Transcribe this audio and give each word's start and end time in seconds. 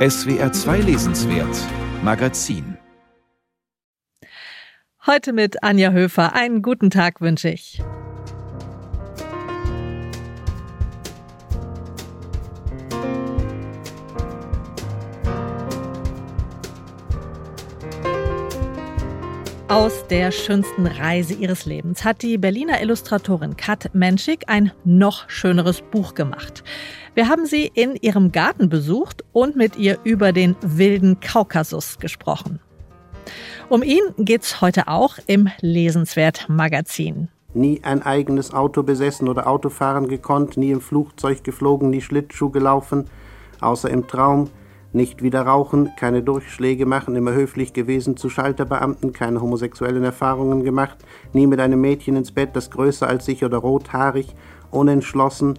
SWR 0.00 0.50
2 0.50 0.78
Lesenswert 0.78 1.54
Magazin 2.02 2.78
Heute 5.04 5.34
mit 5.34 5.62
Anja 5.62 5.90
Höfer. 5.90 6.34
Einen 6.34 6.62
guten 6.62 6.88
Tag 6.88 7.20
wünsche 7.20 7.50
ich. 7.50 7.82
Aus 19.68 20.06
der 20.08 20.32
schönsten 20.32 20.86
Reise 20.86 21.34
ihres 21.34 21.66
Lebens 21.66 22.06
hat 22.06 22.22
die 22.22 22.38
Berliner 22.38 22.80
Illustratorin 22.80 23.58
Kat 23.58 23.94
Menschik 23.94 24.44
ein 24.46 24.72
noch 24.82 25.28
schöneres 25.28 25.82
Buch 25.82 26.14
gemacht. 26.14 26.64
Wir 27.14 27.28
haben 27.28 27.44
sie 27.44 27.70
in 27.74 27.96
ihrem 27.96 28.30
Garten 28.30 28.68
besucht 28.68 29.24
und 29.32 29.56
mit 29.56 29.76
ihr 29.76 29.98
über 30.04 30.32
den 30.32 30.54
wilden 30.62 31.18
Kaukasus 31.20 31.98
gesprochen. 31.98 32.60
Um 33.68 33.82
ihn 33.82 34.02
geht's 34.18 34.60
heute 34.60 34.88
auch 34.88 35.18
im 35.26 35.48
Lesenswert 35.60 36.48
Magazin. 36.48 37.28
Nie 37.52 37.80
ein 37.82 38.02
eigenes 38.02 38.54
Auto 38.54 38.84
besessen 38.84 39.28
oder 39.28 39.48
Autofahren 39.48 40.06
gekonnt, 40.08 40.56
nie 40.56 40.70
im 40.70 40.80
Flugzeug 40.80 41.42
geflogen, 41.42 41.90
nie 41.90 42.00
Schlittschuh 42.00 42.50
gelaufen, 42.50 43.06
außer 43.60 43.90
im 43.90 44.06
Traum, 44.06 44.50
nicht 44.92 45.22
wieder 45.22 45.42
rauchen, 45.42 45.90
keine 45.96 46.22
Durchschläge 46.22 46.86
machen, 46.86 47.14
immer 47.16 47.32
höflich 47.32 47.72
gewesen 47.72 48.16
zu 48.16 48.28
Schalterbeamten, 48.28 49.12
keine 49.12 49.40
homosexuellen 49.40 50.02
Erfahrungen 50.02 50.64
gemacht, 50.64 50.98
nie 51.32 51.46
mit 51.46 51.60
einem 51.60 51.80
Mädchen 51.80 52.16
ins 52.16 52.32
Bett, 52.32 52.50
das 52.54 52.70
größer 52.70 53.06
als 53.06 53.26
ich 53.28 53.44
oder 53.44 53.58
rothaarig, 53.58 54.34
unentschlossen. 54.70 55.58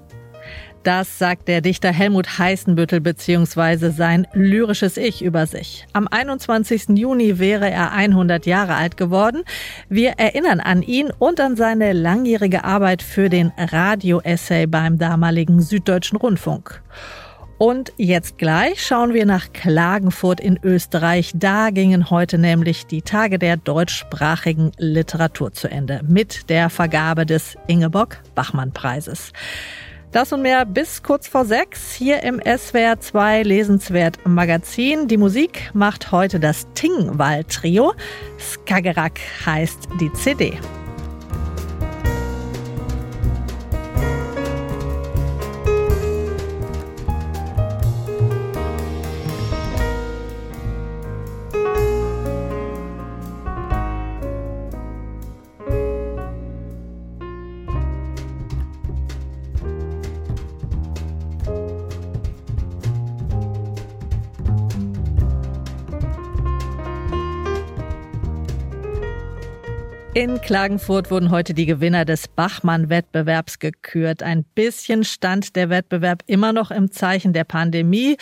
Das 0.83 1.19
sagt 1.19 1.47
der 1.47 1.61
Dichter 1.61 1.91
Helmut 1.91 2.39
Heißenbüttel 2.39 3.01
bzw. 3.01 3.91
sein 3.91 4.25
lyrisches 4.33 4.97
Ich 4.97 5.23
über 5.23 5.45
sich. 5.45 5.85
Am 5.93 6.07
21. 6.07 6.97
Juni 6.97 7.37
wäre 7.37 7.69
er 7.69 7.91
100 7.91 8.47
Jahre 8.47 8.73
alt 8.73 8.97
geworden. 8.97 9.43
Wir 9.89 10.13
erinnern 10.17 10.59
an 10.59 10.81
ihn 10.81 11.11
und 11.19 11.39
an 11.39 11.55
seine 11.55 11.93
langjährige 11.93 12.63
Arbeit 12.63 13.03
für 13.03 13.29
den 13.29 13.51
Radio-Essay 13.57 14.65
beim 14.65 14.97
damaligen 14.97 15.61
Süddeutschen 15.61 16.17
Rundfunk. 16.17 16.81
Und 17.59 17.93
jetzt 17.97 18.39
gleich 18.39 18.83
schauen 18.83 19.13
wir 19.13 19.27
nach 19.27 19.53
Klagenfurt 19.53 20.39
in 20.39 20.59
Österreich. 20.63 21.31
Da 21.35 21.69
gingen 21.69 22.09
heute 22.09 22.39
nämlich 22.39 22.87
die 22.87 23.03
Tage 23.03 23.37
der 23.37 23.55
deutschsprachigen 23.55 24.71
Literatur 24.79 25.53
zu 25.53 25.69
Ende 25.69 26.01
mit 26.07 26.49
der 26.49 26.71
Vergabe 26.71 27.27
des 27.27 27.55
Ingeborg 27.67 28.19
Bachmann 28.33 28.71
Preises. 28.71 29.31
Das 30.11 30.33
und 30.33 30.41
mehr 30.41 30.65
bis 30.65 31.03
kurz 31.03 31.29
vor 31.29 31.45
sechs 31.45 31.93
hier 31.93 32.21
im 32.23 32.41
SWR 32.41 32.99
2 32.99 33.43
Lesenswert 33.43 34.19
Magazin. 34.25 35.07
Die 35.07 35.15
Musik 35.15 35.71
macht 35.73 36.11
heute 36.11 36.37
das 36.37 36.67
Tingwall 36.73 37.45
Trio. 37.45 37.93
Skagerrak 38.37 39.19
heißt 39.45 39.87
die 40.01 40.11
CD. 40.11 40.59
In 70.21 70.39
Klagenfurt 70.39 71.09
wurden 71.09 71.31
heute 71.31 71.55
die 71.55 71.65
Gewinner 71.65 72.05
des 72.05 72.27
Bachmann-Wettbewerbs 72.27 73.57
gekürt. 73.57 74.21
Ein 74.21 74.43
bisschen 74.43 75.03
stand 75.03 75.55
der 75.55 75.71
Wettbewerb 75.71 76.21
immer 76.27 76.53
noch 76.53 76.69
im 76.69 76.91
Zeichen 76.91 77.33
der 77.33 77.43
Pandemie. 77.43 78.17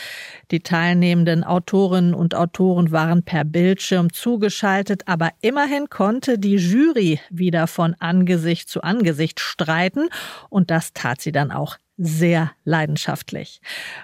Die 0.50 0.62
teilnehmenden 0.62 1.44
Autorinnen 1.44 2.14
und 2.14 2.36
Autoren 2.36 2.94
waren 2.94 3.24
per 3.24 3.44
Bildschirm 3.44 4.14
zugeschaltet, 4.14 5.10
aber 5.10 5.32
immerhin 5.42 5.90
konnte 5.90 6.40
die 6.40 6.56
Jury 6.56 7.20
wieder 7.30 7.68
von 7.68 7.96
Angesicht 8.00 8.70
zu 8.70 8.82
Angesicht 8.82 9.42
streiten 9.42 10.08
und 10.50 10.72
das 10.72 10.94
tat 10.94 11.20
sie 11.20 11.34
dann 11.34 11.52
auch 11.52 11.76
sehr 11.98 12.54
leidenschaftlich. 12.64 13.60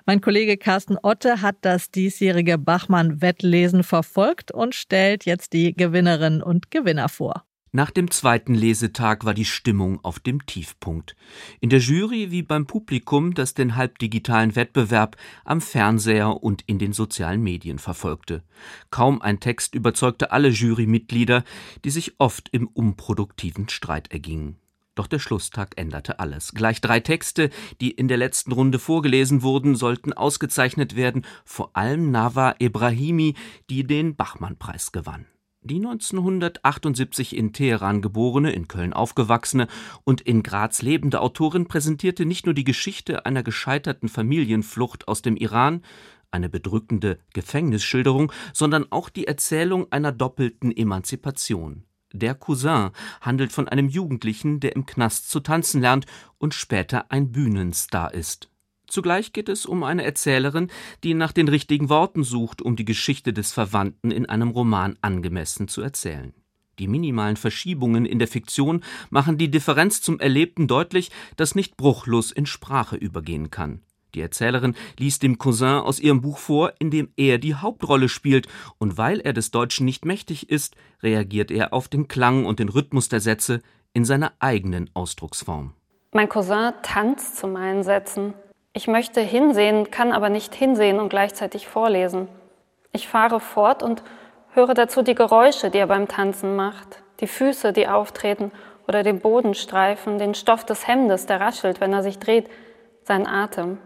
Mein 0.05 0.19
Kollege 0.19 0.57
Carsten 0.57 0.97
Otte 1.01 1.41
hat 1.41 1.55
das 1.61 1.91
diesjährige 1.91 2.57
Bachmann-Wettlesen 2.57 3.83
verfolgt 3.83 4.51
und 4.51 4.75
stellt 4.75 5.23
jetzt 5.23 5.53
die 5.53 5.73
Gewinnerinnen 5.73 6.43
und 6.43 6.71
Gewinner 6.71 7.07
vor. 7.07 7.45
Nach 7.75 7.91
dem 7.91 8.09
zweiten 8.09 8.55
Lesetag 8.55 9.25
war 9.25 9.33
die 9.33 9.43
Stimmung 9.43 9.99
auf 10.01 10.21
dem 10.21 10.45
Tiefpunkt. 10.45 11.17
In 11.59 11.69
der 11.69 11.79
Jury 11.79 12.31
wie 12.31 12.41
beim 12.41 12.67
Publikum, 12.67 13.33
das 13.33 13.53
den 13.53 13.75
halbdigitalen 13.75 14.55
Wettbewerb 14.55 15.17
am 15.43 15.59
Fernseher 15.59 16.41
und 16.41 16.61
in 16.67 16.79
den 16.79 16.93
sozialen 16.93 17.43
Medien 17.43 17.77
verfolgte. 17.77 18.43
Kaum 18.91 19.21
ein 19.21 19.41
Text 19.41 19.75
überzeugte 19.75 20.31
alle 20.31 20.47
Jurymitglieder, 20.47 21.43
die 21.83 21.89
sich 21.89 22.13
oft 22.17 22.47
im 22.53 22.67
unproduktiven 22.67 23.67
Streit 23.67 24.09
ergingen. 24.09 24.55
Doch 24.95 25.07
der 25.07 25.19
Schlusstag 25.19 25.73
änderte 25.75 26.21
alles. 26.21 26.53
Gleich 26.53 26.79
drei 26.79 27.01
Texte, 27.01 27.49
die 27.81 27.91
in 27.91 28.07
der 28.07 28.15
letzten 28.15 28.53
Runde 28.53 28.79
vorgelesen 28.79 29.41
wurden, 29.43 29.75
sollten 29.75 30.13
ausgezeichnet 30.13 30.95
werden, 30.95 31.25
vor 31.43 31.71
allem 31.75 32.09
Nava 32.09 32.55
Ebrahimi, 32.57 33.35
die 33.69 33.85
den 33.85 34.15
Bachmann-Preis 34.15 34.93
gewann. 34.93 35.25
Die 35.67 35.77
1978 35.77 37.35
in 37.35 37.51
Teheran 37.51 38.03
geborene, 38.03 38.51
in 38.51 38.67
Köln 38.67 38.93
aufgewachsene 38.93 39.65
und 40.03 40.21
in 40.21 40.43
Graz 40.43 40.83
lebende 40.83 41.21
Autorin 41.21 41.67
präsentierte 41.67 42.27
nicht 42.27 42.45
nur 42.45 42.53
die 42.53 42.63
Geschichte 42.63 43.25
einer 43.25 43.41
gescheiterten 43.41 44.07
Familienflucht 44.07 45.07
aus 45.07 45.23
dem 45.23 45.35
Iran, 45.35 45.81
eine 46.29 46.49
bedrückende 46.49 47.17
Gefängnisschilderung, 47.33 48.31
sondern 48.53 48.91
auch 48.91 49.09
die 49.09 49.25
Erzählung 49.25 49.91
einer 49.91 50.11
doppelten 50.11 50.71
Emanzipation. 50.71 51.85
Der 52.13 52.35
Cousin 52.35 52.91
handelt 53.21 53.51
von 53.51 53.67
einem 53.67 53.89
Jugendlichen, 53.89 54.59
der 54.59 54.75
im 54.75 54.85
Knast 54.85 55.31
zu 55.31 55.39
tanzen 55.39 55.81
lernt 55.81 56.05
und 56.37 56.53
später 56.53 57.11
ein 57.11 57.31
Bühnenstar 57.31 58.13
ist. 58.13 58.51
Zugleich 58.95 59.33
geht 59.33 59.49
es 59.49 59.65
um 59.65 59.83
eine 59.83 60.05
Erzählerin, 60.05 60.71
die 61.03 61.15
nach 61.15 61.33
den 61.33 61.49
richtigen 61.49 61.89
Worten 61.89 62.23
sucht, 62.23 62.61
um 62.61 62.77
die 62.77 62.85
Geschichte 62.85 63.33
des 63.33 63.51
Verwandten 63.51 64.09
in 64.09 64.25
einem 64.25 64.51
Roman 64.51 64.97
angemessen 65.01 65.67
zu 65.67 65.81
erzählen. 65.81 66.33
Die 66.79 66.87
minimalen 66.87 67.35
Verschiebungen 67.35 68.05
in 68.05 68.19
der 68.19 68.29
Fiktion 68.29 68.85
machen 69.09 69.37
die 69.37 69.51
Differenz 69.51 70.01
zum 70.01 70.21
Erlebten 70.21 70.69
deutlich, 70.69 71.11
das 71.35 71.55
nicht 71.55 71.75
bruchlos 71.75 72.31
in 72.31 72.45
Sprache 72.45 72.95
übergehen 72.95 73.51
kann. 73.51 73.81
Die 74.13 74.21
Erzählerin 74.21 74.75
liest 74.97 75.23
dem 75.23 75.37
Cousin 75.37 75.81
aus 75.81 75.99
ihrem 75.99 76.21
Buch 76.21 76.37
vor, 76.37 76.71
in 76.79 76.89
dem 76.89 77.09
er 77.17 77.37
die 77.37 77.55
Hauptrolle 77.55 78.07
spielt, 78.07 78.47
und 78.77 78.97
weil 78.97 79.19
er 79.19 79.33
des 79.33 79.51
Deutschen 79.51 79.83
nicht 79.83 80.05
mächtig 80.05 80.49
ist, 80.49 80.77
reagiert 81.03 81.51
er 81.51 81.73
auf 81.73 81.89
den 81.89 82.07
Klang 82.07 82.45
und 82.45 82.59
den 82.59 82.69
Rhythmus 82.69 83.09
der 83.09 83.19
Sätze 83.19 83.61
in 83.91 84.05
seiner 84.05 84.31
eigenen 84.39 84.89
Ausdrucksform. 84.93 85.73
Mein 86.15 86.29
Cousin 86.29 86.71
tanzt 86.81 87.35
zu 87.35 87.45
meinen 87.45 87.83
Sätzen. 87.83 88.35
Ich 88.77 88.87
möchte 88.87 89.21
hinsehen, 89.21 89.89
kann 89.89 90.11
aber 90.11 90.27
nicht 90.27 90.53
hinsehen 90.53 90.99
und 90.99 91.07
gleichzeitig 91.07 91.65
vorlesen. 91.65 92.27
Ich 92.91 93.07
fahre 93.07 93.39
fort 93.39 93.81
und 93.81 94.03
höre 94.51 94.73
dazu 94.73 95.01
die 95.01 95.15
Geräusche, 95.15 95.69
die 95.69 95.77
er 95.77 95.87
beim 95.87 96.09
Tanzen 96.09 96.57
macht, 96.57 97.01
die 97.21 97.27
Füße, 97.27 97.71
die 97.71 97.87
auftreten 97.87 98.51
oder 98.85 99.01
den 99.01 99.21
Boden 99.21 99.53
streifen, 99.53 100.19
den 100.19 100.35
Stoff 100.35 100.65
des 100.65 100.89
Hemdes, 100.89 101.25
der 101.25 101.39
raschelt, 101.39 101.79
wenn 101.79 101.93
er 101.93 102.03
sich 102.03 102.19
dreht, 102.19 102.49
sein 103.03 103.25
Atem. 103.25 103.77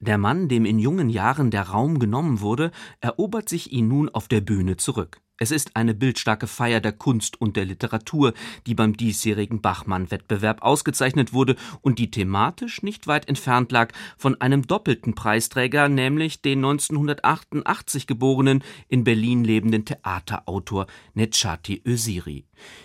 Der 0.00 0.18
Mann, 0.18 0.48
dem 0.48 0.64
in 0.64 0.80
jungen 0.80 1.08
Jahren 1.08 1.52
der 1.52 1.68
Raum 1.68 2.00
genommen 2.00 2.40
wurde, 2.40 2.72
erobert 3.00 3.48
sich 3.48 3.72
ihn 3.72 3.86
nun 3.86 4.08
auf 4.08 4.26
der 4.26 4.40
Bühne 4.40 4.76
zurück. 4.76 5.20
Es 5.38 5.50
ist 5.50 5.76
eine 5.76 5.94
bildstarke 5.94 6.46
Feier 6.46 6.80
der 6.80 6.92
Kunst 6.92 7.40
und 7.40 7.56
der 7.56 7.64
Literatur, 7.64 8.34
die 8.66 8.74
beim 8.74 8.96
diesjährigen 8.96 9.62
Bachmann-Wettbewerb 9.62 10.62
ausgezeichnet 10.62 11.32
wurde 11.32 11.56
und 11.80 11.98
die 11.98 12.10
thematisch 12.10 12.82
nicht 12.82 13.06
weit 13.06 13.28
entfernt 13.28 13.72
lag 13.72 13.92
von 14.18 14.40
einem 14.40 14.66
doppelten 14.66 15.14
Preisträger, 15.14 15.88
nämlich 15.88 16.42
den 16.42 16.58
1988 16.58 18.06
geborenen, 18.06 18.62
in 18.88 19.04
Berlin 19.04 19.42
lebenden 19.42 19.86
Theaterautor 19.86 20.86
Necati 21.14 21.82
Öziri. 21.84 22.44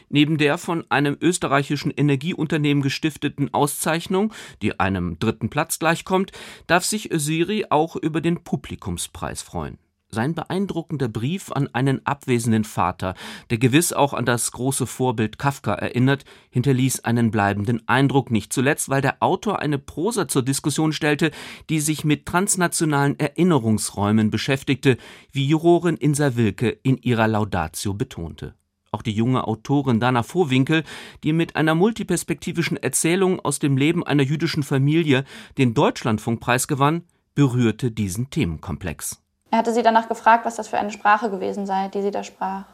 Neben 0.09 0.37
der 0.37 0.57
von 0.57 0.89
einem 0.89 1.17
österreichischen 1.19 1.91
Energieunternehmen 1.91 2.81
gestifteten 2.81 3.53
Auszeichnung, 3.53 4.33
die 4.61 4.79
einem 4.79 5.19
dritten 5.19 5.49
Platz 5.49 5.79
gleichkommt, 5.79 6.31
darf 6.65 6.85
sich 6.85 7.11
Öziri 7.11 7.65
auch 7.69 7.97
über 7.97 8.21
den 8.21 8.43
Publikumspreis 8.43 9.41
freuen. 9.41 9.77
Sein 10.09 10.33
beeindruckender 10.35 11.09
Brief 11.09 11.51
an 11.51 11.67
einen 11.73 12.05
abwesenden 12.05 12.63
Vater, 12.63 13.13
der 13.49 13.57
gewiss 13.57 13.91
auch 13.91 14.13
an 14.13 14.25
das 14.25 14.53
große 14.53 14.87
Vorbild 14.87 15.37
Kafka 15.37 15.73
erinnert, 15.73 16.23
hinterließ 16.49 17.01
einen 17.01 17.29
bleibenden 17.29 17.85
Eindruck, 17.89 18.31
nicht 18.31 18.53
zuletzt, 18.53 18.87
weil 18.87 19.01
der 19.01 19.21
Autor 19.21 19.59
eine 19.59 19.77
Prosa 19.77 20.29
zur 20.29 20.43
Diskussion 20.43 20.93
stellte, 20.93 21.31
die 21.69 21.81
sich 21.81 22.05
mit 22.05 22.25
transnationalen 22.25 23.19
Erinnerungsräumen 23.19 24.31
beschäftigte, 24.31 24.97
wie 25.33 25.45
Jurorin 25.45 25.97
Insa 25.97 26.37
Wilke 26.37 26.69
in 26.69 26.97
ihrer 26.97 27.27
Laudatio 27.27 27.93
betonte. 27.93 28.53
Auch 28.91 29.01
die 29.01 29.11
junge 29.11 29.45
Autorin 29.45 29.99
Dana 29.99 30.23
Vohwinkel, 30.23 30.85
die 31.25 31.33
mit 31.33 31.57
einer 31.57 31.75
multiperspektivischen 31.75 32.77
Erzählung 32.77 33.41
aus 33.41 33.59
dem 33.59 33.75
Leben 33.75 34.05
einer 34.05 34.23
jüdischen 34.23 34.63
Familie 34.63 35.25
den 35.57 35.73
Deutschlandfunkpreis 35.73 36.69
gewann, 36.69 37.03
berührte 37.35 37.91
diesen 37.91 38.29
Themenkomplex. 38.29 39.21
Er 39.49 39.59
hatte 39.59 39.73
sie 39.73 39.83
danach 39.83 40.09
gefragt, 40.09 40.45
was 40.45 40.55
das 40.55 40.67
für 40.67 40.77
eine 40.77 40.91
Sprache 40.91 41.29
gewesen 41.29 41.65
sei, 41.65 41.87
die 41.89 42.01
sie 42.01 42.11
da 42.11 42.23
sprach. 42.23 42.65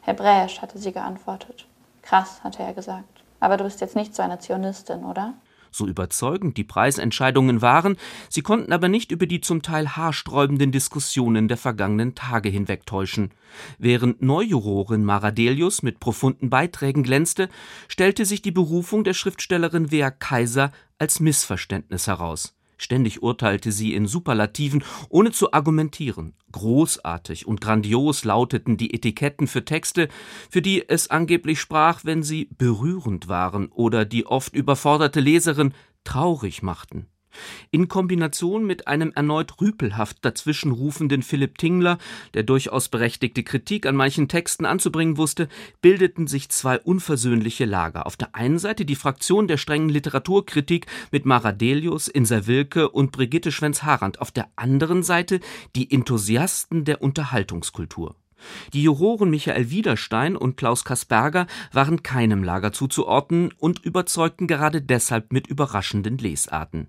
Hebräisch, 0.00 0.60
hatte 0.60 0.78
sie 0.78 0.92
geantwortet. 0.92 1.66
Krass, 2.02 2.42
hatte 2.42 2.62
er 2.62 2.72
gesagt. 2.72 3.22
Aber 3.38 3.56
du 3.56 3.64
bist 3.64 3.80
jetzt 3.80 3.96
nicht 3.96 4.14
so 4.14 4.22
eine 4.22 4.38
Zionistin, 4.38 5.04
oder? 5.04 5.34
So 5.74 5.86
überzeugend 5.86 6.58
die 6.58 6.64
Preisentscheidungen 6.64 7.62
waren, 7.62 7.96
sie 8.28 8.42
konnten 8.42 8.72
aber 8.72 8.88
nicht 8.88 9.10
über 9.10 9.26
die 9.26 9.40
zum 9.40 9.62
Teil 9.62 9.96
haarsträubenden 9.96 10.70
Diskussionen 10.70 11.48
der 11.48 11.56
vergangenen 11.56 12.14
Tage 12.14 12.50
hinwegtäuschen. 12.50 13.30
Während 13.78 14.20
Neujurorin 14.20 15.02
Maradelius 15.02 15.82
mit 15.82 15.98
profunden 15.98 16.50
Beiträgen 16.50 17.02
glänzte, 17.02 17.48
stellte 17.88 18.26
sich 18.26 18.42
die 18.42 18.50
Berufung 18.50 19.02
der 19.02 19.14
Schriftstellerin 19.14 19.90
Wea 19.90 20.10
Kaiser 20.10 20.72
als 20.98 21.20
Missverständnis 21.20 22.06
heraus. 22.06 22.54
Ständig 22.82 23.22
urteilte 23.22 23.70
sie 23.70 23.94
in 23.94 24.08
Superlativen, 24.08 24.82
ohne 25.08 25.30
zu 25.30 25.52
argumentieren. 25.52 26.34
Großartig 26.50 27.46
und 27.46 27.60
grandios 27.60 28.24
lauteten 28.24 28.76
die 28.76 28.92
Etiketten 28.92 29.46
für 29.46 29.64
Texte, 29.64 30.08
für 30.50 30.62
die 30.62 30.88
es 30.88 31.08
angeblich 31.08 31.60
sprach, 31.60 32.04
wenn 32.04 32.24
sie 32.24 32.48
berührend 32.58 33.28
waren 33.28 33.68
oder 33.68 34.04
die 34.04 34.26
oft 34.26 34.56
überforderte 34.56 35.20
Leserin 35.20 35.74
traurig 36.02 36.64
machten. 36.64 37.06
In 37.70 37.88
Kombination 37.88 38.66
mit 38.66 38.86
einem 38.86 39.12
erneut 39.14 39.60
rüpelhaft 39.60 40.24
dazwischenrufenden 40.24 41.22
Philipp 41.22 41.58
Tingler, 41.58 41.98
der 42.34 42.42
durchaus 42.42 42.88
berechtigte 42.88 43.42
Kritik 43.42 43.86
an 43.86 43.96
manchen 43.96 44.28
Texten 44.28 44.64
anzubringen 44.64 45.16
wusste, 45.16 45.48
bildeten 45.80 46.26
sich 46.26 46.48
zwei 46.48 46.78
unversöhnliche 46.78 47.64
Lager. 47.64 48.06
Auf 48.06 48.16
der 48.16 48.34
einen 48.34 48.58
Seite 48.58 48.84
die 48.84 48.96
Fraktion 48.96 49.48
der 49.48 49.56
strengen 49.56 49.88
Literaturkritik 49.88 50.86
mit 51.10 51.26
Maradelius, 51.26 52.08
Insa 52.08 52.46
Wilke 52.46 52.88
und 52.90 53.12
Brigitte 53.12 53.52
Schwenz-Harand, 53.52 54.20
auf 54.20 54.30
der 54.30 54.48
anderen 54.56 55.02
Seite 55.02 55.40
die 55.76 55.90
Enthusiasten 55.90 56.84
der 56.84 57.02
Unterhaltungskultur. 57.02 58.16
Die 58.72 58.82
Juroren 58.82 59.30
Michael 59.30 59.70
Wiederstein 59.70 60.36
und 60.36 60.56
Klaus 60.56 60.84
Kasperger 60.84 61.46
waren 61.72 62.02
keinem 62.02 62.42
Lager 62.44 62.72
zuzuordnen 62.72 63.52
und 63.58 63.84
überzeugten 63.84 64.46
gerade 64.46 64.82
deshalb 64.82 65.32
mit 65.32 65.46
überraschenden 65.46 66.18
Lesarten. 66.18 66.88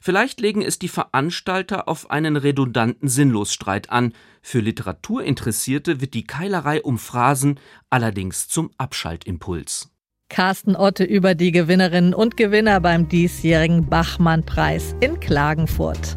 Vielleicht 0.00 0.40
legen 0.40 0.62
es 0.62 0.78
die 0.78 0.88
Veranstalter 0.88 1.88
auf 1.88 2.10
einen 2.10 2.36
redundanten 2.36 3.08
Sinnlosstreit 3.08 3.90
an. 3.90 4.12
Für 4.42 4.60
Literaturinteressierte 4.60 6.00
wird 6.00 6.14
die 6.14 6.24
Keilerei 6.24 6.82
um 6.82 6.98
Phrasen 6.98 7.60
allerdings 7.90 8.48
zum 8.48 8.70
Abschaltimpuls. 8.76 9.90
Carsten 10.28 10.76
Otte 10.76 11.04
über 11.04 11.34
die 11.34 11.52
Gewinnerinnen 11.52 12.14
und 12.14 12.38
Gewinner 12.38 12.80
beim 12.80 13.06
diesjährigen 13.06 13.88
Bachmann-Preis 13.88 14.96
in 15.00 15.20
Klagenfurt. 15.20 16.16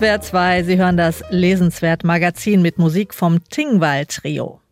SWR 0.00 0.22
2, 0.22 0.62
Sie 0.62 0.78
hören 0.78 0.96
das 0.96 1.22
Lesenswert 1.28 2.04
Magazin 2.04 2.62
mit 2.62 2.78
Musik 2.78 3.12
vom 3.12 3.46
Tingwall 3.50 4.06
Trio. 4.06 4.62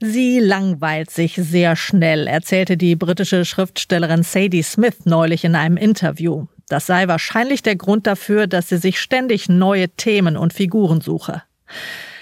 Sie 0.00 0.38
langweilt 0.38 1.10
sich 1.10 1.34
sehr 1.34 1.76
schnell, 1.76 2.26
erzählte 2.26 2.78
die 2.78 2.96
britische 2.96 3.44
Schriftstellerin 3.44 4.22
Sadie 4.22 4.62
Smith 4.62 5.04
neulich 5.04 5.44
in 5.44 5.54
einem 5.54 5.76
Interview. 5.76 6.46
Das 6.68 6.86
sei 6.86 7.08
wahrscheinlich 7.08 7.62
der 7.62 7.76
Grund 7.76 8.06
dafür, 8.06 8.46
dass 8.46 8.70
sie 8.70 8.78
sich 8.78 8.98
ständig 9.00 9.50
neue 9.50 9.90
Themen 9.90 10.38
und 10.38 10.54
Figuren 10.54 11.02
suche. 11.02 11.42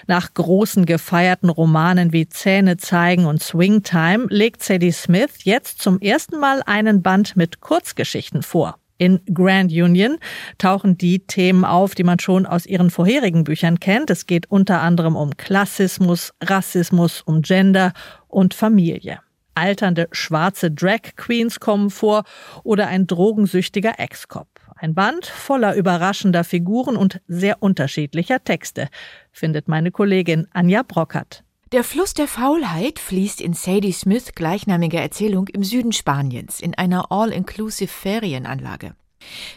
Nach 0.09 0.35
großen 0.35 0.87
gefeierten 0.87 1.49
Romanen 1.49 2.13
wie 2.13 2.29
Zähne 2.29 2.77
zeigen 2.77 3.27
und 3.27 3.41
Swing 3.41 3.85
Time 3.85 4.27
legt 4.31 4.65
Sadie 4.65 4.91
Smith 4.91 5.45
jetzt 5.45 5.81
zum 5.81 6.01
ersten 6.01 6.41
Mal 6.41 6.61
einen 6.67 7.03
Band 7.03 7.37
mit 7.37 7.61
Kurzgeschichten 7.61 8.43
vor. 8.43 8.81
In 9.01 9.19
Grand 9.33 9.73
Union 9.73 10.19
tauchen 10.59 10.99
die 10.99 11.21
Themen 11.21 11.65
auf, 11.65 11.95
die 11.95 12.05
man 12.05 12.19
schon 12.19 12.45
aus 12.45 12.67
ihren 12.67 12.91
vorherigen 12.91 13.45
Büchern 13.45 13.81
kennt. 13.81 14.11
Es 14.11 14.27
geht 14.27 14.51
unter 14.51 14.83
anderem 14.83 15.17
um 15.17 15.39
Klassismus, 15.39 16.35
Rassismus, 16.43 17.23
um 17.23 17.41
Gender 17.41 17.95
und 18.29 18.53
Familie. 18.53 19.21
Alternde 19.55 20.07
schwarze 20.13 20.71
Drag 20.71 21.17
Queens 21.17 21.61
kommen 21.61 21.89
vor 21.89 22.25
oder 22.63 22.89
ein 22.89 23.07
drogensüchtiger 23.07 23.99
Ex-Cop. 23.99 24.49
Ein 24.77 24.95
Band 24.95 25.25
voller 25.25 25.77
überraschender 25.77 26.45
Figuren 26.45 26.99
und 26.99 27.23
sehr 27.27 27.63
unterschiedlicher 27.63 28.45
Texte, 28.45 28.89
findet 29.33 29.67
meine 29.67 29.93
Kollegin 29.93 30.47
Anja 30.53 30.83
Brockert. 30.83 31.43
Der 31.73 31.85
Fluss 31.85 32.15
der 32.15 32.27
Faulheit 32.27 32.99
fließt 32.99 33.41
in 33.41 33.55
Sadie 33.55 33.93
Smith 33.93 34.33
gleichnamiger 34.35 35.01
Erzählung 35.01 35.47
im 35.47 35.63
Süden 35.63 35.93
Spaniens 35.93 36.59
in 36.59 36.75
einer 36.75 37.13
all-inclusive 37.13 37.87
Ferienanlage. 37.87 38.97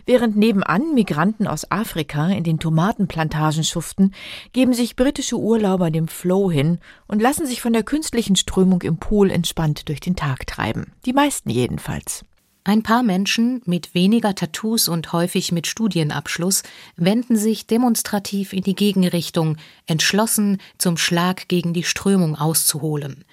Während 0.05 0.37
nebenan 0.37 0.93
Migranten 0.93 1.47
aus 1.47 1.71
Afrika 1.71 2.27
in 2.29 2.43
den 2.43 2.59
Tomatenplantagen 2.59 3.63
schuften, 3.63 4.13
geben 4.51 4.73
sich 4.73 4.95
britische 4.95 5.39
Urlauber 5.39 5.89
dem 5.89 6.07
Flow 6.07 6.51
hin 6.51 6.77
und 7.07 7.19
lassen 7.19 7.47
sich 7.47 7.61
von 7.61 7.73
der 7.73 7.81
künstlichen 7.81 8.35
Strömung 8.35 8.83
im 8.83 8.97
Pool 8.97 9.31
entspannt 9.31 9.89
durch 9.89 9.99
den 9.99 10.15
Tag 10.15 10.45
treiben. 10.45 10.93
Die 11.07 11.13
meisten 11.13 11.49
jedenfalls. 11.49 12.23
Ein 12.65 12.81
paar 12.81 13.03
Menschen 13.03 13.61
mit 13.65 13.93
weniger 13.93 14.35
Tattoos 14.35 14.87
und 14.87 15.11
häufig 15.11 15.51
mit 15.51 15.67
Studienabschluss 15.67 16.63
wenden 16.95 17.35
sich 17.35 17.67
demonstrativ 17.67 18.53
in 18.53 18.63
die 18.63 18.75
Gegenrichtung, 18.75 19.57
entschlossen, 19.85 20.59
zum 20.77 20.95
Schlag 20.95 21.49
gegen 21.49 21.73
die 21.73 21.83
Strömung 21.83 22.37
auszuholen. 22.37 23.25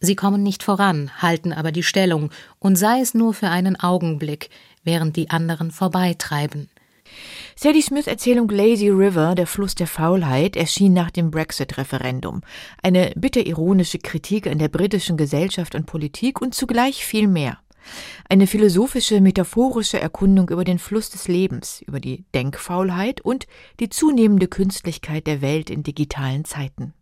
Sie 0.00 0.16
kommen 0.16 0.42
nicht 0.42 0.64
voran, 0.64 1.12
halten 1.22 1.52
aber 1.52 1.70
die 1.70 1.84
Stellung, 1.84 2.30
und 2.58 2.74
sei 2.74 3.00
es 3.00 3.14
nur 3.14 3.34
für 3.34 3.50
einen 3.50 3.78
Augenblick, 3.78 4.50
während 4.82 5.14
die 5.14 5.30
anderen 5.30 5.70
vorbeitreiben. 5.70 6.68
Sadie 7.54 7.82
Smiths 7.82 8.08
Erzählung 8.08 8.48
Lazy 8.48 8.88
River, 8.88 9.36
der 9.36 9.46
Fluss 9.46 9.76
der 9.76 9.86
Faulheit, 9.86 10.56
erschien 10.56 10.92
nach 10.92 11.12
dem 11.12 11.30
Brexit-Referendum. 11.30 12.40
Eine 12.82 13.12
bitter 13.14 13.46
ironische 13.46 13.98
Kritik 13.98 14.48
an 14.48 14.58
der 14.58 14.68
britischen 14.68 15.16
Gesellschaft 15.16 15.76
und 15.76 15.86
Politik 15.86 16.40
und 16.40 16.52
zugleich 16.52 17.04
viel 17.04 17.28
mehr. 17.28 17.58
Eine 18.28 18.46
philosophische, 18.46 19.20
metaphorische 19.20 20.00
Erkundung 20.00 20.48
über 20.48 20.64
den 20.64 20.78
Fluss 20.78 21.10
des 21.10 21.28
Lebens, 21.28 21.82
über 21.82 22.00
die 22.00 22.24
Denkfaulheit 22.34 23.20
und 23.20 23.46
die 23.80 23.88
zunehmende 23.88 24.48
Künstlichkeit 24.48 25.26
der 25.26 25.40
Welt 25.40 25.70
in 25.70 25.82
digitalen 25.82 26.44
Zeiten. 26.44 26.94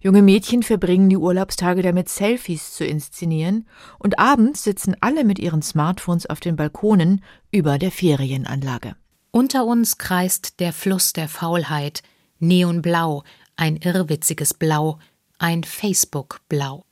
Junge 0.00 0.22
Mädchen 0.22 0.62
verbringen 0.62 1.08
die 1.08 1.16
Urlaubstage 1.16 1.82
damit, 1.82 2.08
Selfies 2.08 2.72
zu 2.72 2.84
inszenieren, 2.84 3.66
und 3.98 4.18
abends 4.18 4.64
sitzen 4.64 4.96
alle 5.00 5.24
mit 5.24 5.38
ihren 5.38 5.62
Smartphones 5.62 6.26
auf 6.26 6.40
den 6.40 6.56
Balkonen 6.56 7.22
über 7.50 7.78
der 7.78 7.92
Ferienanlage. 7.92 8.96
Unter 9.30 9.64
uns 9.64 9.98
kreist 9.98 10.60
der 10.60 10.72
Fluss 10.72 11.12
der 11.12 11.28
Faulheit, 11.28 12.02
neonblau, 12.38 13.22
ein 13.56 13.76
irrwitziges 13.76 14.54
Blau, 14.54 14.98
ein 15.38 15.64
Facebook-Blau. 15.64 16.84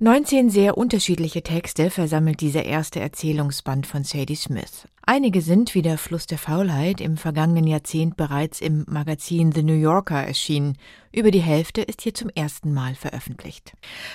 19 0.00 0.48
sehr 0.48 0.78
unterschiedliche 0.78 1.42
Texte 1.42 1.90
versammelt 1.90 2.40
dieser 2.40 2.64
erste 2.64 3.00
Erzählungsband 3.00 3.84
von 3.84 4.04
Sadie 4.04 4.36
Smith. 4.36 4.86
Einige 5.02 5.42
sind, 5.42 5.74
wie 5.74 5.82
der 5.82 5.98
Fluss 5.98 6.26
der 6.26 6.38
Faulheit, 6.38 7.00
im 7.00 7.16
vergangenen 7.16 7.66
Jahrzehnt 7.66 8.16
bereits 8.16 8.60
im 8.60 8.84
Magazin 8.86 9.50
The 9.50 9.64
New 9.64 9.74
Yorker 9.74 10.22
erschienen. 10.22 10.76
Über 11.10 11.32
die 11.32 11.40
Hälfte 11.40 11.80
ist 11.82 12.02
hier 12.02 12.14
zum 12.14 12.30
ersten 12.32 12.72
Mal 12.72 12.94
veröffentlicht. 12.94 13.72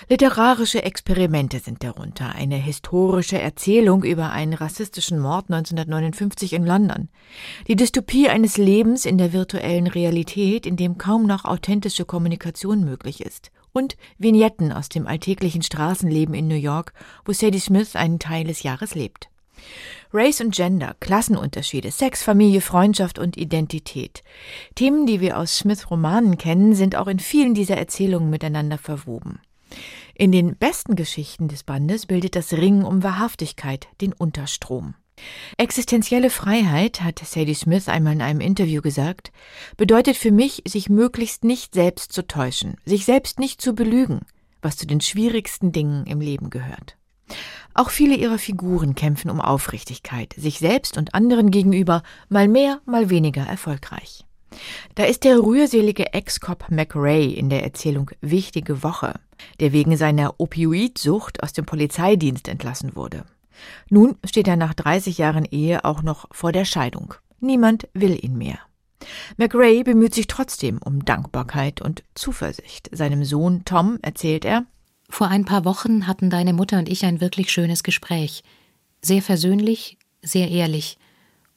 Literarische 0.08 0.84
Experimente 0.84 1.60
sind 1.60 1.84
darunter. 1.84 2.34
Eine 2.34 2.56
historische 2.56 3.42
Erzählung 3.42 4.06
über 4.06 4.32
einen 4.32 4.54
rassistischen 4.54 5.20
Mord 5.20 5.52
1959 5.52 6.54
in 6.54 6.66
London. 6.66 7.10
Die 7.68 7.76
Dystopie 7.76 8.30
eines 8.30 8.56
Lebens 8.56 9.04
in 9.04 9.18
der 9.18 9.34
virtuellen 9.34 9.88
Realität, 9.88 10.66
in 10.66 10.78
dem 10.78 10.98
kaum 10.98 11.26
noch 11.26 11.44
authentische 11.44 12.06
Kommunikation 12.06 12.86
möglich 12.86 13.20
ist 13.20 13.52
und 13.74 13.98
Vignetten 14.18 14.72
aus 14.72 14.90
dem 14.90 15.08
alltäglichen 15.08 15.62
Straßenleben 15.62 16.34
in 16.34 16.48
New 16.48 16.56
York, 16.56 16.94
wo 17.26 17.34
Sadie 17.34 17.60
Smith 17.60 17.96
einen 17.96 18.20
Teil 18.20 18.46
des 18.46 18.64
Jahres 18.64 18.96
lebt. 18.96 19.30
Race 20.14 20.42
und 20.42 20.54
Gender, 20.54 20.96
Klassenunterschiede, 21.00 21.92
Sex, 21.92 22.24
Familie, 22.24 22.62
Freundschaft 22.62 23.18
und 23.18 23.38
Identität. 23.38 24.24
Themen, 24.76 25.06
die 25.06 25.22
wir 25.22 25.38
aus 25.38 25.58
Smiths 25.58 25.90
Romanen 25.90 26.38
kennen, 26.38 26.76
sind 26.76 26.96
auch 26.96 27.08
in 27.08 27.20
vielen 27.20 27.54
dieser 27.54 27.78
Erzählungen 27.78 28.30
miteinander 28.30 28.78
verwoben. 28.78 29.40
In 30.16 30.32
den 30.32 30.56
besten 30.56 30.96
Geschichten 30.96 31.48
des 31.48 31.64
Bandes 31.64 32.06
bildet 32.06 32.36
das 32.36 32.54
Ringen 32.54 32.84
um 32.84 33.02
Wahrhaftigkeit 33.02 33.88
den 34.02 34.14
Unterstrom. 34.14 34.94
Existenzielle 35.58 36.30
Freiheit, 36.30 37.02
hat 37.02 37.20
Sadie 37.20 37.54
Smith 37.54 37.88
einmal 37.88 38.14
in 38.14 38.22
einem 38.22 38.42
Interview 38.42 38.82
gesagt, 38.82 39.32
bedeutet 39.78 40.18
für 40.18 40.32
mich, 40.32 40.64
sich 40.66 40.90
möglichst 40.90 41.44
nicht 41.44 41.74
selbst 41.74 42.12
zu 42.12 42.26
täuschen, 42.28 42.78
sich 42.86 43.06
selbst 43.06 43.40
nicht 43.40 43.62
zu 43.62 43.74
belügen, 43.74 44.22
was 44.62 44.78
zu 44.78 44.88
den 44.88 45.02
schwierigsten 45.02 45.72
Dingen 45.72 46.06
im 46.06 46.20
Leben 46.20 46.50
gehört. 46.50 46.98
Auch 47.74 47.90
viele 47.90 48.16
ihrer 48.16 48.38
Figuren 48.38 48.96
kämpfen 48.96 49.32
um 49.32 49.42
Aufrichtigkeit, 49.42 50.34
sich 50.38 50.60
selbst 50.60 50.98
und 50.98 51.16
anderen 51.16 51.50
gegenüber, 51.50 52.04
mal 52.30 52.48
mehr, 52.48 52.82
mal 52.86 53.10
weniger 53.10 53.44
erfolgreich. 53.44 54.26
Da 54.94 55.06
ist 55.06 55.24
der 55.24 55.40
rührselige 55.40 56.14
Ex-Cop 56.14 56.70
McRae 56.70 57.34
in 57.34 57.50
der 57.50 57.64
Erzählung 57.64 58.12
Wichtige 58.22 58.84
Woche, 58.84 59.20
der 59.60 59.72
wegen 59.72 59.98
seiner 59.98 60.40
Opioidsucht 60.40 61.42
aus 61.42 61.54
dem 61.54 61.66
Polizeidienst 61.66 62.48
entlassen 62.48 62.96
wurde. 62.96 63.26
Nun 63.90 64.16
steht 64.26 64.48
er 64.48 64.56
nach 64.56 64.74
30 64.74 65.18
Jahren 65.18 65.46
Ehe 65.46 65.86
auch 65.86 66.04
noch 66.04 66.28
vor 66.32 66.52
der 66.52 66.66
Scheidung. 66.66 67.14
Niemand 67.40 67.88
will 67.94 68.18
ihn 68.24 68.38
mehr. 68.38 68.60
McRae 69.38 69.84
bemüht 69.84 70.14
sich 70.14 70.28
trotzdem 70.28 70.78
um 70.78 71.04
Dankbarkeit 71.04 71.82
und 71.82 72.04
Zuversicht. 72.16 72.90
Seinem 72.92 73.26
Sohn 73.26 73.66
Tom 73.66 74.00
erzählt 74.02 74.46
er, 74.46 74.66
vor 75.10 75.28
ein 75.28 75.46
paar 75.46 75.66
Wochen 75.66 76.08
hatten 76.08 76.30
deine 76.30 76.54
Mutter 76.54 76.80
und 76.80 76.90
ich 76.90 77.06
ein 77.06 77.22
wirklich 77.22 77.52
schönes 77.52 77.84
Gespräch. 77.84 78.44
Sehr 79.02 79.22
versöhnlich, 79.22 79.98
sehr 80.22 80.50
ehrlich. 80.50 80.98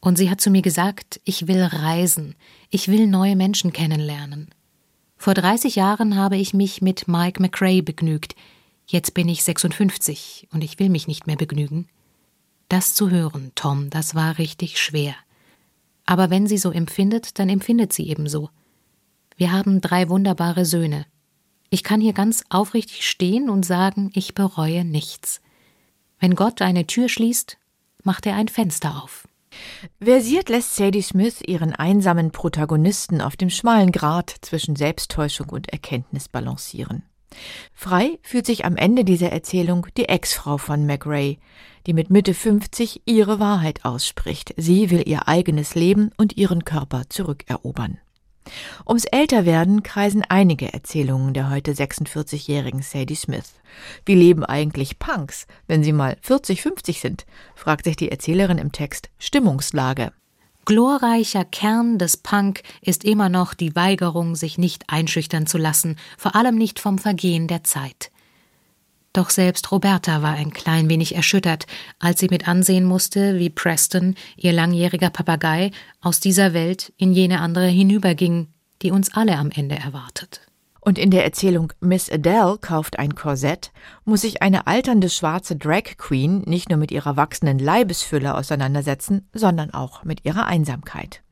Und 0.00 0.18
sie 0.18 0.28
hat 0.28 0.40
zu 0.40 0.50
mir 0.50 0.62
gesagt, 0.62 1.20
ich 1.24 1.48
will 1.48 1.62
reisen, 1.62 2.34
ich 2.70 2.88
will 2.88 3.06
neue 3.06 3.36
Menschen 3.36 3.72
kennenlernen. 3.72 4.50
Vor 5.16 5.34
30 5.34 5.76
Jahren 5.76 6.16
habe 6.16 6.36
ich 6.36 6.52
mich 6.52 6.82
mit 6.82 7.08
Mike 7.08 7.40
McRae 7.40 7.80
begnügt. 7.80 8.34
Jetzt 8.86 9.14
bin 9.14 9.28
ich 9.28 9.42
56 9.42 10.48
und 10.52 10.62
ich 10.62 10.78
will 10.78 10.88
mich 10.88 11.08
nicht 11.08 11.26
mehr 11.26 11.36
begnügen. 11.36 11.88
Das 12.68 12.94
zu 12.94 13.10
hören, 13.10 13.52
Tom, 13.54 13.90
das 13.90 14.14
war 14.14 14.38
richtig 14.38 14.80
schwer. 14.80 15.14
Aber 16.04 16.30
wenn 16.30 16.46
sie 16.46 16.58
so 16.58 16.70
empfindet, 16.70 17.38
dann 17.38 17.48
empfindet 17.48 17.92
sie 17.92 18.08
ebenso. 18.08 18.50
Wir 19.36 19.52
haben 19.52 19.80
drei 19.80 20.08
wunderbare 20.08 20.64
Söhne. 20.64 21.04
Ich 21.68 21.82
kann 21.82 22.00
hier 22.00 22.12
ganz 22.12 22.44
aufrichtig 22.48 23.08
stehen 23.08 23.50
und 23.50 23.66
sagen, 23.66 24.10
ich 24.14 24.34
bereue 24.34 24.84
nichts. 24.84 25.40
Wenn 26.20 26.36
Gott 26.36 26.62
eine 26.62 26.86
Tür 26.86 27.08
schließt, 27.08 27.58
macht 28.04 28.24
er 28.24 28.36
ein 28.36 28.48
Fenster 28.48 29.02
auf. 29.02 29.26
Versiert 30.00 30.48
lässt 30.48 30.76
Sadie 30.76 31.02
Smith 31.02 31.40
ihren 31.44 31.72
einsamen 31.72 32.30
Protagonisten 32.30 33.20
auf 33.20 33.36
dem 33.36 33.50
schmalen 33.50 33.90
Grat 33.90 34.34
zwischen 34.42 34.76
Selbsttäuschung 34.76 35.48
und 35.48 35.70
Erkenntnis 35.70 36.28
balancieren. 36.28 37.02
Frei 37.72 38.18
fühlt 38.22 38.46
sich 38.46 38.64
am 38.64 38.76
Ende 38.76 39.04
dieser 39.04 39.30
Erzählung 39.30 39.86
die 39.96 40.08
Ex-Frau 40.08 40.58
von 40.58 40.86
McRae, 40.86 41.38
die 41.86 41.92
mit 41.92 42.10
Mitte 42.10 42.34
50 42.34 43.02
ihre 43.04 43.38
Wahrheit 43.38 43.84
ausspricht. 43.84 44.54
Sie 44.56 44.90
will 44.90 45.02
ihr 45.06 45.28
eigenes 45.28 45.74
Leben 45.74 46.10
und 46.16 46.36
ihren 46.36 46.64
Körper 46.64 47.04
zurückerobern. 47.08 47.98
Ums 48.86 49.04
Älterwerden 49.04 49.82
kreisen 49.82 50.22
einige 50.28 50.72
Erzählungen 50.72 51.34
der 51.34 51.50
heute 51.50 51.72
46-jährigen 51.72 52.82
Sadie 52.82 53.16
Smith. 53.16 53.54
Wie 54.04 54.14
leben 54.14 54.44
eigentlich 54.44 54.98
Punks, 54.98 55.46
wenn 55.66 55.82
sie 55.82 55.92
mal 55.92 56.16
40, 56.22 56.62
50 56.62 57.00
sind? 57.00 57.26
fragt 57.54 57.84
sich 57.84 57.96
die 57.96 58.10
Erzählerin 58.10 58.58
im 58.58 58.72
Text 58.72 59.10
Stimmungslage. 59.18 60.12
Glorreicher 60.66 61.44
Kern 61.44 61.96
des 61.96 62.16
Punk 62.16 62.64
ist 62.80 63.04
immer 63.04 63.28
noch 63.28 63.54
die 63.54 63.76
Weigerung, 63.76 64.34
sich 64.34 64.58
nicht 64.58 64.82
einschüchtern 64.88 65.46
zu 65.46 65.58
lassen, 65.58 65.96
vor 66.18 66.34
allem 66.34 66.56
nicht 66.56 66.80
vom 66.80 66.98
Vergehen 66.98 67.46
der 67.46 67.62
Zeit. 67.62 68.10
Doch 69.12 69.30
selbst 69.30 69.70
Roberta 69.70 70.22
war 70.22 70.32
ein 70.32 70.52
klein 70.52 70.88
wenig 70.88 71.14
erschüttert, 71.14 71.66
als 72.00 72.18
sie 72.18 72.26
mit 72.30 72.48
ansehen 72.48 72.84
musste, 72.84 73.38
wie 73.38 73.48
Preston, 73.48 74.16
ihr 74.36 74.52
langjähriger 74.52 75.10
Papagei, 75.10 75.70
aus 76.00 76.18
dieser 76.18 76.52
Welt 76.52 76.92
in 76.96 77.12
jene 77.12 77.40
andere 77.40 77.68
hinüberging, 77.68 78.48
die 78.82 78.90
uns 78.90 79.14
alle 79.14 79.38
am 79.38 79.52
Ende 79.52 79.76
erwartet. 79.76 80.45
Und 80.86 80.98
in 80.98 81.10
der 81.10 81.24
Erzählung 81.24 81.72
Miss 81.80 82.08
Adele 82.08 82.58
kauft 82.60 83.00
ein 83.00 83.16
Korsett, 83.16 83.72
muss 84.04 84.20
sich 84.20 84.40
eine 84.40 84.68
alternde 84.68 85.10
schwarze 85.10 85.56
Drag 85.56 85.96
Queen 85.98 86.42
nicht 86.46 86.68
nur 86.68 86.78
mit 86.78 86.92
ihrer 86.92 87.16
wachsenden 87.16 87.58
Leibesfülle 87.58 88.36
auseinandersetzen, 88.36 89.28
sondern 89.32 89.74
auch 89.74 90.04
mit 90.04 90.24
ihrer 90.24 90.46
Einsamkeit. 90.46 91.24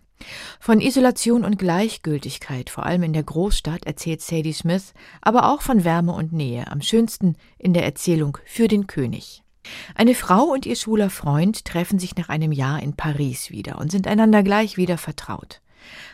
Von 0.58 0.80
Isolation 0.80 1.44
und 1.44 1.56
Gleichgültigkeit, 1.56 2.68
vor 2.68 2.84
allem 2.84 3.04
in 3.04 3.12
der 3.12 3.23
Großstadt, 3.23 3.87
erzählt 3.87 4.23
Sadie 4.23 4.52
Smith, 4.52 4.92
aber 5.23 5.52
auch 5.52 5.62
von 5.62 5.84
Wärme 5.84 6.14
und 6.14 6.32
Nähe, 6.32 6.68
am 6.73 6.82
schönsten 6.82 7.37
in 7.56 7.75
der 7.75 7.84
Erzählung 7.84 8.38
Für 8.46 8.66
den 8.66 8.88
König. 8.88 9.44
Eine 9.94 10.16
Frau 10.16 10.46
und 10.46 10.66
ihr 10.66 10.75
schwuler 10.75 11.11
Freund 11.11 11.64
treffen 11.64 12.00
sich 12.00 12.16
nach 12.16 12.28
einem 12.28 12.50
Jahr 12.50 12.82
in 12.82 12.96
Paris 12.96 13.52
wieder 13.52 13.78
und 13.78 13.92
sind 13.92 14.08
einander 14.08 14.42
gleich 14.42 14.76
wieder 14.76 14.99
vertraut. 14.99 15.61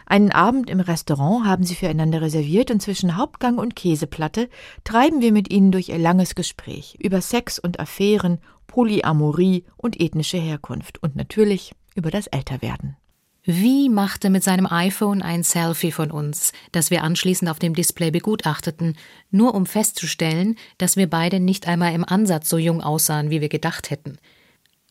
Einen 0.06 0.32
Abend 0.32 0.70
im 0.70 0.80
Restaurant 0.80 1.46
haben 1.46 1.64
sie 1.64 1.74
füreinander 1.74 2.20
reserviert 2.20 2.70
und 2.70 2.80
zwischen 2.80 3.16
Hauptgang 3.16 3.58
und 3.58 3.76
Käseplatte 3.76 4.48
treiben 4.84 5.20
wir 5.20 5.32
mit 5.32 5.52
ihnen 5.52 5.72
durch 5.72 5.88
ihr 5.88 5.98
langes 5.98 6.34
Gespräch 6.34 6.96
über 7.00 7.20
Sex 7.20 7.58
und 7.58 7.80
Affären, 7.80 8.38
Polyamorie 8.66 9.64
und 9.76 10.00
ethnische 10.00 10.38
Herkunft 10.38 11.02
und 11.02 11.16
natürlich 11.16 11.72
über 11.94 12.10
das 12.10 12.26
Älterwerden. 12.28 12.96
Wie 13.42 13.88
machte 13.88 14.28
mit 14.28 14.44
seinem 14.44 14.66
iPhone 14.66 15.22
ein 15.22 15.42
Selfie 15.42 15.92
von 15.92 16.10
uns, 16.10 16.52
das 16.72 16.90
wir 16.90 17.02
anschließend 17.02 17.50
auf 17.50 17.58
dem 17.58 17.74
Display 17.74 18.10
begutachteten, 18.10 18.96
nur 19.30 19.54
um 19.54 19.64
festzustellen, 19.64 20.56
dass 20.76 20.96
wir 20.96 21.08
beide 21.08 21.40
nicht 21.40 21.66
einmal 21.66 21.94
im 21.94 22.04
Ansatz 22.04 22.50
so 22.50 22.58
jung 22.58 22.82
aussahen, 22.82 23.30
wie 23.30 23.40
wir 23.40 23.48
gedacht 23.48 23.90
hätten. 23.90 24.18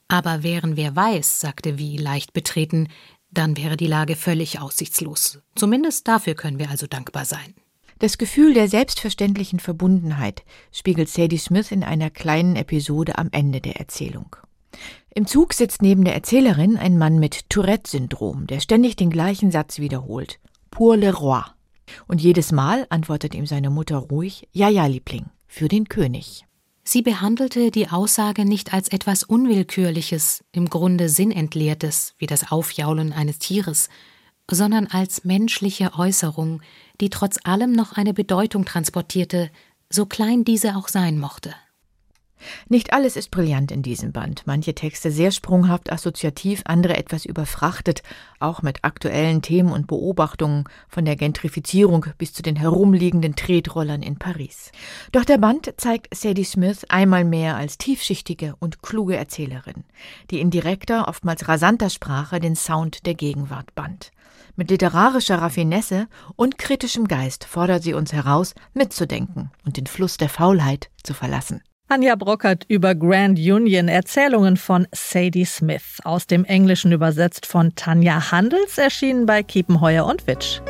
Aber 0.07 0.41
wären 0.41 0.75
wir 0.75 0.95
weiß, 0.95 1.39
sagte 1.39 1.77
Wie 1.77 1.97
leicht 1.97 2.33
betreten, 2.33 2.87
dann 3.31 3.57
wäre 3.57 3.77
die 3.77 3.87
Lage 3.87 4.15
völlig 4.15 4.59
aussichtslos. 4.59 5.39
Zumindest 5.55 6.07
dafür 6.07 6.35
können 6.35 6.59
wir 6.59 6.69
also 6.69 6.87
dankbar 6.87 7.25
sein. 7.25 7.53
Das 7.99 8.17
Gefühl 8.17 8.53
der 8.53 8.69
selbstverständlichen 8.69 9.59
Verbundenheit 9.59 10.43
spiegelt 10.71 11.09
Sadie 11.09 11.37
Smith 11.37 11.71
in 11.71 11.83
einer 11.83 12.09
kleinen 12.09 12.55
Episode 12.55 13.17
am 13.17 13.27
Ende 13.31 13.59
der 13.59 13.75
Erzählung. 13.75 14.35
Im 15.13 15.25
Zug 15.25 15.53
sitzt 15.53 15.81
neben 15.81 16.05
der 16.05 16.13
Erzählerin 16.13 16.77
ein 16.77 16.97
Mann 16.97 17.19
mit 17.19 17.49
Tourette-Syndrom, 17.49 18.47
der 18.47 18.61
ständig 18.61 18.95
den 18.95 19.09
gleichen 19.09 19.51
Satz 19.51 19.79
wiederholt. 19.79 20.39
Pour 20.71 20.95
le 20.95 21.13
roi. 21.13 21.41
Und 22.07 22.21
jedes 22.21 22.51
Mal 22.51 22.85
antwortet 22.89 23.35
ihm 23.35 23.45
seine 23.45 23.69
Mutter 23.69 23.97
ruhig, 23.97 24.47
ja, 24.53 24.69
ja, 24.69 24.85
Liebling, 24.85 25.25
für 25.47 25.67
den 25.67 25.89
König. 25.89 26.45
Sie 26.91 27.03
behandelte 27.03 27.69
die 27.69 27.87
Aussage 27.89 28.45
nicht 28.45 28.73
als 28.73 28.87
etwas 28.87 29.21
Unwillkürliches, 29.21 30.43
im 30.51 30.71
Grunde 30.71 31.07
sinnentleertes, 31.07 32.15
wie 32.17 32.25
das 32.25 32.51
Aufjaulen 32.51 33.13
eines 33.13 33.37
Tieres, 33.37 33.89
sondern 34.49 34.87
als 34.87 35.23
menschliche 35.23 35.93
Äußerung, 35.93 36.63
die 36.99 37.11
trotz 37.11 37.37
allem 37.43 37.73
noch 37.73 37.93
eine 37.93 38.15
Bedeutung 38.15 38.65
transportierte, 38.65 39.51
so 39.91 40.07
klein 40.07 40.43
diese 40.43 40.75
auch 40.77 40.87
sein 40.87 41.19
mochte. 41.19 41.53
Nicht 42.67 42.93
alles 42.93 43.15
ist 43.15 43.31
brillant 43.31 43.71
in 43.71 43.81
diesem 43.81 44.11
Band. 44.11 44.43
Manche 44.45 44.73
Texte 44.75 45.11
sehr 45.11 45.31
sprunghaft 45.31 45.91
assoziativ, 45.91 46.61
andere 46.65 46.97
etwas 46.97 47.25
überfrachtet, 47.25 48.03
auch 48.39 48.61
mit 48.61 48.83
aktuellen 48.83 49.41
Themen 49.41 49.71
und 49.71 49.87
Beobachtungen 49.87 50.65
von 50.87 51.05
der 51.05 51.15
Gentrifizierung 51.15 52.05
bis 52.17 52.33
zu 52.33 52.41
den 52.41 52.55
herumliegenden 52.55 53.35
Tretrollern 53.35 54.01
in 54.01 54.17
Paris. 54.17 54.71
Doch 55.11 55.25
der 55.25 55.37
Band 55.37 55.73
zeigt 55.77 56.15
Sadie 56.15 56.43
Smith 56.43 56.85
einmal 56.89 57.25
mehr 57.25 57.55
als 57.55 57.77
tiefschichtige 57.77 58.55
und 58.59 58.81
kluge 58.81 59.15
Erzählerin, 59.15 59.83
die 60.31 60.39
in 60.39 60.51
direkter, 60.51 61.07
oftmals 61.07 61.47
rasanter 61.47 61.89
Sprache 61.89 62.39
den 62.39 62.55
Sound 62.55 63.05
der 63.05 63.15
Gegenwart 63.15 63.75
band. 63.75 64.11
Mit 64.55 64.71
literarischer 64.71 65.41
Raffinesse 65.41 66.07
und 66.35 66.57
kritischem 66.57 67.07
Geist 67.07 67.45
fordert 67.45 67.81
sie 67.81 67.93
uns 67.93 68.11
heraus, 68.11 68.55
mitzudenken 68.73 69.51
und 69.65 69.77
den 69.77 69.87
Fluss 69.87 70.17
der 70.17 70.27
Faulheit 70.27 70.89
zu 71.01 71.13
verlassen. 71.13 71.61
Anja 71.91 72.15
Brockert 72.15 72.65
über 72.67 72.93
Grand 72.93 73.39
Union, 73.39 73.87
Erzählungen 73.87 74.57
von 74.57 74.87
Sadie 74.91 75.43
Smith, 75.43 75.97
aus 76.03 76.27
dem 76.27 76.45
Englischen 76.45 76.91
übersetzt 76.91 77.47
von 77.47 77.73
Tanja 77.73 78.31
Handels, 78.31 78.77
erschienen 78.77 79.25
bei 79.25 79.41
Kiepenheuer 79.41 80.05
und 80.05 80.27
Witsch. 80.27 80.61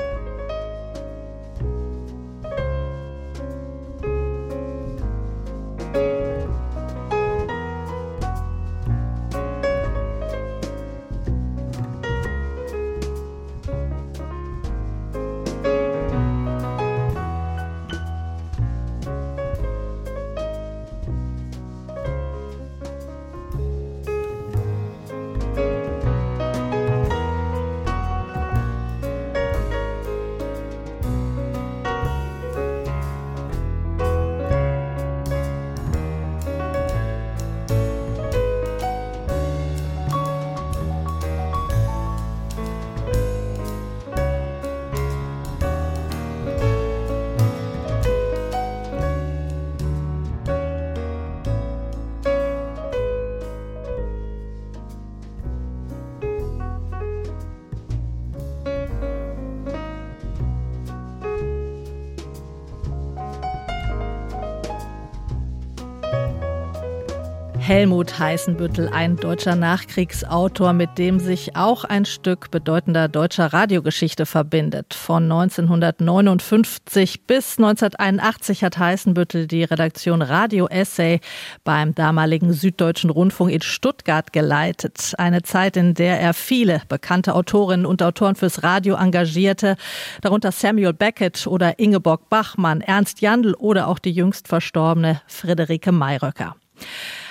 Helmut 67.69 68.17
Heißenbüttel, 68.17 68.89
ein 68.89 69.15
deutscher 69.15 69.55
Nachkriegsautor, 69.55 70.73
mit 70.73 70.97
dem 70.97 71.19
sich 71.19 71.55
auch 71.55 71.83
ein 71.83 72.05
Stück 72.05 72.49
bedeutender 72.49 73.07
deutscher 73.07 73.53
Radiogeschichte 73.53 74.25
verbindet. 74.25 74.95
Von 74.95 75.31
1959 75.31 77.27
bis 77.27 77.59
1981 77.59 78.63
hat 78.63 78.79
Heißenbüttel 78.79 79.45
die 79.45 79.65
Redaktion 79.65 80.23
Radio 80.23 80.65
Essay 80.67 81.19
beim 81.63 81.93
damaligen 81.93 82.53
Süddeutschen 82.53 83.11
Rundfunk 83.11 83.51
in 83.51 83.61
Stuttgart 83.61 84.33
geleitet. 84.33 85.13
Eine 85.19 85.43
Zeit, 85.43 85.77
in 85.77 85.93
der 85.93 86.19
er 86.19 86.33
viele 86.33 86.81
bekannte 86.89 87.35
Autorinnen 87.35 87.85
und 87.85 88.01
Autoren 88.01 88.33
fürs 88.33 88.63
Radio 88.63 88.95
engagierte, 88.95 89.75
darunter 90.21 90.51
Samuel 90.51 90.93
Beckett 90.93 91.45
oder 91.45 91.77
Ingeborg 91.77 92.29
Bachmann, 92.29 92.81
Ernst 92.81 93.21
Jandl 93.21 93.53
oder 93.53 93.89
auch 93.89 93.99
die 93.99 94.09
jüngst 94.11 94.47
verstorbene 94.47 95.21
Friederike 95.27 95.91
Mayröcker. 95.91 96.55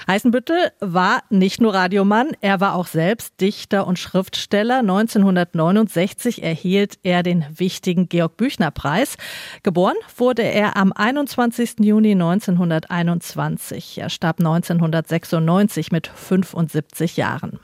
Heißenbüttel 0.08 0.72
war 0.80 1.22
nicht 1.28 1.60
nur 1.60 1.74
Radiomann, 1.74 2.30
er 2.40 2.60
war 2.60 2.74
auch 2.74 2.86
selbst 2.86 3.38
Dichter 3.42 3.86
und 3.86 3.98
Schriftsteller. 3.98 4.78
1969 4.78 6.42
erhielt 6.42 6.98
er 7.02 7.22
den 7.22 7.44
wichtigen 7.54 8.08
Georg 8.08 8.38
Büchner 8.38 8.70
Preis. 8.70 9.18
Geboren 9.62 9.96
wurde 10.16 10.42
er 10.42 10.78
am 10.78 10.94
21. 10.94 11.80
Juni 11.80 12.12
1921. 12.12 13.98
Er 13.98 14.08
starb 14.08 14.38
1996 14.38 15.92
mit 15.92 16.06
75 16.06 17.18
Jahren. 17.18 17.60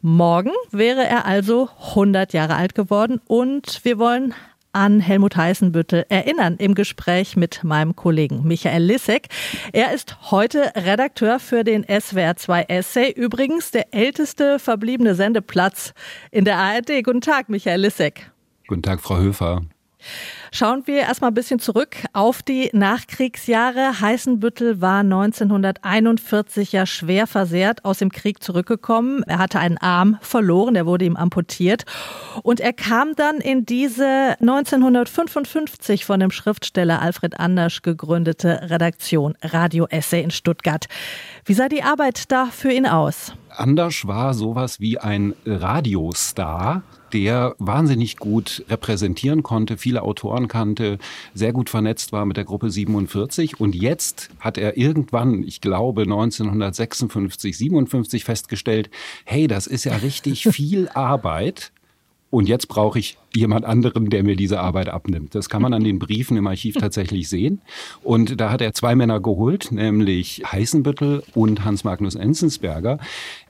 Morgen 0.00 0.52
wäre 0.70 1.04
er 1.04 1.26
also 1.26 1.68
100 1.90 2.32
Jahre 2.32 2.54
alt 2.54 2.74
geworden 2.74 3.20
und 3.26 3.84
wir 3.84 3.98
wollen 3.98 4.32
an 4.72 5.00
Helmut 5.00 5.36
Heißenbüttel 5.36 6.06
erinnern 6.08 6.56
im 6.56 6.74
Gespräch 6.74 7.36
mit 7.36 7.64
meinem 7.64 7.96
Kollegen 7.96 8.42
Michael 8.44 8.82
Lissek. 8.82 9.28
Er 9.72 9.92
ist 9.92 10.30
heute 10.30 10.72
Redakteur 10.74 11.40
für 11.40 11.64
den 11.64 11.84
SWR 11.84 12.36
2 12.36 12.62
Essay, 12.64 13.10
übrigens 13.10 13.70
der 13.70 13.94
älteste 13.94 14.58
verbliebene 14.58 15.14
Sendeplatz 15.14 15.94
in 16.30 16.44
der 16.44 16.58
ARD. 16.58 17.02
Guten 17.04 17.20
Tag, 17.20 17.48
Michael 17.48 17.80
Lissek. 17.80 18.30
Guten 18.66 18.82
Tag, 18.82 19.00
Frau 19.00 19.18
Höfer. 19.18 19.62
Schauen 20.52 20.86
wir 20.86 21.00
erstmal 21.00 21.30
ein 21.30 21.34
bisschen 21.34 21.60
zurück 21.60 21.96
auf 22.12 22.42
die 22.42 22.70
Nachkriegsjahre. 22.72 24.00
Heißenbüttel 24.00 24.80
war 24.80 25.00
1941 25.00 26.72
ja 26.72 26.86
schwer 26.86 27.26
versehrt 27.26 27.84
aus 27.84 27.98
dem 27.98 28.10
Krieg 28.10 28.42
zurückgekommen. 28.42 29.22
Er 29.24 29.38
hatte 29.38 29.58
einen 29.58 29.78
Arm 29.78 30.18
verloren, 30.20 30.74
der 30.74 30.86
wurde 30.86 31.04
ihm 31.04 31.16
amputiert. 31.16 31.84
Und 32.42 32.60
er 32.60 32.72
kam 32.72 33.14
dann 33.14 33.38
in 33.38 33.66
diese 33.66 34.36
1955 34.40 36.04
von 36.04 36.20
dem 36.20 36.30
Schriftsteller 36.30 37.00
Alfred 37.02 37.38
Anders 37.38 37.82
gegründete 37.82 38.70
Redaktion 38.70 39.34
Radio 39.42 39.86
Essay 39.90 40.22
in 40.22 40.30
Stuttgart. 40.30 40.86
Wie 41.44 41.54
sah 41.54 41.68
die 41.68 41.82
Arbeit 41.82 42.30
da 42.32 42.46
für 42.46 42.72
ihn 42.72 42.86
aus? 42.86 43.32
Anders 43.50 44.06
war 44.06 44.34
sowas 44.34 44.80
wie 44.80 44.98
ein 44.98 45.34
Radiostar 45.44 46.82
der 47.12 47.54
wahnsinnig 47.58 48.16
gut 48.16 48.64
repräsentieren 48.68 49.42
konnte, 49.42 49.76
viele 49.76 50.02
Autoren 50.02 50.48
kannte, 50.48 50.98
sehr 51.34 51.52
gut 51.52 51.70
vernetzt 51.70 52.12
war 52.12 52.24
mit 52.26 52.36
der 52.36 52.44
Gruppe 52.44 52.70
47. 52.70 53.60
Und 53.60 53.74
jetzt 53.74 54.30
hat 54.40 54.58
er 54.58 54.76
irgendwann, 54.76 55.42
ich 55.42 55.60
glaube 55.60 56.02
1956, 56.02 57.56
57 57.56 58.24
festgestellt, 58.24 58.90
hey, 59.24 59.46
das 59.46 59.66
ist 59.66 59.84
ja 59.84 59.96
richtig 59.96 60.42
viel 60.50 60.88
Arbeit. 60.88 61.72
Und 62.30 62.48
jetzt 62.48 62.68
brauche 62.68 62.98
ich 62.98 63.16
jemand 63.34 63.64
anderen, 63.64 64.10
der 64.10 64.24
mir 64.24 64.36
diese 64.36 64.60
Arbeit 64.60 64.88
abnimmt. 64.88 65.34
Das 65.34 65.48
kann 65.48 65.62
man 65.62 65.74
an 65.74 65.84
den 65.84 65.98
Briefen 65.98 66.36
im 66.36 66.46
Archiv 66.46 66.76
tatsächlich 66.76 67.28
sehen. 67.28 67.60
Und 68.02 68.40
da 68.40 68.50
hat 68.50 68.60
er 68.60 68.72
zwei 68.72 68.94
Männer 68.94 69.20
geholt, 69.20 69.70
nämlich 69.70 70.42
Heißenbüttel 70.50 71.22
und 71.34 71.64
Hans 71.64 71.84
Magnus 71.84 72.14
Enzensberger. 72.14 72.98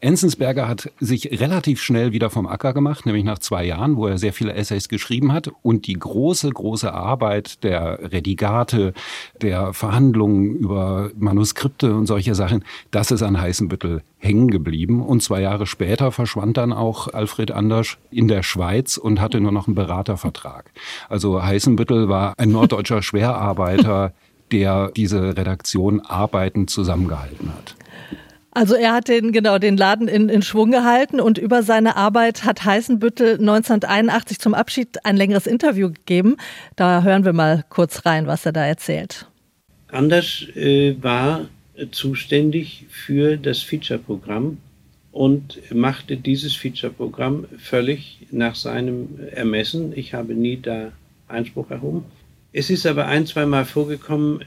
Enzensberger 0.01 0.69
hat 0.69 0.91
sich 0.99 1.41
relativ 1.41 1.81
schnell 1.81 2.13
wieder 2.13 2.31
vom 2.31 2.47
Acker 2.47 2.73
gemacht, 2.73 3.07
nämlich 3.07 3.25
nach 3.25 3.39
zwei 3.39 3.65
Jahren, 3.65 3.97
wo 3.97 4.07
er 4.07 4.19
sehr 4.19 4.33
viele 4.33 4.53
Essays 4.53 4.89
geschrieben 4.89 5.33
hat. 5.33 5.51
Und 5.63 5.87
die 5.87 5.95
große, 5.95 6.51
große 6.51 6.93
Arbeit 6.93 7.63
der 7.63 8.13
Redigate, 8.13 8.95
der 9.41 9.73
Verhandlungen 9.73 10.57
über 10.57 11.11
Manuskripte 11.17 11.95
und 11.95 12.07
solche 12.07 12.35
Sachen, 12.35 12.65
das 12.91 13.11
ist 13.11 13.23
an 13.23 13.41
Heißenbüttel 13.41 14.03
hängen 14.19 14.51
geblieben. 14.51 15.03
Und 15.03 15.23
zwei 15.23 15.41
Jahre 15.41 15.67
später 15.67 16.11
verschwand 16.11 16.57
dann 16.57 16.73
auch 16.73 17.09
Alfred 17.09 17.53
Anders 17.53 17.99
in 18.11 18.27
der 18.27 18.43
Schweiz 18.43 18.97
und 18.97 19.21
hatte 19.21 19.41
nur 19.41 19.53
noch 19.53 19.68
einen 19.69 19.75
Beratervertrag. 19.75 20.73
Also 21.09 21.43
Heißenbüttel 21.43 22.09
war 22.09 22.35
ein 22.39 22.51
norddeutscher 22.51 23.03
Schwerarbeiter, 23.03 24.13
der 24.53 24.91
diese 24.97 25.37
Redaktion 25.37 26.01
arbeitend 26.01 26.71
zusammengehalten 26.71 27.53
hat. 27.55 27.77
Also 28.51 28.75
er 28.75 28.95
hat 28.95 29.09
den, 29.09 29.31
genau, 29.31 29.59
den 29.59 29.77
Laden 29.77 30.09
in, 30.09 30.29
in 30.29 30.43
Schwung 30.43 30.71
gehalten 30.73 31.21
und 31.21 31.39
über 31.39 31.63
seine 31.63 31.97
Arbeit 31.97 32.45
hat 32.45 32.65
Heißenbüttel 32.65 33.35
1981 33.35 34.41
zum 34.41 34.55
Abschied 34.55 35.05
ein 35.05 35.17
längeres 35.17 35.47
Interview 35.47 35.93
gegeben. 35.93 36.37
Da 36.75 37.03
hören 37.03 37.25
wir 37.25 37.33
mal 37.33 37.65
kurz 37.69 38.05
rein, 38.05 38.27
was 38.27 38.47
er 38.47 38.53
da 38.53 38.65
erzählt. 38.65 39.29
Anders 39.93 40.45
äh, 40.57 40.97
war 41.01 41.43
zuständig 41.93 42.87
für 42.91 43.37
das 43.37 43.63
Feature-Programm 43.63 44.59
und 45.19 45.59
machte 45.75 46.17
dieses 46.17 46.55
Feature-Programm 46.55 47.47
völlig 47.59 48.21
nach 48.31 48.55
seinem 48.55 49.19
Ermessen. 49.33 49.93
Ich 49.97 50.15
habe 50.15 50.33
nie 50.33 50.61
da 50.63 50.93
Einspruch 51.27 51.73
erhoben. 51.73 52.05
Es 52.53 52.71
ist 52.71 52.87
aber 52.87 53.07
ein, 53.07 53.27
zwei 53.27 53.45
Mal 53.45 53.65
vorgekommen, 53.65 54.45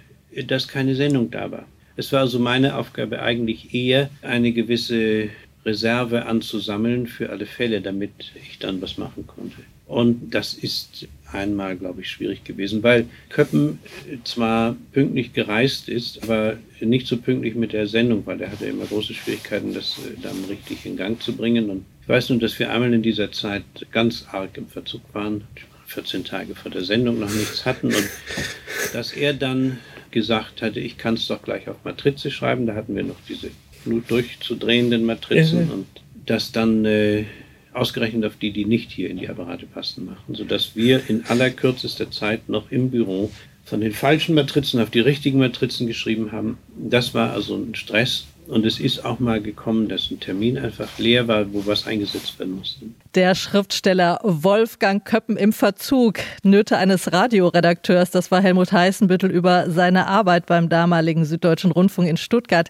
dass 0.48 0.70
keine 0.70 0.96
Sendung 0.96 1.30
da 1.30 1.52
war. 1.52 1.66
Es 1.98 2.14
war 2.14 2.22
also 2.22 2.40
meine 2.40 2.78
Aufgabe 2.78 3.22
eigentlich 3.22 3.74
eher, 3.74 4.10
eine 4.22 4.54
gewisse 4.54 5.28
Reserve 5.66 6.26
anzusammeln 6.26 7.06
für 7.06 7.32
alle 7.32 7.48
Fälle, 7.48 7.82
damit 7.82 8.32
ich 8.42 8.58
dann 8.58 8.82
was 8.82 8.98
machen 8.98 9.28
konnte. 9.28 9.58
Und 9.92 10.34
das 10.34 10.54
ist 10.54 11.08
einmal, 11.34 11.76
glaube 11.76 12.02
ich, 12.02 12.10
schwierig 12.10 12.46
gewesen, 12.46 12.82
weil 12.82 13.08
Köppen 13.30 13.80
zwar 14.24 14.78
pünktlich 14.94 15.34
gereist 15.34 15.90
ist, 15.90 16.24
aber 16.24 16.58
nicht 16.80 17.08
so 17.08 17.18
pünktlich 17.18 17.56
mit 17.56 17.74
der 17.74 17.88
Sendung, 17.88 18.26
weil 18.26 18.42
er 18.42 18.52
hatte 18.52 18.66
immer 18.66 18.86
große 18.86 19.14
Schwierigkeiten, 19.14 19.74
das 19.74 19.98
äh, 19.98 20.20
dann 20.22 20.46
richtig 20.50 20.86
in 20.86 20.96
Gang 20.96 21.22
zu 21.22 21.34
bringen. 21.34 21.70
Und 21.70 21.86
ich 22.02 22.10
weiß 22.10 22.30
nur, 22.30 22.40
dass 22.40 22.58
wir 22.58 22.72
einmal 22.72 22.94
in 22.94 23.02
dieser 23.02 23.32
Zeit 23.34 23.64
ganz 23.92 24.26
arg 24.32 24.58
im 24.58 24.68
Verzug 24.68 25.02
waren, 25.14 25.44
14 25.88 26.24
Tage 26.24 26.56
vor 26.56 26.72
der 26.72 26.86
Sendung 26.86 27.20
noch 27.20 27.30
nichts 27.30 27.66
hatten 27.66 27.88
und 27.88 28.10
dass 28.94 29.12
er 29.12 29.34
dann 29.34 29.78
gesagt 30.12 30.62
hatte, 30.62 30.80
ich 30.80 30.98
kann 30.98 31.16
es 31.16 31.28
doch 31.28 31.42
gleich 31.42 31.68
auf 31.68 31.84
Matrize 31.84 32.32
schreiben. 32.32 32.66
Da 32.66 32.76
hatten 32.76 32.96
wir 32.96 33.04
noch 33.04 33.20
diese 33.28 33.52
Blut 33.84 34.10
durchzudrehenden 34.10 35.04
Matrizen 35.04 35.66
mhm. 35.66 35.72
und 35.72 35.88
dass 36.26 36.54
dann 36.54 36.86
äh, 36.86 37.26
ausgerechnet 37.74 38.26
auf 38.26 38.36
die, 38.38 38.52
die 38.52 38.66
nicht 38.66 38.92
hier 38.92 39.10
in 39.10 39.18
die 39.18 39.30
Apparate 39.30 39.66
passen, 39.66 40.06
machen, 40.06 40.36
sodass 40.36 40.76
wir 40.76 41.10
in 41.10 41.26
allerkürzester 41.26 42.12
Zeit 42.12 42.50
noch 42.50 42.72
im 42.72 42.92
Büro 42.92 43.32
von 43.64 43.82
den 43.82 43.94
falschen 43.94 44.36
Matrizen 44.36 44.82
auf 44.82 44.90
die 44.90 45.00
richtigen 45.00 45.40
Matrizen 45.40 45.88
geschrieben 45.88 46.32
haben. 46.32 46.58
Das 46.78 47.14
war 47.14 47.32
also 47.32 47.56
ein 47.56 47.76
Stress. 47.76 48.26
Und 48.48 48.66
es 48.66 48.80
ist 48.80 49.06
auch 49.06 49.20
mal 49.20 49.42
gekommen, 49.42 49.88
dass 49.88 50.12
ein 50.12 50.20
Termin 50.20 50.58
einfach 50.58 50.98
leer 50.98 51.28
war, 51.28 51.54
wo 51.54 51.66
was 51.66 51.88
eingesetzt 51.88 52.38
werden 52.40 52.58
musste. 52.58 52.86
Der 53.16 53.36
Schriftsteller 53.36 54.20
Wolfgang 54.24 55.06
Köppen 55.06 55.38
im 55.38 55.54
Verzug, 55.54 56.20
Nöte 56.44 56.78
eines 56.78 57.12
Radioredakteurs, 57.14 58.12
das 58.12 58.32
war 58.32 58.42
Helmut 58.42 58.72
Heißenbüttel 58.72 59.30
über 59.32 59.70
seine 59.70 60.08
Arbeit 60.08 60.46
beim 60.48 60.70
damaligen 60.70 61.26
Süddeutschen 61.26 61.72
Rundfunk 61.72 62.10
in 62.10 62.18
Stuttgart. 62.18 62.70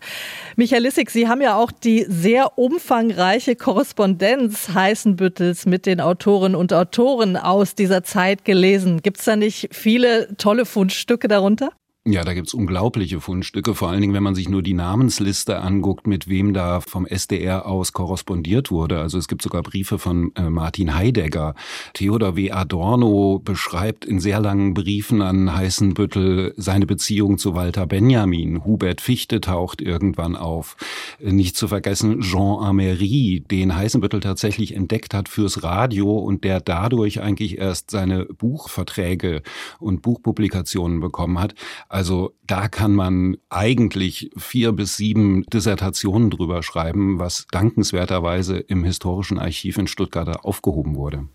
Michael 0.55 0.83
Lissig, 0.83 1.09
Sie 1.09 1.27
haben 1.27 1.41
ja 1.41 1.55
auch 1.55 1.71
die 1.71 2.05
sehr 2.07 2.57
umfangreiche 2.57 3.55
Korrespondenz 3.55 4.69
Heißenbüttels 4.73 5.65
mit 5.65 5.85
den 5.85 6.01
Autorinnen 6.01 6.55
und 6.55 6.73
Autoren 6.73 7.37
aus 7.37 7.75
dieser 7.75 8.03
Zeit 8.03 8.45
gelesen. 8.45 9.01
Gibt 9.01 9.19
es 9.19 9.25
da 9.25 9.35
nicht 9.35 9.69
viele 9.71 10.35
tolle 10.37 10.65
Fundstücke 10.65 11.27
darunter? 11.27 11.71
Ja, 12.03 12.23
da 12.23 12.33
gibt's 12.33 12.55
unglaubliche 12.55 13.21
Fundstücke, 13.21 13.75
vor 13.75 13.89
allen 13.89 14.01
Dingen, 14.01 14.15
wenn 14.15 14.23
man 14.23 14.33
sich 14.33 14.49
nur 14.49 14.63
die 14.63 14.73
Namensliste 14.73 15.59
anguckt, 15.59 16.07
mit 16.07 16.27
wem 16.27 16.51
da 16.51 16.81
vom 16.81 17.05
SDR 17.05 17.67
aus 17.67 17.93
korrespondiert 17.93 18.71
wurde. 18.71 18.99
Also 18.99 19.19
es 19.19 19.27
gibt 19.27 19.43
sogar 19.43 19.61
Briefe 19.61 19.99
von 19.99 20.31
äh, 20.35 20.49
Martin 20.49 20.95
Heidegger. 20.95 21.53
Theodor 21.93 22.35
W. 22.35 22.49
Adorno 22.49 23.37
beschreibt 23.37 24.03
in 24.03 24.19
sehr 24.19 24.39
langen 24.39 24.73
Briefen 24.73 25.21
an 25.21 25.53
Heißenbüttel 25.53 26.55
seine 26.57 26.87
Beziehung 26.87 27.37
zu 27.37 27.53
Walter 27.53 27.85
Benjamin. 27.85 28.65
Hubert 28.65 28.99
Fichte 28.99 29.39
taucht 29.39 29.79
irgendwann 29.79 30.35
auf. 30.35 30.77
Nicht 31.19 31.55
zu 31.55 31.67
vergessen 31.67 32.21
Jean 32.21 32.63
Amery, 32.63 33.43
den 33.45 33.75
Heißenbüttel 33.75 34.21
tatsächlich 34.21 34.73
entdeckt 34.73 35.13
hat 35.13 35.29
fürs 35.29 35.61
Radio 35.61 36.17
und 36.17 36.45
der 36.45 36.61
dadurch 36.61 37.21
eigentlich 37.21 37.59
erst 37.59 37.91
seine 37.91 38.25
Buchverträge 38.25 39.43
und 39.77 40.01
Buchpublikationen 40.01 40.99
bekommen 40.99 41.39
hat. 41.39 41.53
Also 41.91 42.33
da 42.47 42.69
kann 42.69 42.93
man 42.93 43.35
eigentlich 43.49 44.31
vier 44.37 44.71
bis 44.71 44.95
sieben 44.95 45.43
Dissertationen 45.51 46.29
drüber 46.29 46.63
schreiben, 46.63 47.19
was 47.19 47.47
dankenswerterweise 47.51 48.59
im 48.59 48.85
Historischen 48.85 49.37
Archiv 49.37 49.77
in 49.77 49.87
Stuttgart 49.87 50.45
aufgehoben 50.45 50.95
wurde. 50.95 51.27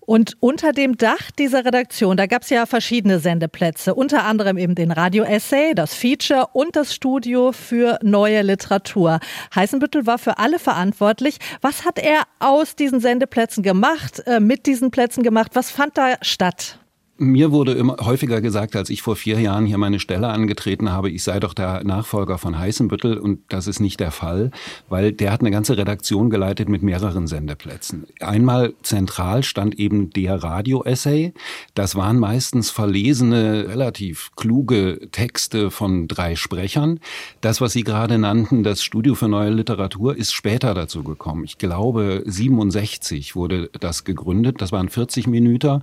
Und 0.00 0.36
unter 0.40 0.72
dem 0.72 0.96
Dach 0.96 1.30
dieser 1.38 1.64
Redaktion, 1.64 2.16
da 2.16 2.26
gab 2.26 2.42
es 2.42 2.50
ja 2.50 2.66
verschiedene 2.66 3.20
Sendeplätze, 3.20 3.94
unter 3.94 4.24
anderem 4.24 4.58
eben 4.58 4.74
den 4.74 4.90
Radio-Essay, 4.90 5.74
das 5.76 5.94
Feature 5.94 6.48
und 6.52 6.74
das 6.74 6.92
Studio 6.92 7.52
für 7.52 8.00
neue 8.02 8.42
Literatur. 8.42 9.20
Heißenbüttel 9.54 10.04
war 10.04 10.18
für 10.18 10.38
alle 10.38 10.58
verantwortlich. 10.58 11.36
Was 11.60 11.84
hat 11.84 12.00
er 12.00 12.24
aus 12.40 12.74
diesen 12.74 12.98
Sendeplätzen 12.98 13.62
gemacht, 13.62 14.20
äh, 14.26 14.40
mit 14.40 14.66
diesen 14.66 14.90
Plätzen 14.90 15.22
gemacht? 15.22 15.52
Was 15.54 15.70
fand 15.70 15.96
da 15.96 16.16
statt? 16.22 16.79
Mir 17.22 17.52
wurde 17.52 17.72
immer 17.72 17.98
häufiger 18.00 18.40
gesagt, 18.40 18.74
als 18.74 18.88
ich 18.88 19.02
vor 19.02 19.14
vier 19.14 19.38
Jahren 19.38 19.66
hier 19.66 19.76
meine 19.76 20.00
Stelle 20.00 20.28
angetreten 20.28 20.90
habe, 20.90 21.10
ich 21.10 21.22
sei 21.22 21.38
doch 21.38 21.52
der 21.52 21.84
Nachfolger 21.84 22.38
von 22.38 22.58
Heißenbüttel 22.58 23.18
und 23.18 23.40
das 23.50 23.66
ist 23.66 23.78
nicht 23.78 24.00
der 24.00 24.10
Fall, 24.10 24.50
weil 24.88 25.12
der 25.12 25.30
hat 25.30 25.40
eine 25.40 25.50
ganze 25.50 25.76
Redaktion 25.76 26.30
geleitet 26.30 26.70
mit 26.70 26.82
mehreren 26.82 27.26
Sendeplätzen. 27.26 28.06
Einmal 28.20 28.72
zentral 28.82 29.42
stand 29.42 29.78
eben 29.78 30.08
der 30.08 30.42
Radio-Essay. 30.42 31.34
Das 31.74 31.94
waren 31.94 32.18
meistens 32.18 32.70
verlesene, 32.70 33.68
relativ 33.68 34.30
kluge 34.34 35.10
Texte 35.12 35.70
von 35.70 36.08
drei 36.08 36.36
Sprechern. 36.36 37.00
Das, 37.42 37.60
was 37.60 37.74
Sie 37.74 37.84
gerade 37.84 38.16
nannten, 38.16 38.62
das 38.62 38.82
Studio 38.82 39.14
für 39.14 39.28
neue 39.28 39.50
Literatur, 39.50 40.16
ist 40.16 40.32
später 40.32 40.72
dazu 40.72 41.04
gekommen. 41.04 41.44
Ich 41.44 41.58
glaube, 41.58 42.22
67 42.24 43.36
wurde 43.36 43.68
das 43.78 44.04
gegründet. 44.04 44.62
Das 44.62 44.72
waren 44.72 44.88
40 44.88 45.26
Minuten 45.26 45.82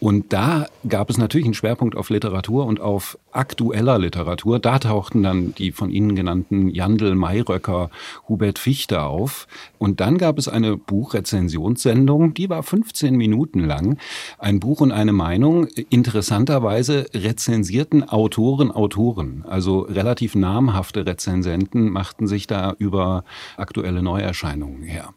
und 0.00 0.32
da 0.32 0.66
gab 0.88 1.10
es 1.10 1.18
natürlich 1.18 1.46
einen 1.46 1.54
Schwerpunkt 1.54 1.96
auf 1.96 2.10
Literatur 2.10 2.66
und 2.66 2.80
auf 2.80 3.18
aktueller 3.32 3.98
Literatur. 3.98 4.60
Da 4.60 4.78
tauchten 4.78 5.22
dann 5.22 5.54
die 5.54 5.72
von 5.72 5.90
Ihnen 5.90 6.14
genannten 6.14 6.68
Jandl, 6.70 7.14
Mayröcker, 7.14 7.90
Hubert 8.28 8.58
Fichte 8.58 9.02
auf. 9.02 9.48
Und 9.78 10.00
dann 10.00 10.16
gab 10.18 10.38
es 10.38 10.48
eine 10.48 10.76
Buchrezensionssendung, 10.76 12.34
die 12.34 12.48
war 12.48 12.62
15 12.62 13.16
Minuten 13.16 13.64
lang. 13.64 13.98
Ein 14.38 14.60
Buch 14.60 14.80
und 14.80 14.92
eine 14.92 15.12
Meinung. 15.12 15.66
Interessanterweise 15.90 17.06
rezensierten 17.12 18.08
Autoren 18.08 18.70
Autoren. 18.70 19.44
Also 19.48 19.80
relativ 19.80 20.34
namhafte 20.34 21.06
Rezensenten 21.06 21.90
machten 21.90 22.28
sich 22.28 22.46
da 22.46 22.74
über 22.78 23.24
aktuelle 23.56 24.02
Neuerscheinungen 24.02 24.82
her. 24.82 25.12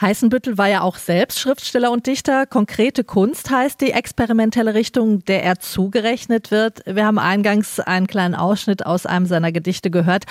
Heißenbüttel 0.00 0.58
war 0.58 0.68
ja 0.68 0.80
auch 0.80 0.96
selbst 0.96 1.38
Schriftsteller 1.38 1.92
und 1.92 2.06
Dichter. 2.06 2.46
Konkrete 2.46 3.04
Kunst 3.04 3.50
heißt 3.50 3.80
die 3.80 3.92
experimentelle 3.92 4.74
Richtung, 4.74 5.24
der 5.24 5.44
er 5.44 5.60
zugerechnet 5.60 6.50
wird. 6.50 6.82
Wir 6.84 7.06
haben 7.06 7.18
eingangs 7.18 7.78
einen 7.78 8.08
kleinen 8.08 8.34
Ausschnitt 8.34 8.84
aus 8.84 9.06
einem 9.06 9.26
seiner 9.26 9.52
Gedichte 9.52 9.92
gehört. 9.92 10.24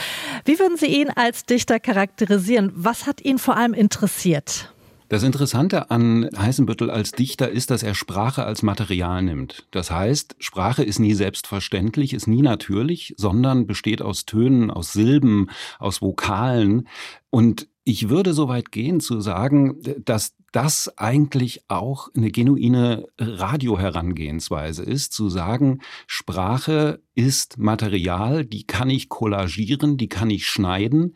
Wie 0.44 0.60
würden 0.60 0.76
Sie 0.76 0.88
ihn 0.88 1.10
als 1.10 1.46
Dichter 1.46 1.80
charakterisieren? 1.80 2.74
Was 2.76 3.08
hat 3.08 3.22
ihn 3.24 3.38
vor 3.38 3.56
allem 3.56 3.74
interessiert? 3.74 4.74
Das 5.14 5.24
Interessante 5.24 5.92
an 5.92 6.28
Heißenbüttel 6.36 6.90
als 6.90 7.12
Dichter 7.12 7.50
ist, 7.50 7.70
dass 7.70 7.84
er 7.84 7.94
Sprache 7.94 8.46
als 8.46 8.64
Material 8.64 9.22
nimmt. 9.22 9.68
Das 9.72 9.92
heißt, 9.92 10.36
Sprache 10.40 10.84
ist 10.84 10.98
nie 10.98 11.14
selbstverständlich, 11.14 12.14
ist 12.14 12.28
nie 12.28 12.42
natürlich, 12.42 13.14
sondern 13.16 13.68
besteht 13.68 14.02
aus 14.02 14.26
Tönen, 14.26 14.72
aus 14.72 14.92
Silben, 14.92 15.52
aus 15.78 16.02
Vokalen. 16.02 16.88
Und 17.30 17.68
ich 17.86 18.10
würde 18.10 18.34
so 18.34 18.48
weit 18.48 18.72
gehen 18.72 19.00
zu 19.00 19.20
sagen, 19.20 19.82
dass 20.06 20.36
das 20.52 20.98
eigentlich 20.98 21.64
auch 21.68 22.10
eine 22.16 22.32
genuine 22.32 23.08
Radioherangehensweise 23.18 24.84
ist, 24.84 25.14
zu 25.14 25.30
sagen, 25.30 25.82
Sprache 26.08 27.02
ist 27.16 27.58
Material, 27.58 28.46
die 28.46 28.66
kann 28.66 28.90
ich 28.90 29.10
kollagieren, 29.10 29.98
die 29.98 30.08
kann 30.10 30.30
ich 30.30 30.48
schneiden. 30.48 31.16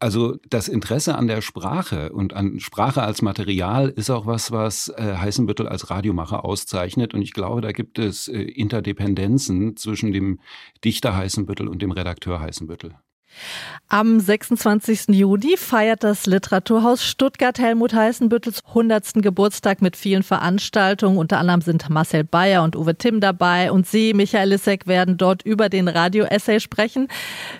Also 0.00 0.36
das 0.48 0.68
Interesse 0.68 1.16
an 1.16 1.26
der 1.26 1.42
Sprache 1.42 2.12
und 2.12 2.32
an 2.32 2.60
Sprache 2.60 3.02
als 3.02 3.20
Material 3.20 3.88
ist 3.88 4.10
auch 4.10 4.26
was, 4.26 4.52
was 4.52 4.88
äh, 4.96 5.16
Heißenbüttel 5.16 5.66
als 5.66 5.90
Radiomacher 5.90 6.44
auszeichnet. 6.44 7.14
Und 7.14 7.22
ich 7.22 7.32
glaube, 7.32 7.62
da 7.62 7.72
gibt 7.72 7.98
es 7.98 8.28
äh, 8.28 8.40
Interdependenzen 8.40 9.76
zwischen 9.76 10.12
dem 10.12 10.38
Dichter 10.84 11.16
Heißenbüttel 11.16 11.66
und 11.66 11.82
dem 11.82 11.90
Redakteur 11.90 12.38
Heißenbüttel. 12.38 12.94
Am 13.88 14.20
26. 14.20 15.08
Juni 15.08 15.56
feiert 15.56 16.04
das 16.04 16.26
Literaturhaus 16.26 17.02
Stuttgart 17.02 17.58
Helmut 17.58 17.94
Heißenbüttels 17.94 18.64
100. 18.66 19.14
Geburtstag 19.22 19.80
mit 19.80 19.96
vielen 19.96 20.22
Veranstaltungen. 20.22 21.16
Unter 21.16 21.38
anderem 21.38 21.62
sind 21.62 21.88
Marcel 21.88 22.24
Bayer 22.24 22.62
und 22.62 22.76
Uwe 22.76 22.96
Timm 22.96 23.20
dabei 23.20 23.72
und 23.72 23.86
Sie, 23.86 24.12
Michael 24.12 24.50
Lissek, 24.50 24.86
werden 24.86 25.16
dort 25.16 25.42
über 25.42 25.70
den 25.70 25.88
Radio-Essay 25.88 26.60
sprechen. 26.60 27.08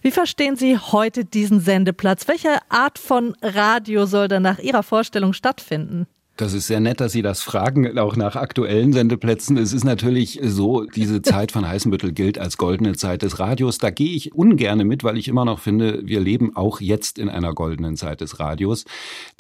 Wie 0.03 0.11
verstehen 0.11 0.57
Sie 0.57 0.77
heute 0.77 1.25
diesen 1.25 1.61
Sendeplatz? 1.61 2.29
Welche 2.29 2.59
Art 2.69 2.99
von 2.99 3.35
Radio 3.41 4.05
soll 4.05 4.29
da 4.29 4.39
nach 4.41 4.59
Ihrer 4.59 4.83
Vorstellung 4.83 5.33
stattfinden? 5.33 6.07
Das 6.39 6.53
ist 6.53 6.69
sehr 6.69 6.79
nett, 6.79 7.01
dass 7.01 7.11
Sie 7.11 7.23
das 7.23 7.43
fragen, 7.43 7.99
auch 7.99 8.15
nach 8.15 8.37
aktuellen 8.37 8.93
Sendeplätzen. 8.93 9.57
Es 9.57 9.73
ist 9.73 9.83
natürlich 9.83 10.39
so, 10.41 10.85
diese 10.85 11.21
Zeit 11.23 11.51
von 11.51 11.67
Heißenbüttel 11.67 12.13
gilt 12.13 12.39
als 12.39 12.57
goldene 12.57 12.95
Zeit 12.95 13.23
des 13.23 13.41
Radios. 13.41 13.79
Da 13.79 13.91
gehe 13.91 14.15
ich 14.15 14.37
ungerne 14.37 14.85
mit, 14.85 15.03
weil 15.03 15.19
ich 15.19 15.27
immer 15.27 15.45
noch 15.45 15.59
finde, 15.59 16.01
wir 16.05 16.21
leben 16.21 16.55
auch 16.55 16.81
jetzt 16.81 17.19
in 17.19 17.29
einer 17.29 17.55
goldenen 17.55 17.97
Zeit 17.97 18.21
des 18.21 18.39
Radios. 18.39 18.85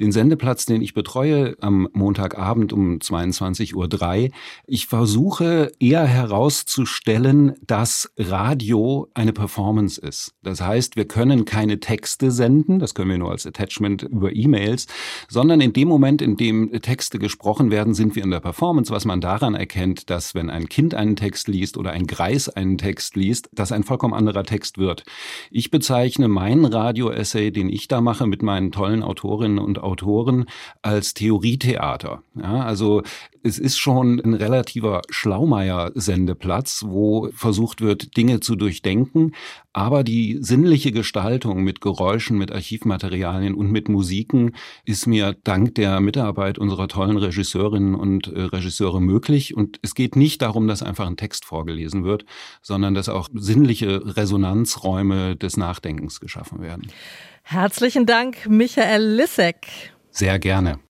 Den 0.00 0.10
Sendeplatz, 0.10 0.66
den 0.66 0.82
ich 0.82 0.92
betreue 0.92 1.54
am 1.60 1.88
Montagabend 1.92 2.72
um 2.72 2.96
22.03 2.96 3.74
Uhr, 3.76 4.30
ich 4.66 4.88
versuche 4.88 5.70
eher 5.78 6.04
herauszustellen, 6.04 7.54
dass 7.64 8.10
Radio 8.16 9.06
eine 9.14 9.32
Performance 9.32 10.00
ist. 10.00 10.34
Das 10.42 10.60
heißt, 10.60 10.96
wir 10.96 11.04
können 11.04 11.44
keine 11.44 11.78
Texte 11.78 12.32
senden, 12.32 12.80
das 12.80 12.96
können 12.96 13.10
wir 13.10 13.18
nur 13.18 13.30
als 13.30 13.46
Attachment 13.46 14.02
über 14.02 14.34
E-Mails, 14.34 14.88
sondern 15.28 15.60
in 15.60 15.72
dem 15.72 15.86
Moment, 15.86 16.20
in 16.20 16.36
dem 16.36 16.72
Texte 16.88 17.18
gesprochen 17.18 17.70
werden, 17.70 17.92
sind 17.92 18.16
wir 18.16 18.24
in 18.24 18.30
der 18.30 18.40
Performance, 18.40 18.90
was 18.90 19.04
man 19.04 19.20
daran 19.20 19.54
erkennt, 19.54 20.08
dass 20.08 20.34
wenn 20.34 20.48
ein 20.48 20.70
Kind 20.70 20.94
einen 20.94 21.16
Text 21.16 21.46
liest 21.46 21.76
oder 21.76 21.90
ein 21.90 22.06
Greis 22.06 22.48
einen 22.48 22.78
Text 22.78 23.14
liest, 23.14 23.50
dass 23.52 23.72
ein 23.72 23.84
vollkommen 23.84 24.14
anderer 24.14 24.42
Text 24.42 24.78
wird. 24.78 25.04
Ich 25.50 25.70
bezeichne 25.70 26.28
meinen 26.28 26.64
Radio-Essay, 26.64 27.50
den 27.50 27.68
ich 27.68 27.88
da 27.88 28.00
mache 28.00 28.26
mit 28.26 28.42
meinen 28.42 28.72
tollen 28.72 29.02
Autorinnen 29.02 29.58
und 29.58 29.80
Autoren, 29.80 30.46
als 30.80 31.12
Theorietheater. 31.12 32.22
Ja, 32.34 32.64
also 32.64 33.02
es 33.42 33.58
ist 33.58 33.78
schon 33.78 34.20
ein 34.20 34.34
relativer 34.34 35.02
Schlaumeier-Sendeplatz, 35.10 36.84
wo 36.86 37.30
versucht 37.32 37.80
wird, 37.80 38.16
Dinge 38.16 38.40
zu 38.40 38.56
durchdenken, 38.56 39.32
aber 39.72 40.02
die 40.02 40.38
sinnliche 40.40 40.90
Gestaltung 40.90 41.62
mit 41.62 41.80
Geräuschen, 41.80 42.36
mit 42.36 42.50
Archivmaterialien 42.50 43.54
und 43.54 43.70
mit 43.70 43.88
Musiken 43.88 44.56
ist 44.84 45.06
mir 45.06 45.36
dank 45.44 45.76
der 45.76 46.00
Mitarbeit 46.00 46.58
unserer 46.58 46.88
tollen 46.88 47.16
Regisseurinnen 47.16 47.94
und 47.94 48.26
äh, 48.26 48.40
Regisseure 48.40 49.00
möglich. 49.00 49.56
Und 49.56 49.78
es 49.82 49.94
geht 49.94 50.16
nicht 50.16 50.42
darum, 50.42 50.66
dass 50.66 50.82
einfach 50.82 51.06
ein 51.06 51.16
Text 51.16 51.44
vorgelesen 51.44 52.04
wird, 52.04 52.24
sondern 52.60 52.94
dass 52.94 53.08
auch 53.08 53.28
sinnliche 53.32 54.16
Resonanzräume 54.16 55.36
des 55.36 55.56
Nachdenkens 55.56 56.18
geschaffen 56.18 56.60
werden. 56.60 56.88
Herzlichen 57.42 58.04
Dank, 58.04 58.48
Michael 58.48 59.14
Lissek. 59.14 59.66
Sehr 60.10 60.38
gerne. 60.38 60.80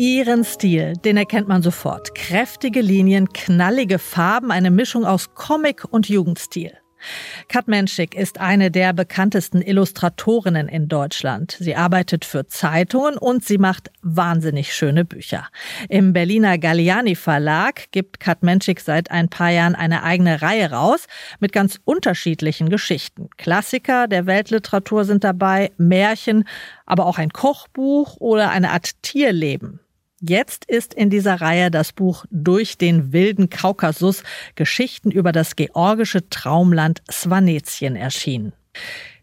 Ihren 0.00 0.44
Stil, 0.44 0.92
den 0.92 1.16
erkennt 1.16 1.48
man 1.48 1.60
sofort. 1.60 2.14
Kräftige 2.14 2.80
Linien, 2.80 3.32
knallige 3.32 3.98
Farben, 3.98 4.52
eine 4.52 4.70
Mischung 4.70 5.04
aus 5.04 5.34
Comic 5.34 5.84
und 5.90 6.08
Jugendstil. 6.08 6.70
Kat 7.48 7.66
Menschik 7.66 8.14
ist 8.14 8.38
eine 8.38 8.70
der 8.70 8.92
bekanntesten 8.92 9.60
Illustratorinnen 9.60 10.68
in 10.68 10.86
Deutschland. 10.86 11.56
Sie 11.58 11.74
arbeitet 11.74 12.24
für 12.24 12.46
Zeitungen 12.46 13.18
und 13.18 13.44
sie 13.44 13.58
macht 13.58 13.90
wahnsinnig 14.02 14.72
schöne 14.72 15.04
Bücher. 15.04 15.48
Im 15.88 16.12
Berliner 16.12 16.58
Galliani 16.58 17.16
Verlag 17.16 17.90
gibt 17.90 18.20
Kat 18.20 18.44
Menschik 18.44 18.78
seit 18.80 19.10
ein 19.10 19.28
paar 19.28 19.50
Jahren 19.50 19.74
eine 19.74 20.04
eigene 20.04 20.42
Reihe 20.42 20.70
raus 20.70 21.06
mit 21.40 21.52
ganz 21.52 21.80
unterschiedlichen 21.84 22.68
Geschichten. 22.68 23.30
Klassiker 23.36 24.06
der 24.06 24.26
Weltliteratur 24.26 25.04
sind 25.04 25.24
dabei, 25.24 25.72
Märchen, 25.76 26.44
aber 26.86 27.06
auch 27.06 27.18
ein 27.18 27.30
Kochbuch 27.30 28.16
oder 28.18 28.50
eine 28.50 28.70
Art 28.70 29.02
Tierleben. 29.02 29.80
Jetzt 30.20 30.64
ist 30.64 30.94
in 30.94 31.10
dieser 31.10 31.40
Reihe 31.40 31.70
das 31.70 31.92
Buch 31.92 32.24
Durch 32.30 32.76
den 32.76 33.12
wilden 33.12 33.50
Kaukasus 33.50 34.24
Geschichten 34.56 35.12
über 35.12 35.30
das 35.30 35.54
georgische 35.54 36.28
Traumland 36.28 37.02
Svanetien 37.08 37.94
erschienen. 37.94 38.52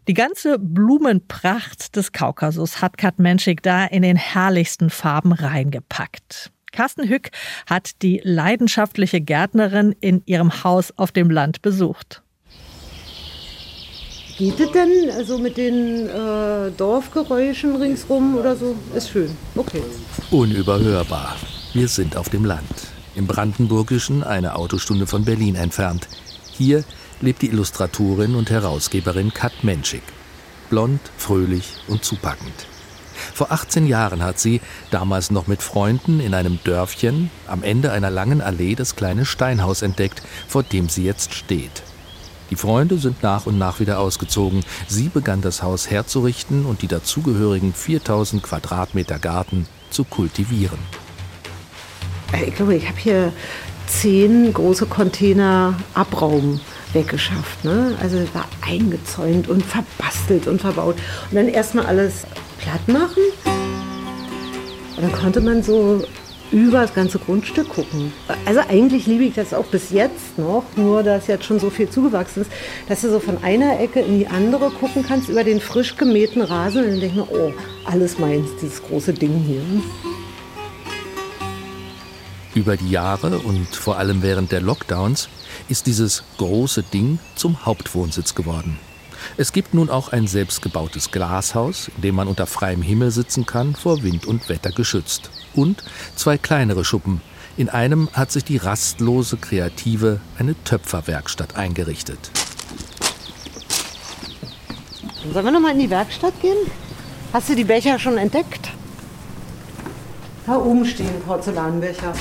Die 0.08 0.14
ganze 0.14 0.58
Blumenpracht 0.58 1.96
des 1.96 2.12
Kaukasus 2.12 2.80
hat 2.80 2.96
Kat 2.96 3.18
Menschik 3.18 3.62
da 3.62 3.84
in 3.84 4.02
den 4.02 4.16
herrlichsten 4.16 4.88
Farben 4.88 5.32
reingepackt. 5.32 6.50
Carsten 6.72 7.08
Hück 7.08 7.30
hat 7.68 8.02
die 8.02 8.20
leidenschaftliche 8.24 9.20
Gärtnerin 9.20 9.92
in 10.00 10.22
ihrem 10.24 10.64
Haus 10.64 10.92
auf 10.96 11.12
dem 11.12 11.30
Land 11.30 11.60
besucht. 11.60 12.22
Geht 14.38 14.60
es 14.60 14.70
denn? 14.72 15.10
Also 15.16 15.38
mit 15.38 15.56
den 15.56 16.10
äh, 16.10 16.70
Dorfgeräuschen 16.76 17.76
ringsrum 17.76 18.36
oder 18.36 18.54
so? 18.54 18.76
Ist 18.94 19.08
schön. 19.08 19.34
Okay. 19.54 19.82
Unüberhörbar. 20.30 21.36
Wir 21.72 21.88
sind 21.88 22.18
auf 22.18 22.28
dem 22.28 22.44
Land. 22.44 22.88
Im 23.14 23.26
Brandenburgischen, 23.26 24.22
eine 24.22 24.56
Autostunde 24.56 25.06
von 25.06 25.24
Berlin 25.24 25.54
entfernt. 25.54 26.06
Hier 26.52 26.84
lebt 27.22 27.40
die 27.40 27.48
Illustratorin 27.48 28.34
und 28.34 28.50
Herausgeberin 28.50 29.32
Kat 29.32 29.64
Menschik. 29.64 30.02
Blond, 30.68 31.00
fröhlich 31.16 31.76
und 31.88 32.04
zupackend. 32.04 32.66
Vor 33.32 33.52
18 33.52 33.86
Jahren 33.86 34.22
hat 34.22 34.38
sie, 34.38 34.60
damals 34.90 35.30
noch 35.30 35.46
mit 35.46 35.62
Freunden, 35.62 36.20
in 36.20 36.34
einem 36.34 36.58
Dörfchen 36.62 37.30
am 37.46 37.62
Ende 37.62 37.90
einer 37.90 38.10
langen 38.10 38.42
Allee 38.42 38.74
das 38.74 38.96
kleine 38.96 39.24
Steinhaus 39.24 39.80
entdeckt, 39.80 40.22
vor 40.46 40.62
dem 40.62 40.90
sie 40.90 41.04
jetzt 41.04 41.32
steht. 41.32 41.82
Die 42.50 42.56
Freunde 42.56 42.98
sind 42.98 43.22
nach 43.22 43.46
und 43.46 43.58
nach 43.58 43.80
wieder 43.80 43.98
ausgezogen. 43.98 44.64
Sie 44.86 45.08
begann 45.08 45.40
das 45.40 45.62
Haus 45.62 45.90
herzurichten 45.90 46.64
und 46.64 46.82
die 46.82 46.88
dazugehörigen 46.88 47.72
4000 47.72 48.42
Quadratmeter 48.42 49.18
Garten 49.18 49.66
zu 49.90 50.04
kultivieren. 50.04 50.78
Äh, 52.32 52.44
ich 52.44 52.54
glaube, 52.54 52.76
ich 52.76 52.86
habe 52.88 52.98
hier 52.98 53.32
zehn 53.86 54.52
große 54.52 54.86
Container 54.86 55.74
Abraum 55.94 56.60
weggeschafft. 56.92 57.64
Ne? 57.64 57.96
Also 58.00 58.18
war 58.32 58.46
eingezäunt 58.60 59.48
und 59.48 59.64
verbastelt 59.64 60.46
und 60.46 60.60
verbaut. 60.60 60.96
Und 61.30 61.36
dann 61.36 61.48
erstmal 61.48 61.86
alles 61.86 62.26
platt 62.58 62.86
machen. 62.88 63.22
Und 64.96 65.02
dann 65.02 65.12
konnte 65.12 65.40
man 65.40 65.62
so 65.62 66.04
über 66.52 66.82
das 66.82 66.94
ganze 66.94 67.18
Grundstück 67.18 67.68
gucken. 67.68 68.12
Also 68.44 68.60
eigentlich 68.68 69.06
liebe 69.06 69.24
ich 69.24 69.34
das 69.34 69.52
auch 69.52 69.66
bis 69.66 69.90
jetzt 69.90 70.38
noch, 70.38 70.64
nur 70.76 71.02
dass 71.02 71.26
jetzt 71.26 71.44
schon 71.44 71.58
so 71.58 71.70
viel 71.70 71.88
zugewachsen 71.88 72.42
ist, 72.42 72.50
dass 72.88 73.00
du 73.00 73.10
so 73.10 73.20
von 73.20 73.42
einer 73.42 73.80
Ecke 73.80 74.00
in 74.00 74.18
die 74.18 74.26
andere 74.26 74.70
gucken 74.70 75.04
kannst 75.06 75.28
über 75.28 75.44
den 75.44 75.60
frisch 75.60 75.96
gemähten 75.96 76.42
Rasen 76.42 76.84
und 76.84 76.90
dann 76.90 77.00
denke 77.00 77.06
ich 77.06 77.14
mir, 77.14 77.32
oh, 77.32 77.52
alles 77.84 78.18
meins, 78.18 78.48
dieses 78.60 78.82
große 78.82 79.12
Ding 79.12 79.34
hier. 79.46 79.62
Über 82.54 82.76
die 82.76 82.90
Jahre 82.90 83.38
und 83.38 83.74
vor 83.74 83.98
allem 83.98 84.22
während 84.22 84.50
der 84.52 84.62
Lockdowns 84.62 85.28
ist 85.68 85.86
dieses 85.86 86.22
große 86.38 86.82
Ding 86.82 87.18
zum 87.34 87.66
Hauptwohnsitz 87.66 88.34
geworden. 88.34 88.78
Es 89.36 89.52
gibt 89.52 89.74
nun 89.74 89.90
auch 89.90 90.12
ein 90.12 90.26
selbstgebautes 90.26 91.10
Glashaus, 91.10 91.90
in 91.96 92.02
dem 92.02 92.14
man 92.14 92.28
unter 92.28 92.46
freiem 92.46 92.80
Himmel 92.80 93.10
sitzen 93.10 93.44
kann, 93.44 93.74
vor 93.74 94.02
Wind 94.02 94.24
und 94.26 94.48
Wetter 94.48 94.70
geschützt. 94.70 95.30
Und 95.56 95.82
zwei 96.14 96.38
kleinere 96.38 96.84
Schuppen. 96.84 97.20
In 97.56 97.70
einem 97.70 98.10
hat 98.12 98.30
sich 98.30 98.44
die 98.44 98.58
rastlose 98.58 99.38
Kreative 99.38 100.20
eine 100.38 100.54
Töpferwerkstatt 100.64 101.56
eingerichtet. 101.56 102.30
Sollen 105.32 105.44
wir 105.44 105.50
noch 105.50 105.60
mal 105.60 105.72
in 105.72 105.80
die 105.80 105.90
Werkstatt 105.90 106.34
gehen? 106.42 106.58
Hast 107.32 107.48
du 107.48 107.54
die 107.54 107.64
Becher 107.64 107.98
schon 107.98 108.18
entdeckt? 108.18 108.70
Da 110.46 110.56
oben 110.58 110.84
stehen 110.84 111.20
Porzellanbecher. 111.26 112.12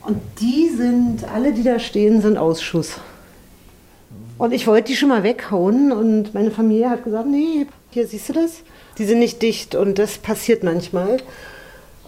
Und 0.00 0.20
die 0.40 0.70
sind, 0.70 1.24
alle, 1.24 1.52
die 1.52 1.62
da 1.62 1.78
stehen, 1.78 2.20
sind 2.20 2.36
Ausschuss. 2.36 2.94
Und 4.38 4.52
ich 4.52 4.66
wollte 4.66 4.88
die 4.88 4.96
schon 4.96 5.10
mal 5.10 5.22
weghauen 5.22 5.92
und 5.92 6.34
meine 6.34 6.50
Familie 6.50 6.90
hat 6.90 7.04
gesagt, 7.04 7.28
nee, 7.28 7.66
hier 7.90 8.08
siehst 8.08 8.30
du 8.30 8.32
das? 8.32 8.62
Die 8.98 9.04
sind 9.04 9.20
nicht 9.20 9.40
dicht 9.42 9.74
und 9.74 9.98
das 9.98 10.18
passiert 10.18 10.64
manchmal. 10.64 11.18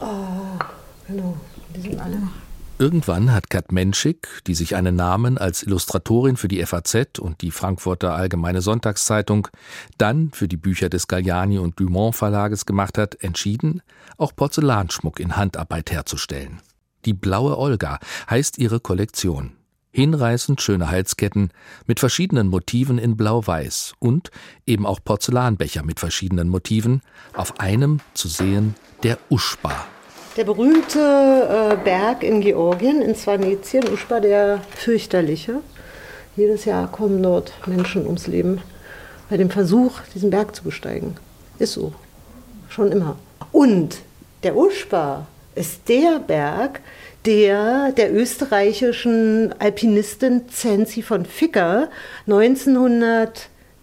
Oh, 0.05 0.59
genau, 1.07 1.37
die 1.75 1.81
sind 1.81 1.99
alle. 1.99 2.19
Irgendwann 2.79 3.33
hat 3.33 3.51
Kat 3.51 3.73
Menschik, 3.73 4.29
die 4.47 4.55
sich 4.55 4.75
einen 4.75 4.97
Namen 4.97 5.38
als 5.38 5.62
Illustratorin 5.62 6.37
für 6.37 6.49
die 6.49 6.64
FAZ 6.67 7.21
und 7.21 7.40
die 7.40 7.53
Frankfurter 7.53 8.14
Allgemeine 8.14 8.61
Sonntagszeitung, 8.61 9.49
dann 9.97 10.31
für 10.33 10.49
die 10.49 10.57
Bücher 10.57 10.88
des 10.88 11.07
Galliani 11.07 11.59
und 11.59 11.79
Dumont 11.79 12.17
Verlages 12.17 12.67
gemacht 12.67 12.99
hat, 12.99 13.14
entschieden, 13.23 13.81
auch 14.19 14.35
Porzellanschmuck 14.35 15.21
in 15.21 15.37
Handarbeit 15.37 15.93
herzustellen. 15.93 16.61
Die 17.05 17.14
blaue 17.14 17.57
Olga 17.57 18.01
heißt 18.29 18.59
ihre 18.59 18.81
Kollektion. 18.81 19.53
Hinreißend 19.93 20.61
schöne 20.61 20.90
Halsketten 20.90 21.51
mit 21.87 22.01
verschiedenen 22.01 22.49
Motiven 22.49 22.99
in 22.99 23.17
Blau-Weiß 23.17 23.95
und 24.01 24.33
eben 24.67 24.85
auch 24.85 24.99
Porzellanbecher 25.05 25.85
mit 25.85 26.01
verschiedenen 26.01 26.49
Motiven, 26.49 27.03
auf 27.35 27.61
einem 27.61 28.01
zu 28.14 28.27
sehen 28.27 28.75
der 29.05 29.19
Uschba. 29.31 29.87
Der 30.37 30.42
berühmte 30.42 30.99
äh, 30.99 31.77
Berg 31.85 32.25
in 32.25 32.40
Georgien, 32.40 33.01
in 33.03 33.14
Svanetien, 33.14 33.88
Uschba, 33.92 34.18
der 34.18 34.61
fürchterliche. 34.75 35.61
Jedes 36.35 36.64
Jahr 36.64 36.90
kommen 36.90 37.23
dort 37.23 37.53
Menschen 37.66 38.05
ums 38.05 38.27
Leben 38.27 38.61
bei 39.31 39.37
dem 39.37 39.49
Versuch, 39.49 40.01
diesen 40.12 40.31
Berg 40.31 40.57
zu 40.57 40.64
besteigen. 40.64 41.16
Ist 41.61 41.75
so. 41.75 41.92
Schon 42.68 42.90
immer. 42.90 43.16
Und 43.53 43.99
der 44.42 44.57
Uschba 44.57 45.29
ist 45.55 45.88
der 45.88 46.18
Berg, 46.18 46.81
der 47.25 47.92
der 47.92 48.12
österreichischen 48.12 49.55
Alpinistin 49.61 50.49
Zenzi 50.49 51.03
von 51.03 51.27
Ficker 51.27 51.88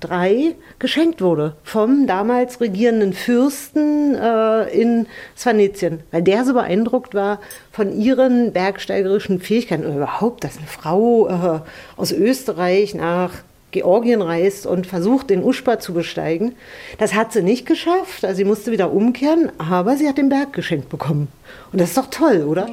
1903 0.03 0.55
geschenkt 0.79 1.21
wurde 1.21 1.55
vom 1.63 2.07
damals 2.07 2.59
regierenden 2.59 3.13
Fürsten 3.13 4.15
äh, 4.15 4.69
in 4.69 5.07
Svanetien, 5.37 6.01
weil 6.11 6.23
der 6.23 6.45
so 6.45 6.53
beeindruckt 6.53 7.13
war 7.13 7.39
von 7.71 7.97
ihren 7.97 8.51
bergsteigerischen 8.51 9.39
Fähigkeiten 9.39 9.85
oder 9.85 9.95
überhaupt, 9.95 10.43
dass 10.43 10.57
eine 10.57 10.67
Frau 10.67 11.27
äh, 11.27 11.59
aus 11.97 12.11
Österreich 12.11 12.95
nach 12.95 13.31
Georgien 13.71 14.21
reist 14.21 14.65
und 14.65 14.85
versucht, 14.85 15.29
den 15.29 15.43
Uschba 15.43 15.79
zu 15.79 15.93
besteigen. 15.93 16.55
Das 16.97 17.13
hat 17.13 17.31
sie 17.31 17.41
nicht 17.41 17.65
geschafft, 17.65 18.25
also 18.25 18.35
sie 18.35 18.43
musste 18.43 18.71
wieder 18.71 18.91
umkehren, 18.91 19.51
aber 19.57 19.95
sie 19.95 20.09
hat 20.09 20.17
den 20.17 20.29
Berg 20.29 20.51
geschenkt 20.53 20.89
bekommen. 20.89 21.29
Und 21.71 21.79
das 21.79 21.89
ist 21.89 21.97
doch 21.97 22.09
toll, 22.09 22.43
oder? 22.43 22.67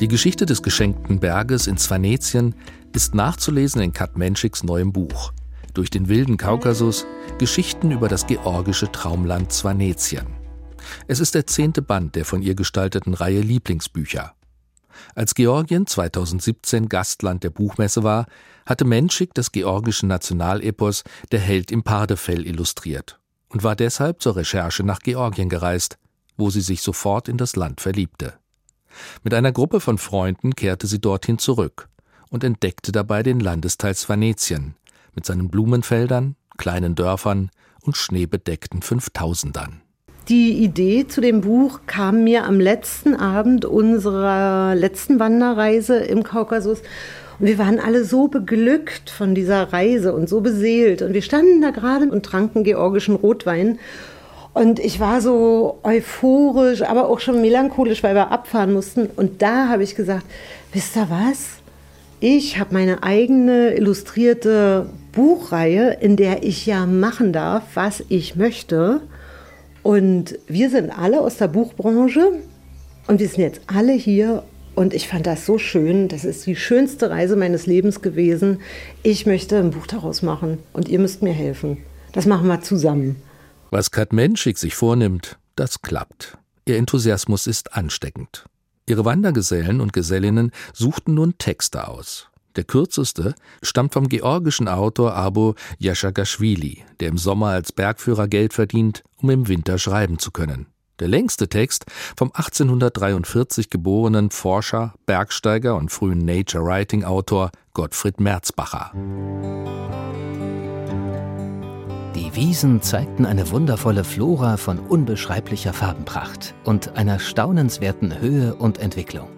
Die 0.00 0.08
Geschichte 0.08 0.46
des 0.46 0.62
geschenkten 0.62 1.18
Berges 1.18 1.66
in 1.66 1.78
Svanetien 1.78 2.54
ist 2.94 3.14
nachzulesen 3.14 3.82
in 3.82 3.92
Kat 3.92 4.16
Menschiks 4.16 4.62
neuem 4.62 4.92
Buch. 4.92 5.32
Durch 5.74 5.90
den 5.90 6.08
wilden 6.08 6.36
Kaukasus 6.36 7.06
Geschichten 7.38 7.90
über 7.90 8.08
das 8.08 8.28
georgische 8.28 8.90
Traumland 8.90 9.52
Svanetien. 9.52 10.26
Es 11.08 11.18
ist 11.18 11.34
der 11.34 11.46
zehnte 11.46 11.82
Band 11.82 12.14
der 12.14 12.24
von 12.24 12.40
ihr 12.40 12.54
gestalteten 12.54 13.14
Reihe 13.14 13.40
Lieblingsbücher. 13.40 14.34
Als 15.16 15.34
Georgien 15.34 15.88
2017 15.88 16.88
Gastland 16.88 17.42
der 17.42 17.50
Buchmesse 17.50 18.04
war, 18.04 18.26
hatte 18.64 18.84
Menschik 18.84 19.34
das 19.34 19.50
georgische 19.50 20.06
Nationalepos 20.06 21.02
Der 21.32 21.40
Held 21.40 21.72
im 21.72 21.82
Pardefell 21.82 22.46
illustriert 22.46 23.18
und 23.48 23.64
war 23.64 23.74
deshalb 23.74 24.22
zur 24.22 24.36
Recherche 24.36 24.84
nach 24.84 25.00
Georgien 25.00 25.48
gereist, 25.48 25.98
wo 26.36 26.50
sie 26.50 26.60
sich 26.60 26.80
sofort 26.80 27.28
in 27.28 27.38
das 27.38 27.56
Land 27.56 27.80
verliebte. 27.80 28.34
Mit 29.24 29.34
einer 29.34 29.50
Gruppe 29.50 29.80
von 29.80 29.98
Freunden 29.98 30.54
kehrte 30.54 30.86
sie 30.86 31.00
dorthin 31.00 31.38
zurück 31.38 31.88
und 32.34 32.42
entdeckte 32.42 32.90
dabei 32.90 33.22
den 33.22 33.38
Landesteil 33.38 33.94
Svanetien 33.94 34.74
mit 35.14 35.24
seinen 35.24 35.50
Blumenfeldern, 35.50 36.34
kleinen 36.58 36.96
Dörfern 36.96 37.50
und 37.82 37.96
schneebedeckten 37.96 38.82
Fünftausendern. 38.82 39.82
Die 40.28 40.64
Idee 40.64 41.06
zu 41.06 41.20
dem 41.20 41.42
Buch 41.42 41.82
kam 41.86 42.24
mir 42.24 42.44
am 42.44 42.58
letzten 42.58 43.14
Abend 43.14 43.64
unserer 43.64 44.74
letzten 44.74 45.20
Wanderreise 45.20 45.98
im 45.98 46.24
Kaukasus. 46.24 46.80
Und 47.38 47.46
wir 47.46 47.58
waren 47.58 47.78
alle 47.78 48.04
so 48.04 48.26
beglückt 48.26 49.10
von 49.10 49.36
dieser 49.36 49.72
Reise 49.72 50.12
und 50.12 50.28
so 50.28 50.40
beseelt. 50.40 51.02
Und 51.02 51.14
wir 51.14 51.22
standen 51.22 51.62
da 51.62 51.70
gerade 51.70 52.10
und 52.10 52.26
tranken 52.26 52.64
georgischen 52.64 53.14
Rotwein. 53.14 53.78
Und 54.54 54.80
ich 54.80 54.98
war 54.98 55.20
so 55.20 55.78
euphorisch, 55.84 56.82
aber 56.82 57.08
auch 57.08 57.20
schon 57.20 57.40
melancholisch, 57.40 58.02
weil 58.02 58.16
wir 58.16 58.32
abfahren 58.32 58.72
mussten. 58.72 59.06
Und 59.06 59.40
da 59.40 59.68
habe 59.68 59.84
ich 59.84 59.94
gesagt, 59.94 60.26
wisst 60.72 60.96
ihr 60.96 61.08
was? 61.10 61.63
Ich 62.26 62.58
habe 62.58 62.72
meine 62.72 63.02
eigene 63.02 63.74
illustrierte 63.74 64.88
Buchreihe, 65.12 65.98
in 66.00 66.16
der 66.16 66.42
ich 66.42 66.64
ja 66.64 66.86
machen 66.86 67.34
darf, 67.34 67.64
was 67.74 68.02
ich 68.08 68.34
möchte. 68.34 69.02
Und 69.82 70.38
wir 70.46 70.70
sind 70.70 70.88
alle 70.88 71.20
aus 71.20 71.36
der 71.36 71.48
Buchbranche 71.48 72.32
und 73.08 73.20
wir 73.20 73.28
sind 73.28 73.42
jetzt 73.42 73.60
alle 73.66 73.92
hier. 73.92 74.42
Und 74.74 74.94
ich 74.94 75.06
fand 75.06 75.26
das 75.26 75.44
so 75.44 75.58
schön. 75.58 76.08
Das 76.08 76.24
ist 76.24 76.46
die 76.46 76.56
schönste 76.56 77.10
Reise 77.10 77.36
meines 77.36 77.66
Lebens 77.66 78.00
gewesen. 78.00 78.60
Ich 79.02 79.26
möchte 79.26 79.58
ein 79.58 79.72
Buch 79.72 79.86
daraus 79.86 80.22
machen 80.22 80.60
und 80.72 80.88
ihr 80.88 81.00
müsst 81.00 81.20
mir 81.20 81.34
helfen. 81.34 81.76
Das 82.12 82.24
machen 82.24 82.48
wir 82.48 82.62
zusammen. 82.62 83.16
Was 83.70 83.90
Kat 83.90 84.14
Menschik 84.14 84.56
sich 84.56 84.74
vornimmt, 84.74 85.36
das 85.56 85.82
klappt. 85.82 86.38
Ihr 86.64 86.78
Enthusiasmus 86.78 87.46
ist 87.46 87.74
ansteckend. 87.74 88.46
Ihre 88.86 89.04
Wandergesellen 89.04 89.80
und 89.80 89.92
Gesellinnen 89.92 90.50
suchten 90.74 91.14
nun 91.14 91.38
Texte 91.38 91.88
aus. 91.88 92.28
Der 92.56 92.64
kürzeste 92.64 93.34
stammt 93.62 93.94
vom 93.94 94.08
georgischen 94.08 94.68
Autor 94.68 95.14
Abo 95.14 95.54
Yashagashvili, 95.78 96.84
der 97.00 97.08
im 97.08 97.18
Sommer 97.18 97.48
als 97.48 97.72
Bergführer 97.72 98.28
Geld 98.28 98.52
verdient, 98.52 99.02
um 99.16 99.30
im 99.30 99.48
Winter 99.48 99.78
schreiben 99.78 100.18
zu 100.18 100.30
können. 100.30 100.66
Der 101.00 101.08
längste 101.08 101.48
Text 101.48 101.86
vom 102.16 102.30
1843 102.32 103.70
geborenen 103.70 104.30
Forscher, 104.30 104.94
Bergsteiger 105.06 105.74
und 105.76 105.90
frühen 105.90 106.24
Nature 106.24 106.64
Writing 106.64 107.02
Autor 107.02 107.50
Gottfried 107.72 108.20
Merzbacher. 108.20 108.92
Die 112.34 112.40
Wiesen 112.40 112.82
zeigten 112.82 113.26
eine 113.26 113.52
wundervolle 113.52 114.02
Flora 114.02 114.56
von 114.56 114.80
unbeschreiblicher 114.80 115.72
Farbenpracht 115.72 116.52
und 116.64 116.96
einer 116.96 117.20
staunenswerten 117.20 118.18
Höhe 118.18 118.56
und 118.56 118.78
Entwicklung. 118.78 119.28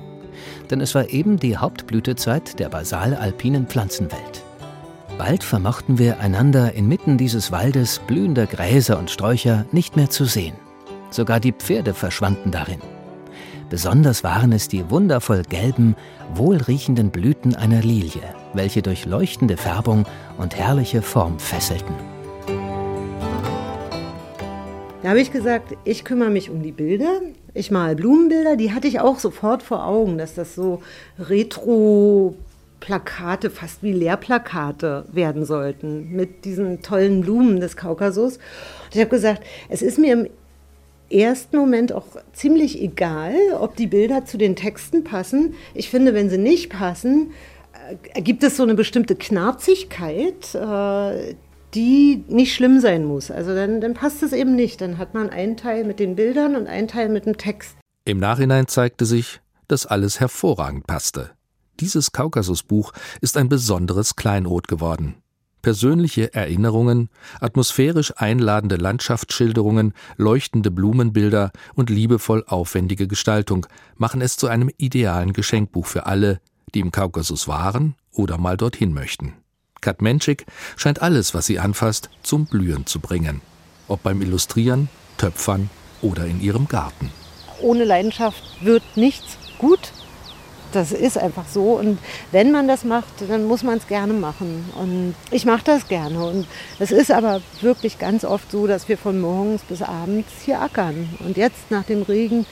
Denn 0.70 0.80
es 0.80 0.94
war 0.94 1.10
eben 1.10 1.38
die 1.38 1.58
Hauptblütezeit 1.58 2.58
der 2.58 2.70
basalalpinen 2.70 3.66
Pflanzenwelt. 3.66 4.42
Bald 5.18 5.44
vermochten 5.44 5.98
wir 5.98 6.20
einander 6.20 6.72
inmitten 6.72 7.18
dieses 7.18 7.52
Waldes 7.52 8.00
blühender 8.06 8.46
Gräser 8.46 8.98
und 8.98 9.10
Sträucher 9.10 9.66
nicht 9.72 9.96
mehr 9.96 10.08
zu 10.08 10.24
sehen. 10.24 10.54
Sogar 11.10 11.38
die 11.38 11.52
Pferde 11.52 11.92
verschwanden 11.92 12.50
darin. 12.50 12.80
Besonders 13.68 14.24
waren 14.24 14.52
es 14.52 14.68
die 14.68 14.90
wundervoll 14.90 15.42
gelben, 15.42 15.96
wohlriechenden 16.34 17.10
Blüten 17.10 17.54
einer 17.56 17.82
Lilie, 17.82 18.22
welche 18.54 18.80
durch 18.80 19.04
leuchtende 19.04 19.58
Färbung 19.58 20.06
und 20.38 20.56
herrliche 20.56 21.02
Form 21.02 21.38
fesselten. 21.38 22.15
Da 25.06 25.10
habe 25.10 25.20
ich 25.20 25.30
gesagt, 25.30 25.76
ich 25.84 26.04
kümmere 26.04 26.30
mich 26.30 26.50
um 26.50 26.64
die 26.64 26.72
Bilder. 26.72 27.20
Ich 27.54 27.70
male 27.70 27.94
Blumenbilder. 27.94 28.56
Die 28.56 28.72
hatte 28.72 28.88
ich 28.88 28.98
auch 28.98 29.20
sofort 29.20 29.62
vor 29.62 29.86
Augen, 29.86 30.18
dass 30.18 30.34
das 30.34 30.56
so 30.56 30.82
Retro-Plakate, 31.20 33.50
fast 33.50 33.84
wie 33.84 33.92
Lehrplakate 33.92 35.04
werden 35.12 35.44
sollten 35.44 36.10
mit 36.10 36.44
diesen 36.44 36.82
tollen 36.82 37.20
Blumen 37.20 37.60
des 37.60 37.76
Kaukasus. 37.76 38.38
Und 38.38 38.94
ich 38.94 39.00
habe 39.00 39.10
gesagt, 39.10 39.44
es 39.68 39.80
ist 39.80 39.96
mir 39.96 40.12
im 40.12 40.26
ersten 41.08 41.56
Moment 41.56 41.92
auch 41.92 42.06
ziemlich 42.32 42.82
egal, 42.82 43.36
ob 43.60 43.76
die 43.76 43.86
Bilder 43.86 44.24
zu 44.24 44.38
den 44.38 44.56
Texten 44.56 45.04
passen. 45.04 45.54
Ich 45.74 45.88
finde, 45.88 46.14
wenn 46.14 46.30
sie 46.30 46.38
nicht 46.38 46.68
passen, 46.68 47.30
äh, 48.12 48.22
gibt 48.22 48.42
es 48.42 48.56
so 48.56 48.64
eine 48.64 48.74
bestimmte 48.74 49.14
Knarzigkeit, 49.14 50.52
äh, 50.56 51.36
die 51.76 52.24
nicht 52.28 52.54
schlimm 52.54 52.80
sein 52.80 53.04
muss. 53.04 53.30
Also 53.30 53.54
dann, 53.54 53.80
dann 53.80 53.94
passt 53.94 54.22
es 54.22 54.32
eben 54.32 54.56
nicht. 54.56 54.80
Dann 54.80 54.98
hat 54.98 55.14
man 55.14 55.28
einen 55.28 55.56
Teil 55.56 55.84
mit 55.84 56.00
den 56.00 56.16
Bildern 56.16 56.56
und 56.56 56.66
einen 56.66 56.88
Teil 56.88 57.10
mit 57.10 57.26
dem 57.26 57.36
Text. 57.36 57.76
Im 58.04 58.18
Nachhinein 58.18 58.66
zeigte 58.66 59.04
sich, 59.04 59.40
dass 59.68 59.84
alles 59.84 60.18
hervorragend 60.18 60.86
passte. 60.86 61.30
Dieses 61.80 62.12
Kaukasusbuch 62.12 62.92
ist 63.20 63.36
ein 63.36 63.50
besonderes 63.50 64.16
Kleinod 64.16 64.68
geworden. 64.68 65.16
Persönliche 65.60 66.32
Erinnerungen, 66.32 67.10
atmosphärisch 67.40 68.14
einladende 68.16 68.76
Landschaftsschilderungen, 68.76 69.92
leuchtende 70.16 70.70
Blumenbilder 70.70 71.50
und 71.74 71.90
liebevoll 71.90 72.44
aufwendige 72.46 73.08
Gestaltung 73.08 73.66
machen 73.96 74.22
es 74.22 74.36
zu 74.36 74.46
einem 74.46 74.70
idealen 74.78 75.32
Geschenkbuch 75.32 75.86
für 75.86 76.06
alle, 76.06 76.40
die 76.74 76.80
im 76.80 76.92
Kaukasus 76.92 77.48
waren 77.48 77.96
oder 78.12 78.38
mal 78.38 78.56
dorthin 78.56 78.94
möchten. 78.94 79.34
Katmenschik 79.80 80.46
scheint 80.76 81.02
alles, 81.02 81.34
was 81.34 81.46
sie 81.46 81.58
anfasst, 81.58 82.10
zum 82.22 82.46
Blühen 82.46 82.86
zu 82.86 83.00
bringen. 83.00 83.40
Ob 83.88 84.02
beim 84.02 84.22
Illustrieren, 84.22 84.88
Töpfern 85.16 85.70
oder 86.02 86.26
in 86.26 86.40
ihrem 86.40 86.68
Garten. 86.68 87.10
Ohne 87.60 87.84
Leidenschaft 87.84 88.42
wird 88.60 88.82
nichts 88.96 89.38
gut. 89.58 89.92
Das 90.72 90.92
ist 90.92 91.16
einfach 91.16 91.46
so. 91.48 91.78
Und 91.78 91.98
wenn 92.32 92.50
man 92.50 92.68
das 92.68 92.84
macht, 92.84 93.12
dann 93.28 93.46
muss 93.46 93.62
man 93.62 93.78
es 93.78 93.86
gerne 93.86 94.12
machen. 94.12 94.64
Und 94.74 95.14
ich 95.30 95.46
mache 95.46 95.64
das 95.64 95.88
gerne. 95.88 96.24
Und 96.26 96.46
es 96.78 96.90
ist 96.90 97.10
aber 97.10 97.40
wirklich 97.60 97.98
ganz 97.98 98.24
oft 98.24 98.50
so, 98.50 98.66
dass 98.66 98.88
wir 98.88 98.98
von 98.98 99.20
morgens 99.20 99.62
bis 99.62 99.80
abends 99.80 100.32
hier 100.44 100.60
ackern. 100.60 101.08
Und 101.20 101.36
jetzt 101.36 101.70
nach 101.70 101.84
dem 101.84 102.02
Regen 102.02 102.44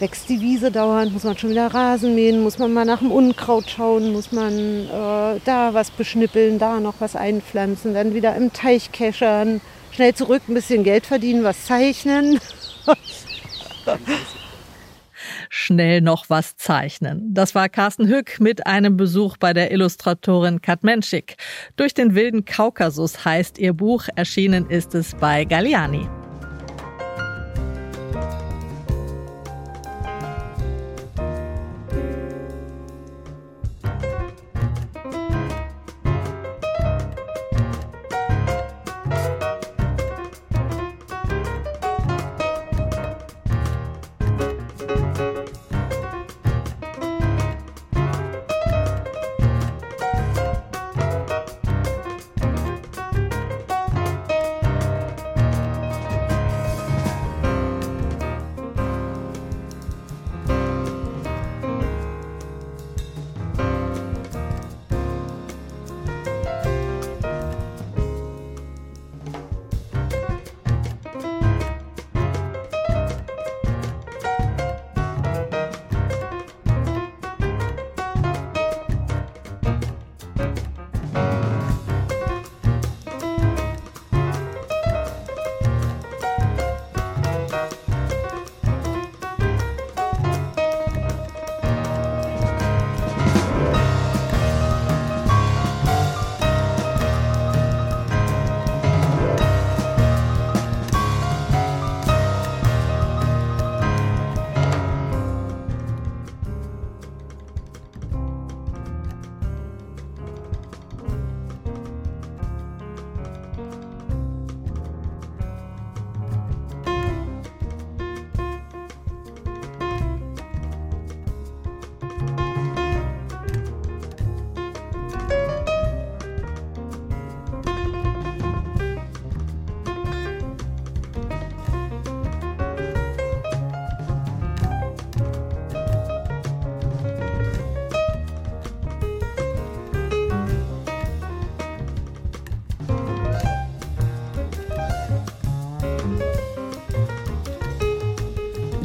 wächst 0.00 0.28
die 0.28 0.40
Wiese 0.40 0.70
dauernd, 0.70 1.12
muss 1.12 1.24
man 1.24 1.36
schon 1.36 1.50
wieder 1.50 1.66
Rasen 1.66 2.14
mähen, 2.14 2.42
muss 2.42 2.58
man 2.58 2.72
mal 2.72 2.84
nach 2.84 3.00
dem 3.00 3.10
Unkraut 3.10 3.68
schauen, 3.68 4.12
muss 4.12 4.32
man 4.32 4.52
äh, 4.52 5.40
da 5.44 5.70
was 5.72 5.90
beschnippeln, 5.90 6.58
da 6.58 6.80
noch 6.80 6.94
was 7.00 7.16
einpflanzen, 7.16 7.94
dann 7.94 8.14
wieder 8.14 8.36
im 8.36 8.52
Teich 8.52 8.92
keschern, 8.92 9.60
schnell 9.90 10.14
zurück, 10.14 10.42
ein 10.48 10.54
bisschen 10.54 10.84
Geld 10.84 11.06
verdienen, 11.06 11.44
was 11.44 11.64
zeichnen. 11.64 12.38
schnell 15.50 16.00
noch 16.00 16.30
was 16.30 16.56
zeichnen. 16.56 17.34
Das 17.34 17.54
war 17.54 17.68
Carsten 17.68 18.08
Hück 18.08 18.40
mit 18.40 18.66
einem 18.66 18.96
Besuch 18.96 19.36
bei 19.36 19.52
der 19.52 19.70
Illustratorin 19.70 20.60
Katmenschik. 20.60 21.36
Durch 21.76 21.94
den 21.94 22.14
wilden 22.14 22.44
Kaukasus 22.44 23.24
heißt 23.24 23.58
ihr 23.58 23.72
Buch, 23.72 24.04
erschienen 24.14 24.68
ist 24.70 24.94
es 24.94 25.14
bei 25.14 25.44
Galliani. 25.44 26.08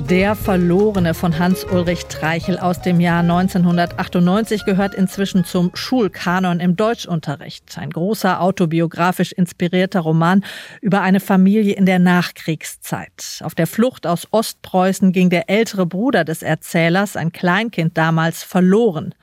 Der 0.09 0.35
Verlorene 0.35 1.13
von 1.13 1.39
Hans-Ulrich 1.39 2.07
Treichel 2.07 2.59
aus 2.59 2.81
dem 2.81 2.99
Jahr 2.99 3.21
1998 3.21 4.65
gehört 4.65 4.93
inzwischen 4.93 5.45
zum 5.45 5.71
Schulkanon 5.75 6.59
im 6.59 6.75
Deutschunterricht. 6.75 7.77
Ein 7.77 7.89
großer 7.89 8.41
autobiografisch 8.41 9.31
inspirierter 9.31 10.01
Roman 10.01 10.43
über 10.81 11.01
eine 11.01 11.21
Familie 11.21 11.75
in 11.75 11.85
der 11.85 11.99
Nachkriegszeit. 11.99 13.39
Auf 13.43 13.55
der 13.55 13.65
Flucht 13.65 14.05
aus 14.05 14.27
Ostpreußen 14.31 15.13
ging 15.13 15.29
der 15.29 15.49
ältere 15.49 15.85
Bruder 15.85 16.25
des 16.25 16.43
Erzählers, 16.43 17.15
ein 17.15 17.31
Kleinkind 17.31 17.97
damals, 17.97 18.43
verloren. 18.43 19.15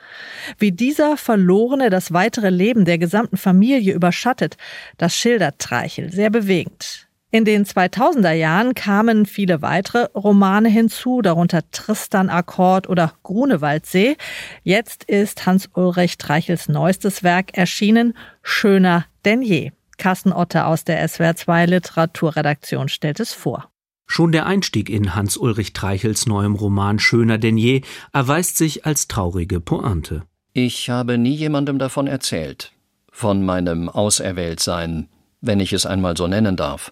Wie 0.58 0.72
dieser 0.72 1.18
Verlorene 1.18 1.90
das 1.90 2.14
weitere 2.14 2.48
Leben 2.48 2.86
der 2.86 2.96
gesamten 2.96 3.36
Familie 3.36 3.92
überschattet, 3.92 4.56
das 4.96 5.14
schildert 5.14 5.58
Treichel 5.58 6.10
sehr 6.10 6.30
bewegend. 6.30 7.09
In 7.32 7.44
den 7.44 7.64
2000er 7.64 8.32
Jahren 8.32 8.74
kamen 8.74 9.24
viele 9.24 9.62
weitere 9.62 10.08
Romane 10.16 10.68
hinzu, 10.68 11.22
darunter 11.22 11.62
Tristan 11.70 12.28
Akkord 12.28 12.88
oder 12.88 13.12
Grunewaldsee. 13.22 14.16
Jetzt 14.64 15.04
ist 15.04 15.46
Hans-Ulrich 15.46 16.18
Treichels 16.18 16.68
neuestes 16.68 17.22
Werk 17.22 17.56
erschienen, 17.56 18.14
Schöner 18.42 19.04
denn 19.24 19.42
je. 19.42 19.70
Carsten 19.96 20.32
Otte 20.32 20.66
aus 20.66 20.82
der 20.82 21.08
SWR2 21.08 21.66
Literaturredaktion 21.66 22.88
stellt 22.88 23.20
es 23.20 23.32
vor. 23.32 23.70
Schon 24.06 24.32
der 24.32 24.46
Einstieg 24.46 24.90
in 24.90 25.14
Hans-Ulrich 25.14 25.72
Treichels 25.72 26.26
neuem 26.26 26.56
Roman 26.56 26.98
Schöner 26.98 27.38
denn 27.38 27.56
je 27.56 27.82
erweist 28.12 28.56
sich 28.56 28.84
als 28.86 29.06
traurige 29.06 29.60
Pointe. 29.60 30.24
Ich 30.52 30.90
habe 30.90 31.16
nie 31.16 31.34
jemandem 31.34 31.78
davon 31.78 32.08
erzählt, 32.08 32.72
von 33.12 33.44
meinem 33.44 33.88
Auserwähltsein, 33.88 35.08
wenn 35.40 35.60
ich 35.60 35.72
es 35.72 35.86
einmal 35.86 36.16
so 36.16 36.26
nennen 36.26 36.56
darf. 36.56 36.90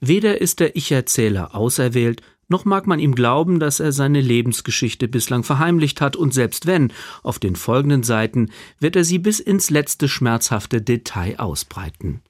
Weder 0.00 0.40
ist 0.40 0.60
der 0.60 0.76
Ich-Erzähler 0.76 1.54
auserwählt, 1.54 2.22
noch 2.48 2.64
mag 2.64 2.86
man 2.86 2.98
ihm 2.98 3.14
glauben, 3.14 3.60
dass 3.60 3.78
er 3.78 3.92
seine 3.92 4.22
Lebensgeschichte 4.22 5.06
bislang 5.06 5.44
verheimlicht 5.44 6.00
hat, 6.00 6.16
und 6.16 6.32
selbst 6.32 6.66
wenn, 6.66 6.92
auf 7.22 7.38
den 7.38 7.56
folgenden 7.56 8.02
Seiten 8.02 8.50
wird 8.80 8.96
er 8.96 9.04
sie 9.04 9.18
bis 9.18 9.38
ins 9.38 9.68
letzte 9.68 10.08
schmerzhafte 10.08 10.80
Detail 10.80 11.38
ausbreiten. 11.38 12.22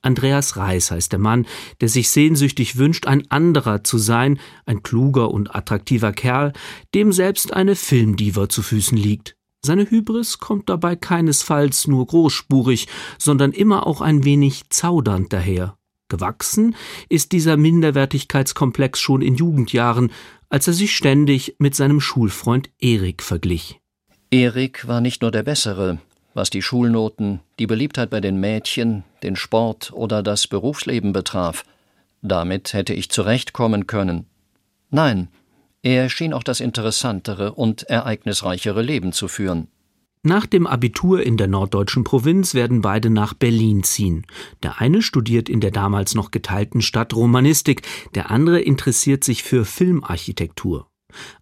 Andreas 0.00 0.56
Reis 0.56 0.90
heißt 0.90 1.12
der 1.12 1.18
Mann, 1.18 1.46
der 1.80 1.88
sich 1.88 2.10
sehnsüchtig 2.10 2.76
wünscht, 2.76 3.06
ein 3.06 3.30
anderer 3.30 3.84
zu 3.84 3.98
sein, 3.98 4.38
ein 4.64 4.82
kluger 4.82 5.30
und 5.30 5.54
attraktiver 5.54 6.12
Kerl, 6.12 6.52
dem 6.94 7.12
selbst 7.12 7.52
eine 7.52 7.74
Filmdiva 7.74 8.48
zu 8.48 8.62
Füßen 8.62 8.96
liegt. 8.96 9.36
Seine 9.60 9.90
Hybris 9.90 10.38
kommt 10.38 10.68
dabei 10.68 10.94
keinesfalls 10.94 11.88
nur 11.88 12.06
großspurig, 12.06 12.86
sondern 13.18 13.52
immer 13.52 13.86
auch 13.86 14.00
ein 14.00 14.24
wenig 14.24 14.70
zaudernd 14.70 15.32
daher. 15.32 15.77
Gewachsen 16.08 16.74
ist 17.08 17.32
dieser 17.32 17.56
Minderwertigkeitskomplex 17.56 19.00
schon 19.00 19.22
in 19.22 19.34
Jugendjahren, 19.34 20.10
als 20.48 20.66
er 20.66 20.72
sich 20.72 20.96
ständig 20.96 21.56
mit 21.58 21.74
seinem 21.74 22.00
Schulfreund 22.00 22.70
Erik 22.78 23.22
verglich. 23.22 23.80
Erik 24.30 24.86
war 24.88 25.00
nicht 25.00 25.22
nur 25.22 25.30
der 25.30 25.42
Bessere, 25.42 25.98
was 26.34 26.50
die 26.50 26.62
Schulnoten, 26.62 27.40
die 27.58 27.66
Beliebtheit 27.66 28.10
bei 28.10 28.20
den 28.20 28.40
Mädchen, 28.40 29.04
den 29.22 29.36
Sport 29.36 29.92
oder 29.92 30.22
das 30.22 30.46
Berufsleben 30.46 31.12
betraf. 31.12 31.64
Damit 32.22 32.72
hätte 32.72 32.94
ich 32.94 33.10
zurechtkommen 33.10 33.86
können. 33.86 34.26
Nein, 34.90 35.28
er 35.82 36.08
schien 36.08 36.32
auch 36.32 36.42
das 36.42 36.60
interessantere 36.60 37.52
und 37.52 37.84
ereignisreichere 37.84 38.82
Leben 38.82 39.12
zu 39.12 39.28
führen. 39.28 39.68
Nach 40.28 40.44
dem 40.44 40.66
Abitur 40.66 41.22
in 41.22 41.38
der 41.38 41.46
norddeutschen 41.46 42.04
Provinz 42.04 42.52
werden 42.52 42.82
beide 42.82 43.08
nach 43.08 43.32
Berlin 43.32 43.82
ziehen. 43.82 44.26
Der 44.62 44.78
eine 44.78 45.00
studiert 45.00 45.48
in 45.48 45.60
der 45.60 45.70
damals 45.70 46.14
noch 46.14 46.30
geteilten 46.30 46.82
Stadt 46.82 47.16
Romanistik, 47.16 47.80
der 48.14 48.30
andere 48.30 48.60
interessiert 48.60 49.24
sich 49.24 49.42
für 49.42 49.64
Filmarchitektur. 49.64 50.86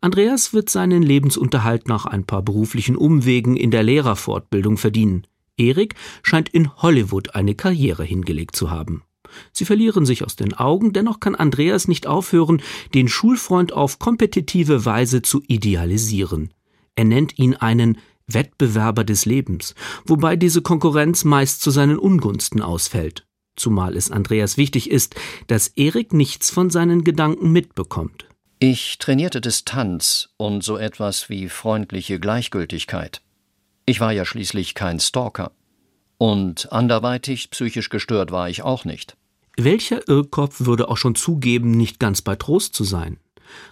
Andreas 0.01 0.53
wird 0.53 0.71
seinen 0.71 1.03
Lebensunterhalt 1.03 1.89
nach 1.89 2.07
ein 2.07 2.27
paar 2.27 2.43
beruflichen 2.43 2.95
Umwegen 2.95 3.57
in 3.57 3.73
der 3.73 3.83
Lehrerfortbildung 3.83 4.77
verdienen. 4.77 5.27
Erik 5.57 5.97
scheint 6.23 6.49
in 6.49 6.73
Hollywood 6.77 7.35
eine 7.35 7.57
Karriere 7.57 8.05
hingelegt 8.05 8.55
zu 8.55 8.71
haben. 8.71 9.03
Sie 9.51 9.65
verlieren 9.65 10.07
sich 10.07 10.23
aus 10.23 10.37
den 10.37 10.55
Augen, 10.55 10.93
dennoch 10.93 11.19
kann 11.19 11.35
Andreas 11.35 11.89
nicht 11.89 12.07
aufhören, 12.07 12.63
den 12.95 13.09
Schulfreund 13.09 13.73
auf 13.73 13.99
kompetitive 13.99 14.85
Weise 14.85 15.23
zu 15.23 15.43
idealisieren. 15.49 16.51
Er 16.95 17.05
nennt 17.05 17.37
ihn 17.37 17.55
einen 17.55 17.99
Wettbewerber 18.29 19.05
des 19.05 19.25
Lebens, 19.25 19.75
wobei 20.05 20.37
diese 20.37 20.63
Konkurrenz 20.63 21.25
meist 21.25 21.63
zu 21.63 21.71
seinen 21.71 21.99
Ungunsten 21.99 22.61
ausfällt, 22.61 23.27
zumal 23.57 23.97
es 23.97 24.11
Andreas 24.11 24.57
wichtig 24.57 24.91
ist, 24.91 25.15
dass 25.47 25.69
Erik 25.69 26.13
nichts 26.13 26.51
von 26.51 26.71
seinen 26.71 27.05
Gedanken 27.05 27.53
mitbekommt. 27.53 28.27
Ich 28.59 28.99
trainierte 28.99 29.41
Distanz 29.41 30.31
und 30.39 30.65
so 30.65 30.79
etwas 30.79 31.29
wie 31.29 31.49
freundliche 31.49 32.19
Gleichgültigkeit. 32.19 33.21
Ich 33.85 34.01
war 34.01 34.13
ja 34.13 34.25
schließlich 34.25 34.75
kein 34.75 34.99
Stalker. 34.99 35.53
Und 36.19 36.73
anderweitig 36.73 37.51
psychisch 37.51 37.91
gestört 37.91 38.33
war 38.33 38.49
ich 38.49 38.63
auch 38.63 38.85
nicht. 38.85 39.17
Welcher 39.59 40.09
Irrkopf 40.09 40.61
würde 40.61 40.89
auch 40.89 40.97
schon 40.97 41.15
zugeben, 41.15 41.71
nicht 41.71 42.01
ganz 42.01 42.23
bei 42.23 42.37
Trost 42.37 42.75
zu 42.75 42.85
sein? 42.85 43.19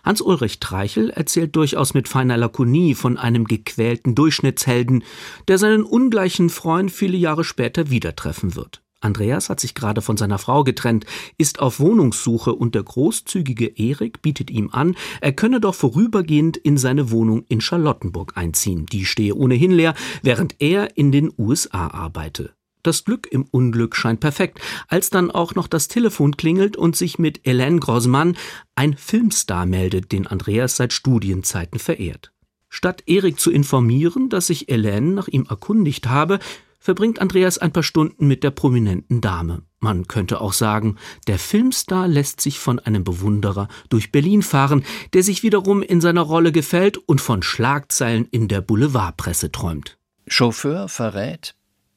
Hans-Ulrich 0.05 0.61
Treichel 0.61 1.11
erzählt 1.11 1.57
durchaus 1.57 1.95
mit 1.95 2.09
feiner 2.09 2.37
Lakonie 2.37 2.95
von 2.95 3.19
einem 3.19 3.45
gequälten 3.45 4.15
Durchschnittshelden, 4.15 5.05
der 5.49 5.59
seinen 5.59 5.85
ungleichen 5.85 6.51
Freund 6.51 6.91
viele 6.91 7.17
Jahre 7.17 7.45
später 7.45 7.91
wieder 7.91 8.17
treffen 8.17 8.57
wird. 8.57 8.85
Andreas 9.05 9.51
hat 9.51 9.61
sich 9.61 9.75
gerade 9.75 10.01
von 10.01 10.17
seiner 10.17 10.39
Frau 10.39 10.65
getrennt, 10.65 11.05
ist 11.37 11.61
auf 11.61 11.79
Wohnungssuche 11.79 12.55
und 12.55 12.75
der 12.75 12.83
großzügige 12.83 13.67
Erik 13.67 14.23
bietet 14.23 14.51
ihm 14.51 14.71
an, 14.73 14.97
er 15.21 15.33
könne 15.33 15.61
doch 15.61 15.75
vorübergehend 15.75 16.57
in 16.57 16.79
seine 16.79 17.11
Wohnung 17.11 17.45
in 17.49 17.61
Charlottenburg 17.61 18.33
einziehen. 18.37 18.87
Die 18.87 19.05
stehe 19.05 19.35
ohnehin 19.35 19.73
leer, 19.73 19.95
während 20.23 20.57
er 20.59 20.97
in 20.97 21.13
den 21.13 21.31
USA 21.37 21.89
arbeite. 21.89 22.55
Das 22.85 23.05
Glück 23.05 23.27
im 23.31 23.47
Unglück 23.51 23.97
scheint 23.97 24.21
perfekt, 24.21 24.61
als 24.89 25.09
dann 25.09 25.31
auch 25.31 25.55
noch 25.55 25.69
das 25.69 25.89
Telefon 25.89 26.37
klingelt 26.37 26.77
und 26.77 26.95
sich 26.95 27.19
mit 27.19 27.41
Hélène 27.41 27.81
Grossmann 27.81 28.37
ein 28.75 28.95
Filmstar 28.95 29.65
meldet, 29.65 30.13
den 30.13 30.27
Andreas 30.27 30.77
seit 30.77 30.93
Studienzeiten 30.93 31.79
verehrt. 31.79 32.33
Statt 32.69 33.03
Erik 33.07 33.41
zu 33.41 33.51
informieren, 33.51 34.29
dass 34.29 34.49
sich 34.49 34.69
Hélène 34.69 35.15
nach 35.15 35.29
ihm 35.29 35.47
erkundigt 35.49 36.09
habe, 36.09 36.41
verbringt 36.79 37.23
Andreas 37.23 37.57
ein 37.57 37.73
paar 37.73 37.83
Stunden 37.83 38.27
mit 38.27 38.45
der 38.45 38.51
prominenten 38.51 39.23
Dame. 39.23 39.63
Man 39.81 40.07
könnte 40.07 40.43
auch 40.43 40.53
sagen, 40.53 40.97
der 41.27 41.39
Filmstar 41.39 42.07
lässt 42.07 42.43
sich 42.43 42.59
von 42.59 42.79
einem 42.81 43.03
Bewunderer 43.03 43.69
durch 43.89 44.13
Berlin 44.13 44.43
fahren, 44.43 44.85
der 45.15 45.23
sich 45.23 45.43
wiederum 45.43 45.83
in 45.83 46.03
seiner 46.03 46.21
Rolle 46.21 46.53
gefällt 46.53 46.99
und 46.99 47.23
von 47.23 47.43
Schlagzeilen 47.43 48.29
in 48.31 48.49
der 48.49 48.61
Boulevardpresse 48.61 49.51
träumt. 49.51 49.97
Chauffeur 50.27 50.91
verrät, 50.91 51.55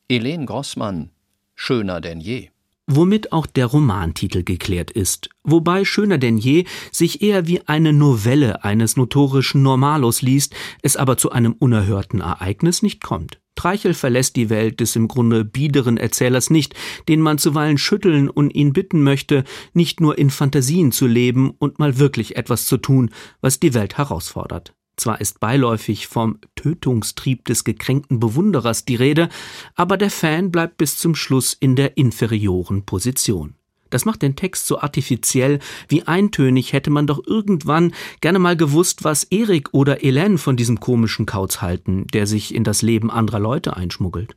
Helene 0.09 0.45
Grossmann, 0.45 1.09
schöner 1.53 1.99
denn 1.99 2.21
je. 2.21 2.47
Womit 2.89 3.33
auch 3.33 3.45
der 3.45 3.65
Romantitel 3.65 4.43
geklärt 4.43 4.89
ist, 4.89 5.29
wobei 5.43 5.83
Schöner 5.83 6.17
denn 6.17 6.37
je 6.37 6.63
sich 6.93 7.21
eher 7.21 7.45
wie 7.45 7.67
eine 7.67 7.91
Novelle 7.91 8.63
eines 8.63 8.95
notorischen 8.95 9.63
Normalos 9.63 10.21
liest, 10.21 10.55
es 10.81 10.95
aber 10.95 11.17
zu 11.17 11.31
einem 11.31 11.51
unerhörten 11.51 12.21
Ereignis 12.21 12.83
nicht 12.83 13.03
kommt. 13.03 13.41
Treichel 13.55 13.93
verlässt 13.93 14.37
die 14.37 14.49
Welt 14.49 14.79
des 14.79 14.95
im 14.95 15.09
Grunde 15.09 15.43
biederen 15.43 15.97
Erzählers 15.97 16.49
nicht, 16.49 16.73
den 17.09 17.19
man 17.19 17.37
zuweilen 17.37 17.77
schütteln 17.77 18.29
und 18.29 18.51
ihn 18.51 18.71
bitten 18.71 19.03
möchte, 19.03 19.43
nicht 19.73 19.99
nur 19.99 20.17
in 20.17 20.29
Fantasien 20.29 20.93
zu 20.93 21.05
leben 21.05 21.51
und 21.59 21.79
mal 21.79 21.99
wirklich 21.99 22.37
etwas 22.37 22.65
zu 22.65 22.77
tun, 22.77 23.11
was 23.41 23.59
die 23.59 23.73
Welt 23.73 23.97
herausfordert. 23.97 24.76
Zwar 24.97 25.21
ist 25.21 25.39
beiläufig 25.39 26.07
vom 26.07 26.39
Tötungstrieb 26.55 27.45
des 27.45 27.63
gekränkten 27.63 28.19
Bewunderers 28.19 28.83
die 28.83 28.95
Rede, 28.95 29.29
aber 29.75 29.95
der 29.95 30.09
Fan 30.09 30.51
bleibt 30.51 30.77
bis 30.77 30.97
zum 30.97 31.15
Schluss 31.15 31.53
in 31.53 31.75
der 31.75 31.97
inferioren 31.97 32.83
Position. 32.83 33.53
Das 33.89 34.05
macht 34.05 34.21
den 34.21 34.35
Text 34.35 34.67
so 34.67 34.79
artifiziell 34.79 35.59
wie 35.87 36.03
eintönig 36.03 36.73
hätte 36.73 36.89
man 36.89 37.07
doch 37.07 37.25
irgendwann 37.25 37.93
gerne 38.21 38.39
mal 38.39 38.57
gewusst, 38.57 39.03
was 39.03 39.23
Erik 39.25 39.73
oder 39.73 39.97
Hélène 39.97 40.37
von 40.37 40.57
diesem 40.57 40.79
komischen 40.79 41.25
Kauz 41.25 41.61
halten, 41.61 42.05
der 42.07 42.27
sich 42.27 42.53
in 42.53 42.63
das 42.63 42.81
Leben 42.81 43.09
anderer 43.09 43.39
Leute 43.39 43.77
einschmuggelt. 43.77 44.35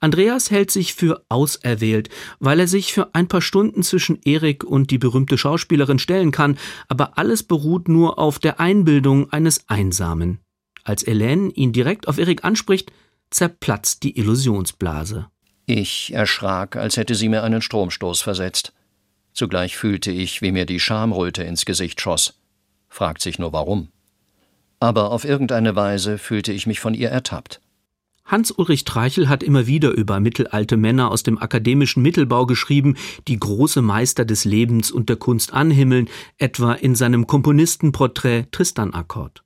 Andreas 0.00 0.50
hält 0.50 0.70
sich 0.70 0.94
für 0.94 1.24
auserwählt, 1.28 2.08
weil 2.40 2.60
er 2.60 2.68
sich 2.68 2.92
für 2.92 3.14
ein 3.14 3.28
paar 3.28 3.42
Stunden 3.42 3.82
zwischen 3.82 4.20
Erik 4.24 4.64
und 4.64 4.90
die 4.90 4.98
berühmte 4.98 5.38
Schauspielerin 5.38 5.98
stellen 5.98 6.32
kann, 6.32 6.58
aber 6.88 7.18
alles 7.18 7.42
beruht 7.42 7.88
nur 7.88 8.18
auf 8.18 8.38
der 8.38 8.60
Einbildung 8.60 9.30
eines 9.32 9.68
Einsamen. 9.68 10.40
Als 10.84 11.06
Hélène 11.06 11.52
ihn 11.54 11.72
direkt 11.72 12.08
auf 12.08 12.18
Erik 12.18 12.44
anspricht, 12.44 12.92
zerplatzt 13.30 14.02
die 14.02 14.18
Illusionsblase. 14.18 15.26
Ich 15.66 16.12
erschrak, 16.12 16.76
als 16.76 16.96
hätte 16.96 17.14
sie 17.14 17.28
mir 17.28 17.44
einen 17.44 17.62
Stromstoß 17.62 18.20
versetzt. 18.20 18.72
Zugleich 19.32 19.76
fühlte 19.76 20.10
ich, 20.10 20.42
wie 20.42 20.52
mir 20.52 20.66
die 20.66 20.80
Schamröte 20.80 21.42
ins 21.44 21.64
Gesicht 21.64 22.00
schoss. 22.00 22.34
Fragt 22.88 23.22
sich 23.22 23.38
nur 23.38 23.52
warum. 23.52 23.88
Aber 24.80 25.12
auf 25.12 25.24
irgendeine 25.24 25.76
Weise 25.76 26.18
fühlte 26.18 26.52
ich 26.52 26.66
mich 26.66 26.80
von 26.80 26.92
ihr 26.92 27.08
ertappt. 27.08 27.61
Hans-Ulrich 28.24 28.84
Treichel 28.84 29.28
hat 29.28 29.42
immer 29.42 29.66
wieder 29.66 29.90
über 29.90 30.20
mittelalte 30.20 30.76
Männer 30.76 31.10
aus 31.10 31.22
dem 31.22 31.38
akademischen 31.38 32.02
Mittelbau 32.02 32.46
geschrieben, 32.46 32.96
die 33.28 33.38
große 33.38 33.82
Meister 33.82 34.24
des 34.24 34.44
Lebens 34.44 34.90
und 34.90 35.08
der 35.08 35.16
Kunst 35.16 35.52
anhimmeln, 35.52 36.08
etwa 36.38 36.72
in 36.72 36.94
seinem 36.94 37.26
Komponistenporträt 37.26 38.46
Tristan 38.50 38.94
Akkord. 38.94 39.44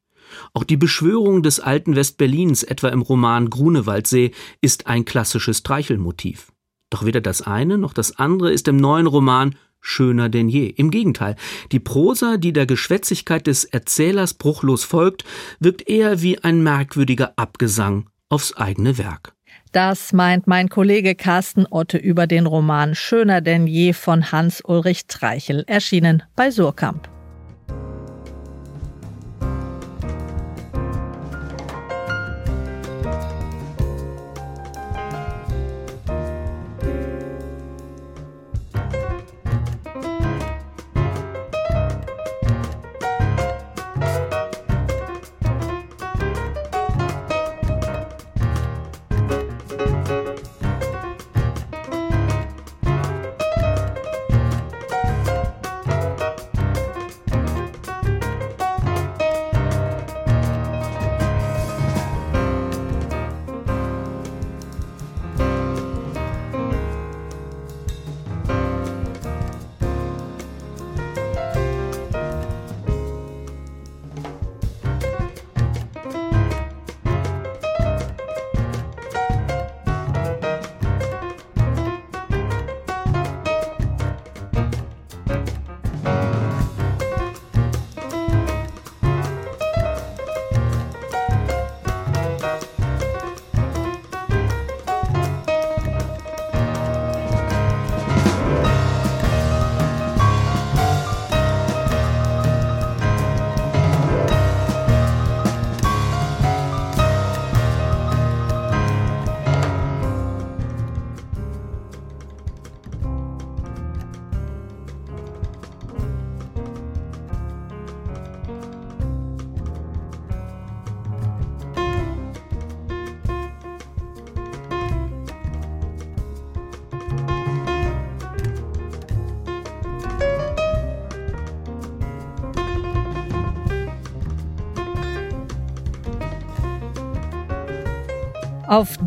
Auch 0.53 0.65
die 0.65 0.77
Beschwörung 0.77 1.43
des 1.43 1.61
alten 1.61 1.97
Westberlins, 1.97 2.63
etwa 2.63 2.89
im 2.89 3.03
Roman 3.03 3.51
Grunewaldsee, 3.51 4.33
ist 4.61 4.87
ein 4.87 5.05
klassisches 5.05 5.63
Treichelmotiv. 5.63 6.53
Doch 6.91 7.05
weder 7.05 7.21
das 7.21 7.43
eine 7.43 7.79
noch 7.79 7.93
das 7.93 8.19
andere 8.19 8.53
ist 8.53 8.69
im 8.69 8.77
neuen 8.77 9.07
Roman 9.07 9.57
schöner 9.81 10.29
denn 10.29 10.49
je. 10.49 10.67
Im 10.67 10.91
Gegenteil, 10.91 11.37
die 11.71 11.79
Prosa, 11.79 12.39
die 12.39 12.53
der 12.53 12.67
Geschwätzigkeit 12.67 13.47
des 13.47 13.65
Erzählers 13.65 14.35
bruchlos 14.35 14.85
folgt, 14.85 15.25
wirkt 15.61 15.89
eher 15.89 16.23
wie 16.23 16.39
ein 16.39 16.63
merkwürdiger 16.63 17.35
Abgesang 17.37 18.09
aufs 18.29 18.57
eigene 18.57 18.99
Werk. 18.99 19.35
Das 19.73 20.13
meint 20.13 20.47
mein 20.47 20.69
Kollege 20.69 21.15
Carsten 21.15 21.67
Otte 21.69 21.99
über 21.99 22.27
den 22.27 22.47
Roman 22.47 22.95
Schöner 22.95 23.41
denn 23.41 23.67
je 23.67 23.93
von 23.93 24.33
Hans-Ulrich 24.33 25.07
Treichel, 25.07 25.65
erschienen 25.67 26.23
bei 26.35 26.51
Surkamp. 26.51 27.16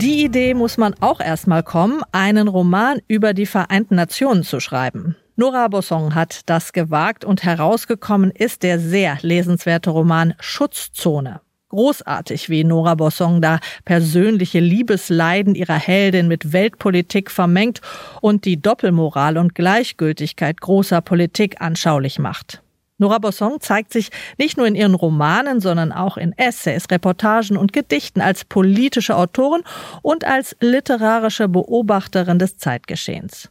Die 0.01 0.23
Idee 0.23 0.53
muss 0.53 0.77
man 0.77 0.95
auch 1.01 1.19
erstmal 1.19 1.61
kommen, 1.61 2.01
einen 2.13 2.47
Roman 2.47 2.99
über 3.07 3.33
die 3.33 3.45
Vereinten 3.45 3.95
Nationen 3.95 4.43
zu 4.43 4.59
schreiben. 4.61 5.17
Nora 5.35 5.67
Bossong 5.67 6.15
hat 6.15 6.41
das 6.45 6.73
gewagt 6.73 7.25
und 7.25 7.43
herausgekommen 7.43 8.31
ist 8.31 8.63
der 8.63 8.79
sehr 8.79 9.17
lesenswerte 9.21 9.89
Roman 9.89 10.35
Schutzzone. 10.39 11.41
Großartig, 11.69 12.49
wie 12.49 12.63
Nora 12.63 12.95
Bossong 12.95 13.41
da 13.41 13.59
persönliche 13.83 14.59
Liebesleiden 14.59 15.53
ihrer 15.53 15.77
Heldin 15.77 16.27
mit 16.27 16.53
Weltpolitik 16.53 17.29
vermengt 17.29 17.81
und 18.21 18.45
die 18.45 18.61
Doppelmoral 18.61 19.37
und 19.37 19.53
Gleichgültigkeit 19.53 20.61
großer 20.61 21.01
Politik 21.01 21.61
anschaulich 21.61 22.19
macht. 22.19 22.61
Nora 22.99 23.17
Bossong 23.17 23.61
zeigt 23.61 23.93
sich 23.93 24.09
nicht 24.37 24.57
nur 24.57 24.67
in 24.67 24.75
ihren 24.75 24.93
Romanen, 24.93 25.61
sondern 25.61 25.93
auch 25.93 26.17
in 26.17 26.37
Essays, 26.37 26.85
Reportagen 26.91 27.55
und 27.55 27.71
Gedichten 27.71 28.19
als 28.19 28.43
politische 28.43 29.15
Autorin 29.15 29.63
und 30.01 30.25
als 30.25 30.55
literarische 30.59 31.47
Beobachterin 31.47 32.39
des 32.39 32.57
Zeitgeschehens. 32.57 33.49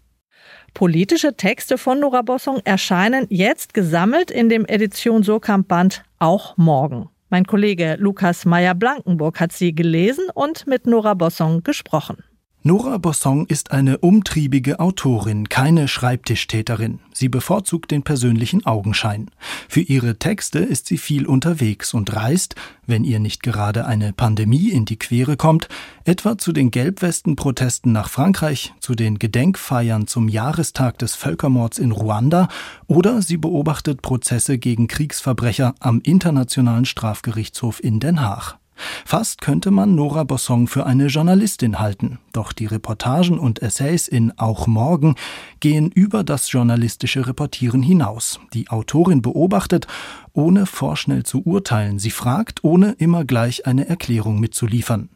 Politische 0.75 1.35
Texte 1.35 1.79
von 1.79 1.99
Nora 1.99 2.21
Bossong 2.21 2.61
erscheinen 2.65 3.27
jetzt 3.31 3.73
gesammelt 3.73 4.31
in 4.31 4.51
dem 4.51 4.67
Edition 4.67 5.23
Surkamp 5.23 5.67
Band 5.67 6.05
Auch 6.19 6.57
morgen. 6.59 7.09
Mein 7.31 7.47
Kollege 7.47 7.97
Lukas 7.99 8.45
Meyer-Blankenburg 8.45 9.41
hat 9.41 9.53
sie 9.53 9.75
gelesen 9.75 10.27
und 10.35 10.67
mit 10.67 10.87
Nora 10.87 11.15
Bossong 11.15 11.63
gesprochen. 11.63 12.23
Nora 12.65 12.99
Bossong 12.99 13.47
ist 13.47 13.71
eine 13.71 13.99
umtriebige 13.99 14.81
Autorin, 14.81 15.49
keine 15.49 15.87
Schreibtischtäterin. 15.87 16.99
Sie 17.13 17.29
bevorzugt 17.29 17.93
den 17.93 18.03
persönlichen 18.03 18.67
Augenschein. 18.67 19.31
Für 19.69 19.81
ihre 19.81 20.19
Texte 20.19 20.59
ist 20.59 20.87
sie 20.87 20.99
viel 20.99 21.25
unterwegs 21.25 21.95
und 21.95 22.15
reist, 22.17 22.57
wenn 22.85 23.05
ihr 23.05 23.21
nicht 23.21 23.45
gerade 23.45 23.87
eine 23.87 24.13
Pandemie 24.13 24.71
in 24.71 24.87
die 24.87 24.99
Quere 24.99 25.37
kommt, 25.37 25.69
etwa 26.05 26.37
zu 26.37 26.53
den 26.53 26.73
Gelbwesten-Protesten 26.73 27.93
nach 27.93 28.09
Frankreich, 28.09 28.75
zu 28.81 28.97
den 28.97 29.21
Gedenkfeiern 29.21 30.09
zum 30.09 30.29
Jahrestag 30.29 30.99
des 30.99 31.15
Völkermords 31.15 31.79
in 31.79 31.93
Ruanda 31.93 32.49
oder 32.89 33.23
sie 33.23 33.37
beobachtet 33.37 34.03
Prozesse 34.03 34.59
gegen 34.59 34.89
Kriegsverbrecher 34.89 35.77
am 35.79 36.01
Internationalen 36.01 36.87
Strafgerichtshof 36.87 37.83
in 37.83 38.01
Den 38.01 38.21
Haag. 38.21 38.58
Fast 39.05 39.41
könnte 39.41 39.71
man 39.71 39.95
Nora 39.95 40.25
Bossong 40.25 40.67
für 40.67 40.87
eine 40.87 41.07
Journalistin 41.07 41.79
halten, 41.79 42.19
doch 42.33 42.53
die 42.53 42.67
Reportagen 42.67 43.39
und 43.39 43.63
Essays 43.63 44.09
in 44.09 44.39
Auch 44.39 44.67
Morgen 44.67 45.17
gehen 45.61 45.91
über 45.91 46.25
das 46.25 46.51
journalistische 46.51 47.27
Reportieren 47.27 47.83
hinaus. 47.83 48.41
Die 48.55 48.71
Autorin 48.71 49.23
beobachtet, 49.23 49.87
ohne 50.33 50.67
vorschnell 50.67 51.25
zu 51.25 51.43
urteilen, 51.43 51.99
sie 51.99 52.11
fragt, 52.11 52.65
ohne 52.65 52.93
immer 52.93 53.25
gleich 53.25 53.67
eine 53.67 53.89
Erklärung 53.89 54.41
mitzuliefern. 54.41 55.09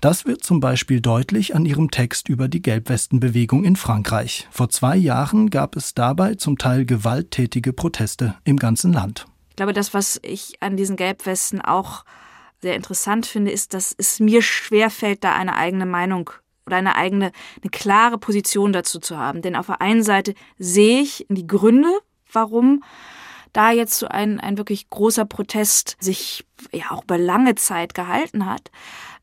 Das 0.00 0.24
wird 0.24 0.42
zum 0.42 0.60
Beispiel 0.60 1.00
deutlich 1.00 1.54
an 1.54 1.66
ihrem 1.66 1.90
Text 1.90 2.28
über 2.28 2.48
die 2.48 2.62
Gelbwestenbewegung 2.62 3.64
in 3.64 3.76
Frankreich. 3.76 4.48
Vor 4.50 4.68
zwei 4.68 4.96
Jahren 4.96 5.50
gab 5.50 5.76
es 5.76 5.94
dabei 5.94 6.34
zum 6.34 6.58
Teil 6.58 6.84
gewalttätige 6.84 7.72
Proteste 7.72 8.34
im 8.44 8.56
ganzen 8.58 8.92
Land. 8.92 9.26
Ich 9.50 9.56
glaube, 9.56 9.72
das, 9.72 9.94
was 9.94 10.18
ich 10.22 10.54
an 10.60 10.76
diesen 10.76 10.96
Gelbwesten 10.96 11.60
auch 11.60 12.04
sehr 12.62 12.76
interessant 12.76 13.26
finde, 13.26 13.50
ist, 13.50 13.74
dass 13.74 13.94
es 13.96 14.20
mir 14.20 14.40
schwerfällt, 14.40 15.24
da 15.24 15.34
eine 15.34 15.56
eigene 15.56 15.84
Meinung 15.84 16.30
oder 16.64 16.76
eine 16.76 16.94
eigene, 16.94 17.32
eine 17.60 17.70
klare 17.70 18.18
Position 18.18 18.72
dazu 18.72 19.00
zu 19.00 19.18
haben. 19.18 19.42
Denn 19.42 19.56
auf 19.56 19.66
der 19.66 19.82
einen 19.82 20.02
Seite 20.02 20.34
sehe 20.58 21.02
ich 21.02 21.26
die 21.28 21.46
Gründe, 21.46 21.90
warum 22.32 22.82
da 23.52 23.70
jetzt 23.70 23.98
so 23.98 24.06
ein, 24.06 24.40
ein 24.40 24.56
wirklich 24.56 24.88
großer 24.88 25.24
Protest 25.24 25.96
sich 26.00 26.46
ja 26.72 26.90
auch 26.90 27.02
über 27.02 27.18
lange 27.18 27.56
Zeit 27.56 27.94
gehalten 27.94 28.46
hat. 28.46 28.70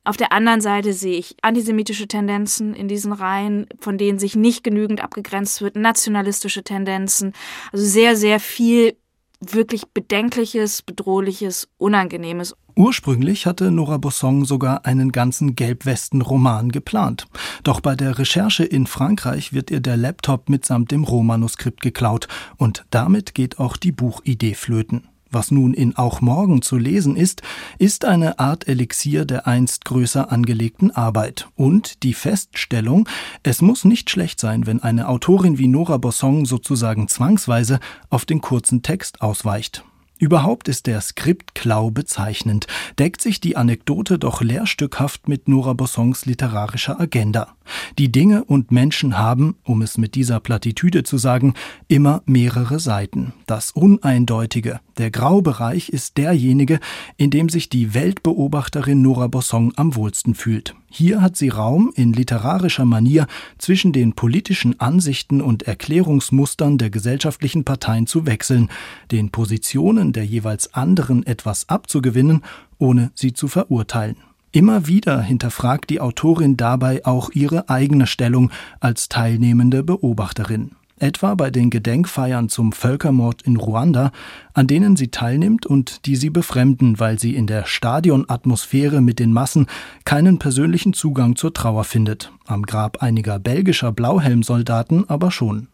Auf 0.04 0.18
der 0.18 0.32
anderen 0.32 0.62
Seite 0.62 0.94
sehe 0.94 1.18
ich 1.18 1.36
antisemitische 1.42 2.08
Tendenzen 2.08 2.74
in 2.74 2.88
diesen 2.88 3.12
Reihen, 3.12 3.68
von 3.80 3.98
denen 3.98 4.20
sich 4.20 4.36
nicht 4.36 4.64
genügend 4.64 5.02
abgegrenzt 5.02 5.62
wird, 5.62 5.76
nationalistische 5.76 6.64
Tendenzen, 6.64 7.34
also 7.72 7.86
sehr, 7.86 8.16
sehr 8.16 8.40
viel 8.40 8.96
wirklich 9.40 9.88
Bedenkliches, 9.94 10.82
Bedrohliches, 10.82 11.68
Unangenehmes. 11.78 12.56
Ursprünglich 12.76 13.46
hatte 13.46 13.72
Nora 13.72 13.98
Bossong 13.98 14.46
sogar 14.46 14.86
einen 14.86 15.12
ganzen 15.12 15.56
Gelbwesten-Roman 15.56 16.70
geplant. 16.70 17.28
Doch 17.64 17.82
bei 17.82 17.96
der 17.96 18.18
Recherche 18.18 18.64
in 18.64 18.88
Frankreich 18.88 19.52
wird 19.54 19.70
ihr 19.70 19.82
der 19.82 19.98
Laptop 19.98 20.50
mitsamt 20.50 20.92
dem 20.92 21.04
Rohmanuskript 21.04 21.82
geklaut 21.82 22.28
und 22.58 22.86
damit 22.90 23.34
geht 23.34 23.60
auch 23.60 23.76
die 23.76 23.92
Buchidee 23.92 24.54
flöten. 24.54 25.10
Was 25.32 25.52
nun 25.52 25.74
in 25.74 25.96
Auch 25.96 26.22
Morgen 26.22 26.64
zu 26.64 26.78
lesen 26.78 27.16
ist, 27.16 27.44
ist 27.78 28.06
eine 28.06 28.40
Art 28.40 28.68
Elixier 28.68 29.26
der 29.26 29.46
einst 29.46 29.86
größer 29.86 30.32
angelegten 30.32 30.90
Arbeit 30.92 31.50
und 31.56 32.02
die 32.04 32.16
Feststellung, 32.16 33.08
es 33.44 33.62
muss 33.62 33.86
nicht 33.86 34.10
schlecht 34.10 34.40
sein, 34.40 34.66
wenn 34.66 34.82
eine 34.82 35.08
Autorin 35.08 35.60
wie 35.60 35.68
Nora 35.68 35.98
Bossong 35.98 36.46
sozusagen 36.46 37.08
zwangsweise 37.08 37.80
auf 38.10 38.26
den 38.26 38.42
kurzen 38.42 38.82
Text 38.82 39.22
ausweicht. 39.22 39.84
Überhaupt 40.20 40.68
ist 40.68 40.86
der 40.86 41.00
Skriptklau 41.00 41.92
bezeichnend, 41.92 42.68
deckt 43.00 43.22
sich 43.22 43.40
die 43.40 43.56
Anekdote 43.56 44.20
doch 44.20 44.42
lehrstückhaft 44.42 45.30
mit 45.30 45.48
Nora 45.48 45.72
Bossons 45.72 46.26
literarischer 46.26 47.00
Agenda. 47.00 47.56
Die 47.98 48.12
Dinge 48.12 48.44
und 48.44 48.70
Menschen 48.70 49.18
haben, 49.18 49.56
um 49.64 49.82
es 49.82 49.98
mit 49.98 50.16
dieser 50.16 50.42
Plattitüde 50.42 51.04
zu 51.04 51.18
sagen, 51.18 51.54
immer 51.88 52.22
mehrere 52.26 52.80
Seiten. 52.80 53.32
Das 53.46 53.72
Uneindeutige, 53.72 54.82
der 54.98 55.10
Graubereich 55.10 55.88
ist 55.88 56.18
derjenige, 56.18 56.82
in 57.16 57.30
dem 57.30 57.48
sich 57.48 57.70
die 57.70 57.94
Weltbeobachterin 57.94 59.02
Nora 59.02 59.28
Bosson 59.28 59.72
am 59.78 59.96
wohlsten 59.96 60.36
fühlt. 60.36 60.76
Hier 60.92 61.22
hat 61.22 61.38
sie 61.38 61.50
Raum, 61.50 61.94
in 61.96 62.14
literarischer 62.14 62.84
Manier 62.84 63.28
zwischen 63.60 63.94
den 63.94 64.14
politischen 64.14 64.80
Ansichten 64.80 65.40
und 65.40 65.64
Erklärungsmustern 65.64 66.80
der 66.80 66.90
gesellschaftlichen 66.90 67.64
Parteien 67.64 68.08
zu 68.08 68.26
wechseln, 68.26 68.70
den 69.12 69.30
Positionen 69.30 70.09
der 70.14 70.26
jeweils 70.26 70.74
anderen 70.74 71.26
etwas 71.26 71.68
abzugewinnen, 71.70 72.44
ohne 72.78 73.12
sie 73.16 73.34
zu 73.34 73.48
verurteilen. 73.48 74.18
Immer 74.52 74.88
wieder 74.88 75.22
hinterfragt 75.22 75.90
die 75.90 76.02
Autorin 76.02 76.58
dabei 76.58 77.06
auch 77.06 77.30
ihre 77.32 77.70
eigene 77.70 78.08
Stellung 78.08 78.52
als 78.80 79.08
teilnehmende 79.08 79.84
Beobachterin 79.84 80.72
etwa 81.00 81.36
bei 81.36 81.50
den 81.50 81.70
Gedenkfeiern 81.70 82.50
zum 82.50 82.72
Völkermord 82.72 83.42
in 83.42 83.58
Ruanda, 83.58 84.12
an 84.54 84.68
denen 84.68 84.96
sie 84.96 85.10
teilnimmt 85.10 85.66
und 85.66 86.06
die 86.06 86.16
sie 86.16 86.30
befremden, 86.30 87.00
weil 87.00 87.20
sie 87.20 87.36
in 87.36 87.48
der 87.48 87.66
Stadionatmosphäre 87.66 89.02
mit 89.02 89.20
den 89.20 89.34
Massen 89.34 89.68
keinen 90.06 90.40
persönlichen 90.40 90.94
Zugang 90.94 91.36
zur 91.36 91.54
Trauer 91.54 91.84
findet, 91.84 92.32
am 92.46 92.64
Grab 92.64 93.02
einiger 93.02 93.40
belgischer 93.40 93.92
Blauhelmsoldaten 93.92 95.10
aber 95.10 95.32
schon. 95.32 95.68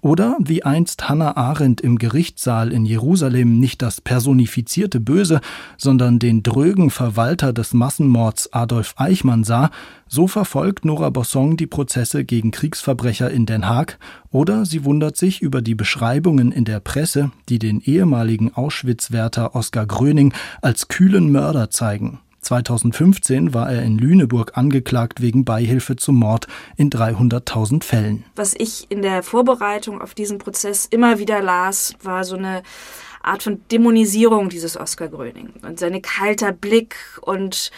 Oder 0.00 0.36
wie 0.40 0.62
einst 0.62 1.08
Hannah 1.08 1.36
Arendt 1.36 1.80
im 1.80 1.98
Gerichtssaal 1.98 2.72
in 2.72 2.84
Jerusalem 2.84 3.58
nicht 3.58 3.82
das 3.82 4.00
personifizierte 4.00 5.00
Böse, 5.00 5.40
sondern 5.76 6.18
den 6.18 6.42
drögen 6.42 6.90
Verwalter 6.90 7.52
des 7.52 7.74
Massenmords 7.74 8.52
Adolf 8.52 8.94
Eichmann 8.96 9.44
sah, 9.44 9.70
so 10.08 10.28
verfolgt 10.28 10.84
Nora 10.84 11.10
Bossong 11.10 11.56
die 11.56 11.66
Prozesse 11.66 12.24
gegen 12.24 12.50
Kriegsverbrecher 12.50 13.30
in 13.30 13.46
Den 13.46 13.68
Haag 13.68 13.98
oder 14.30 14.64
sie 14.64 14.84
wundert 14.84 15.16
sich 15.16 15.42
über 15.42 15.62
die 15.62 15.74
Beschreibungen 15.74 16.52
in 16.52 16.64
der 16.64 16.80
Presse, 16.80 17.32
die 17.48 17.58
den 17.58 17.80
ehemaligen 17.80 18.54
Auschwitz-Wärter 18.54 19.54
Oskar 19.54 19.86
Gröning 19.86 20.32
als 20.62 20.88
kühlen 20.88 21.32
Mörder 21.32 21.70
zeigen. 21.70 22.20
2015 22.46 23.54
war 23.54 23.70
er 23.70 23.82
in 23.82 23.98
Lüneburg 23.98 24.56
angeklagt 24.56 25.20
wegen 25.20 25.44
Beihilfe 25.44 25.96
zum 25.96 26.16
Mord 26.16 26.46
in 26.76 26.90
300.000 26.90 27.82
Fällen. 27.82 28.24
Was 28.36 28.54
ich 28.54 28.86
in 28.88 29.02
der 29.02 29.22
Vorbereitung 29.22 30.00
auf 30.00 30.14
diesen 30.14 30.38
Prozess 30.38 30.86
immer 30.86 31.18
wieder 31.18 31.42
las, 31.42 31.94
war 32.02 32.24
so 32.24 32.36
eine 32.36 32.62
Art 33.22 33.42
von 33.42 33.60
Dämonisierung 33.72 34.48
dieses 34.48 34.78
Oskar 34.78 35.08
Gröning 35.08 35.50
und 35.62 35.80
sein 35.80 36.00
kalter 36.00 36.52
Blick 36.52 36.96
und 37.22 37.72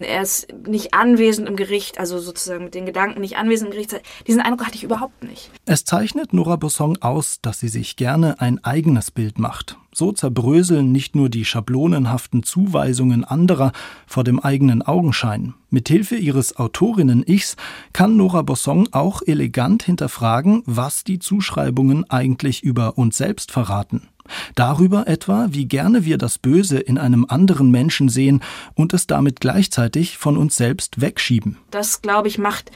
er 0.00 0.22
ist 0.22 0.48
nicht 0.66 0.94
anwesend 0.94 1.48
im 1.48 1.56
Gericht, 1.56 1.98
also 1.98 2.18
sozusagen 2.18 2.64
mit 2.64 2.74
den 2.74 2.86
Gedanken 2.86 3.20
nicht 3.20 3.36
anwesend 3.36 3.68
im 3.68 3.72
Gericht. 3.72 4.00
Diesen 4.26 4.40
Eindruck 4.40 4.66
hatte 4.66 4.76
ich 4.76 4.84
überhaupt 4.84 5.22
nicht. 5.22 5.50
Es 5.66 5.84
zeichnet 5.84 6.32
Nora 6.32 6.56
Bossong 6.56 6.98
aus, 7.00 7.40
dass 7.42 7.60
sie 7.60 7.68
sich 7.68 7.96
gerne 7.96 8.40
ein 8.40 8.62
eigenes 8.64 9.10
Bild 9.10 9.38
macht. 9.38 9.76
So 9.92 10.12
zerbröseln 10.12 10.92
nicht 10.92 11.16
nur 11.16 11.28
die 11.28 11.44
schablonenhaften 11.44 12.42
Zuweisungen 12.42 13.24
anderer 13.24 13.72
vor 14.06 14.24
dem 14.24 14.38
eigenen 14.38 14.82
Augenschein. 14.82 15.54
Mithilfe 15.68 16.16
ihres 16.16 16.56
Autorinnen-Ichs 16.56 17.56
kann 17.92 18.16
Nora 18.16 18.42
Bossong 18.42 18.88
auch 18.92 19.22
elegant 19.26 19.82
hinterfragen, 19.82 20.62
was 20.64 21.04
die 21.04 21.18
Zuschreibungen 21.18 22.08
eigentlich 22.08 22.62
über 22.62 22.98
uns 22.98 23.16
selbst 23.16 23.50
verraten. 23.50 24.08
Darüber 24.54 25.06
etwa, 25.06 25.48
wie 25.50 25.66
gerne 25.66 26.04
wir 26.04 26.18
das 26.18 26.38
Böse 26.38 26.78
in 26.78 26.98
einem 26.98 27.26
anderen 27.28 27.70
Menschen 27.70 28.08
sehen 28.08 28.42
und 28.74 28.94
es 28.94 29.06
damit 29.06 29.40
gleichzeitig 29.40 30.18
von 30.18 30.36
uns 30.36 30.56
selbst 30.56 31.00
wegschieben. 31.00 31.56
Das, 31.70 32.02
glaube 32.02 32.28
ich, 32.28 32.38
macht 32.38 32.70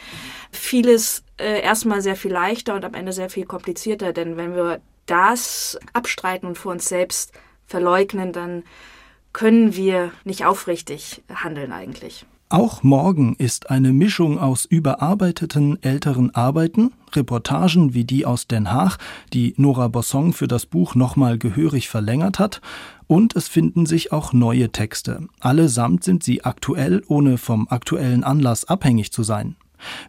vieles 0.50 1.24
äh, 1.38 1.60
erstmal 1.60 2.00
sehr 2.00 2.16
viel 2.16 2.32
leichter 2.32 2.74
und 2.74 2.84
am 2.84 2.94
Ende 2.94 3.12
sehr 3.12 3.30
viel 3.30 3.44
komplizierter, 3.44 4.12
denn 4.12 4.36
wenn 4.36 4.54
wir 4.54 4.80
das 5.06 5.78
abstreiten 5.92 6.46
und 6.46 6.56
vor 6.56 6.72
uns 6.72 6.88
selbst 6.88 7.32
verleugnen, 7.66 8.32
dann 8.32 8.62
können 9.32 9.74
wir 9.74 10.12
nicht 10.24 10.44
aufrichtig 10.44 11.22
handeln 11.28 11.72
eigentlich. 11.72 12.24
Auch 12.54 12.84
Morgen 12.84 13.34
ist 13.34 13.70
eine 13.70 13.92
Mischung 13.92 14.38
aus 14.38 14.64
überarbeiteten 14.64 15.82
älteren 15.82 16.32
Arbeiten, 16.36 16.92
Reportagen 17.12 17.94
wie 17.94 18.04
die 18.04 18.26
aus 18.26 18.46
Den 18.46 18.70
Haag, 18.70 18.98
die 19.32 19.54
Nora 19.56 19.88
Bossong 19.88 20.32
für 20.32 20.46
das 20.46 20.64
Buch 20.64 20.94
nochmal 20.94 21.36
gehörig 21.36 21.88
verlängert 21.88 22.38
hat, 22.38 22.60
und 23.08 23.34
es 23.34 23.48
finden 23.48 23.86
sich 23.86 24.12
auch 24.12 24.32
neue 24.32 24.70
Texte. 24.70 25.26
Allesamt 25.40 26.04
sind 26.04 26.22
sie 26.22 26.44
aktuell, 26.44 27.02
ohne 27.08 27.38
vom 27.38 27.66
aktuellen 27.70 28.22
Anlass 28.22 28.66
abhängig 28.66 29.10
zu 29.10 29.24
sein. 29.24 29.56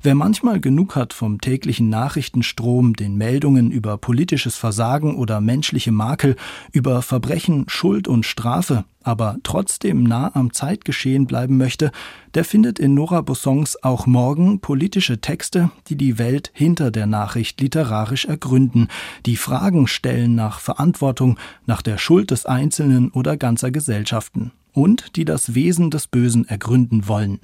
Wer 0.01 0.15
manchmal 0.15 0.59
genug 0.59 0.95
hat 0.95 1.13
vom 1.13 1.41
täglichen 1.41 1.89
Nachrichtenstrom, 1.89 2.93
den 2.93 3.15
Meldungen 3.15 3.71
über 3.71 3.97
politisches 3.97 4.55
Versagen 4.55 5.15
oder 5.15 5.41
menschliche 5.41 5.91
Makel, 5.91 6.35
über 6.71 7.01
Verbrechen, 7.01 7.65
Schuld 7.67 8.07
und 8.07 8.25
Strafe, 8.25 8.85
aber 9.03 9.37
trotzdem 9.43 10.03
nah 10.03 10.35
am 10.35 10.51
Zeitgeschehen 10.51 11.27
bleiben 11.27 11.57
möchte, 11.57 11.91
der 12.33 12.43
findet 12.43 12.79
in 12.79 12.95
Nora 12.95 13.21
Bossons 13.21 13.81
auch 13.83 14.07
morgen 14.07 14.59
politische 14.59 15.21
Texte, 15.21 15.69
die 15.87 15.95
die 15.95 16.17
Welt 16.17 16.51
hinter 16.53 16.89
der 16.91 17.05
Nachricht 17.05 17.61
literarisch 17.61 18.25
ergründen, 18.25 18.87
die 19.25 19.37
Fragen 19.37 19.87
stellen 19.87 20.35
nach 20.35 20.59
Verantwortung, 20.59 21.37
nach 21.65 21.81
der 21.81 21.97
Schuld 21.97 22.31
des 22.31 22.45
Einzelnen 22.45 23.11
oder 23.11 23.37
ganzer 23.37 23.71
Gesellschaften 23.71 24.51
und 24.73 25.15
die 25.15 25.25
das 25.25 25.55
Wesen 25.55 25.89
des 25.91 26.07
Bösen 26.07 26.47
ergründen 26.47 27.07
wollen. 27.07 27.39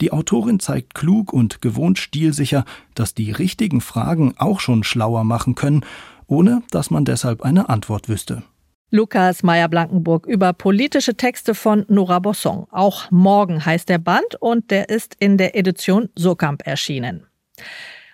Die 0.00 0.12
Autorin 0.12 0.60
zeigt 0.60 0.94
klug 0.94 1.32
und 1.32 1.62
gewohnt 1.62 1.98
stilsicher, 1.98 2.64
dass 2.94 3.14
die 3.14 3.32
richtigen 3.32 3.80
Fragen 3.80 4.34
auch 4.38 4.60
schon 4.60 4.84
schlauer 4.84 5.24
machen 5.24 5.54
können, 5.54 5.84
ohne 6.26 6.62
dass 6.70 6.90
man 6.90 7.04
deshalb 7.04 7.42
eine 7.42 7.68
Antwort 7.68 8.08
wüsste. 8.08 8.42
Lukas 8.90 9.42
Meyer-Blankenburg 9.42 10.26
über 10.26 10.52
politische 10.52 11.16
Texte 11.16 11.54
von 11.54 11.84
Nora 11.88 12.20
Bosson. 12.20 12.66
Auch 12.70 13.10
morgen 13.10 13.64
heißt 13.64 13.88
der 13.88 13.98
Band 13.98 14.36
und 14.38 14.70
der 14.70 14.88
ist 14.88 15.16
in 15.18 15.38
der 15.38 15.56
Edition 15.56 16.08
Sokamp 16.14 16.64
erschienen. 16.64 17.26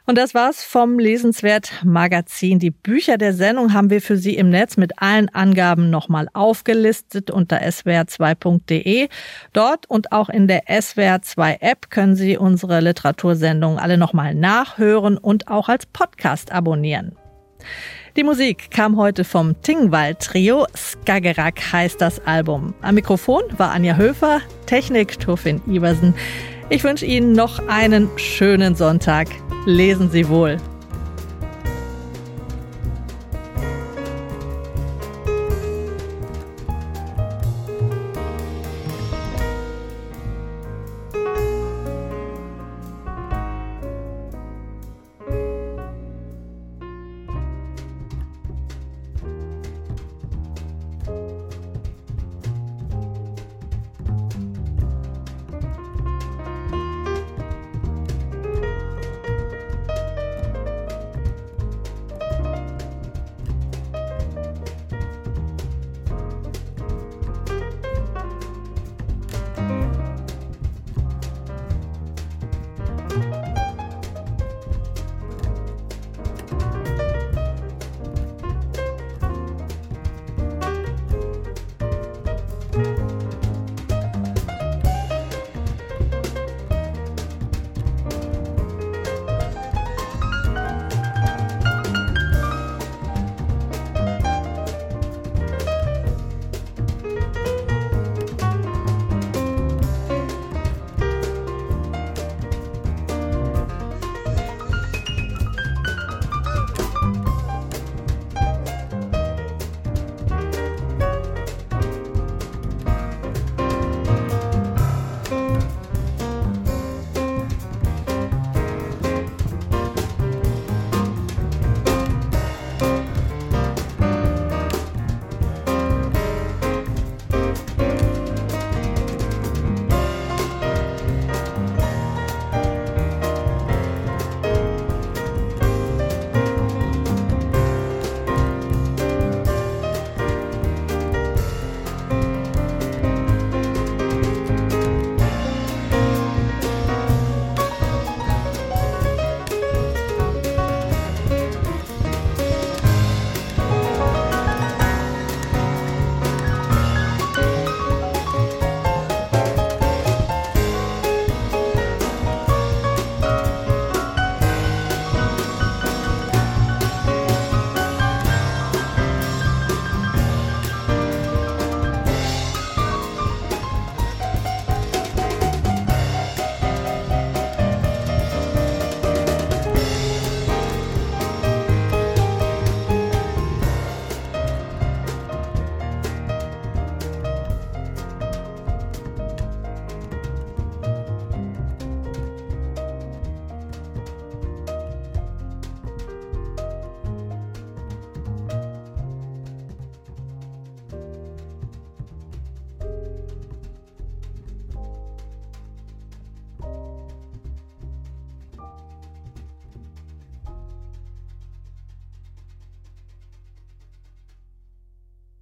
Und 0.05 0.19
das 0.19 0.35
war's 0.35 0.65
vom 0.65 0.99
Lesenswert 0.99 1.73
Magazin. 1.85 2.59
Die 2.59 2.73
Bücher 2.73 3.19
der 3.19 3.33
Sendung 3.33 3.73
haben 3.73 3.89
wir 3.89 4.03
für 4.03 4.17
Sie 4.17 4.37
im 4.37 4.51
Netz 4.51 4.77
mit 4.77 5.01
allen 5.01 5.29
Angaben 5.29 5.91
nochmal 5.91 6.29
aufgelistet 6.33 7.31
unter 7.31 7.59
swr2.de. 7.63 9.09
Dort 9.53 9.89
und 9.89 10.11
auch 10.11 10.29
in 10.29 10.49
der 10.49 10.65
SWR2 10.67 11.61
App 11.61 11.91
können 11.91 12.17
Sie 12.17 12.37
unsere 12.37 12.81
Literatursendungen 12.81 13.79
alle 13.79 13.97
nochmal 13.97 14.35
nachhören 14.35 15.19
und 15.19 15.47
auch 15.47 15.69
als 15.69 15.87
Podcast 15.87 16.51
abonnieren. 16.51 17.17
Die 18.17 18.25
Musik 18.25 18.71
kam 18.71 18.97
heute 18.97 19.25
vom 19.25 19.63
Tingwald 19.63 20.19
Trio. 20.19 20.67
Skagerrak 20.77 21.73
heißt 21.73 22.01
das 22.01 22.27
Album. 22.27 22.75
Am 22.83 22.97
Mikrofon 22.97 23.43
war 23.57 23.71
Anja 23.71 23.97
Höfer, 23.97 24.41
Technik 24.67 25.19
Tuffin 25.21 25.63
Iversen. 25.67 26.13
Ich 26.73 26.85
wünsche 26.85 27.05
Ihnen 27.05 27.33
noch 27.33 27.69
einen 27.69 28.09
schönen 28.17 28.75
Sonntag. 28.75 29.29
Lesen 29.67 30.09
Sie 30.11 30.27
wohl. 30.31 30.57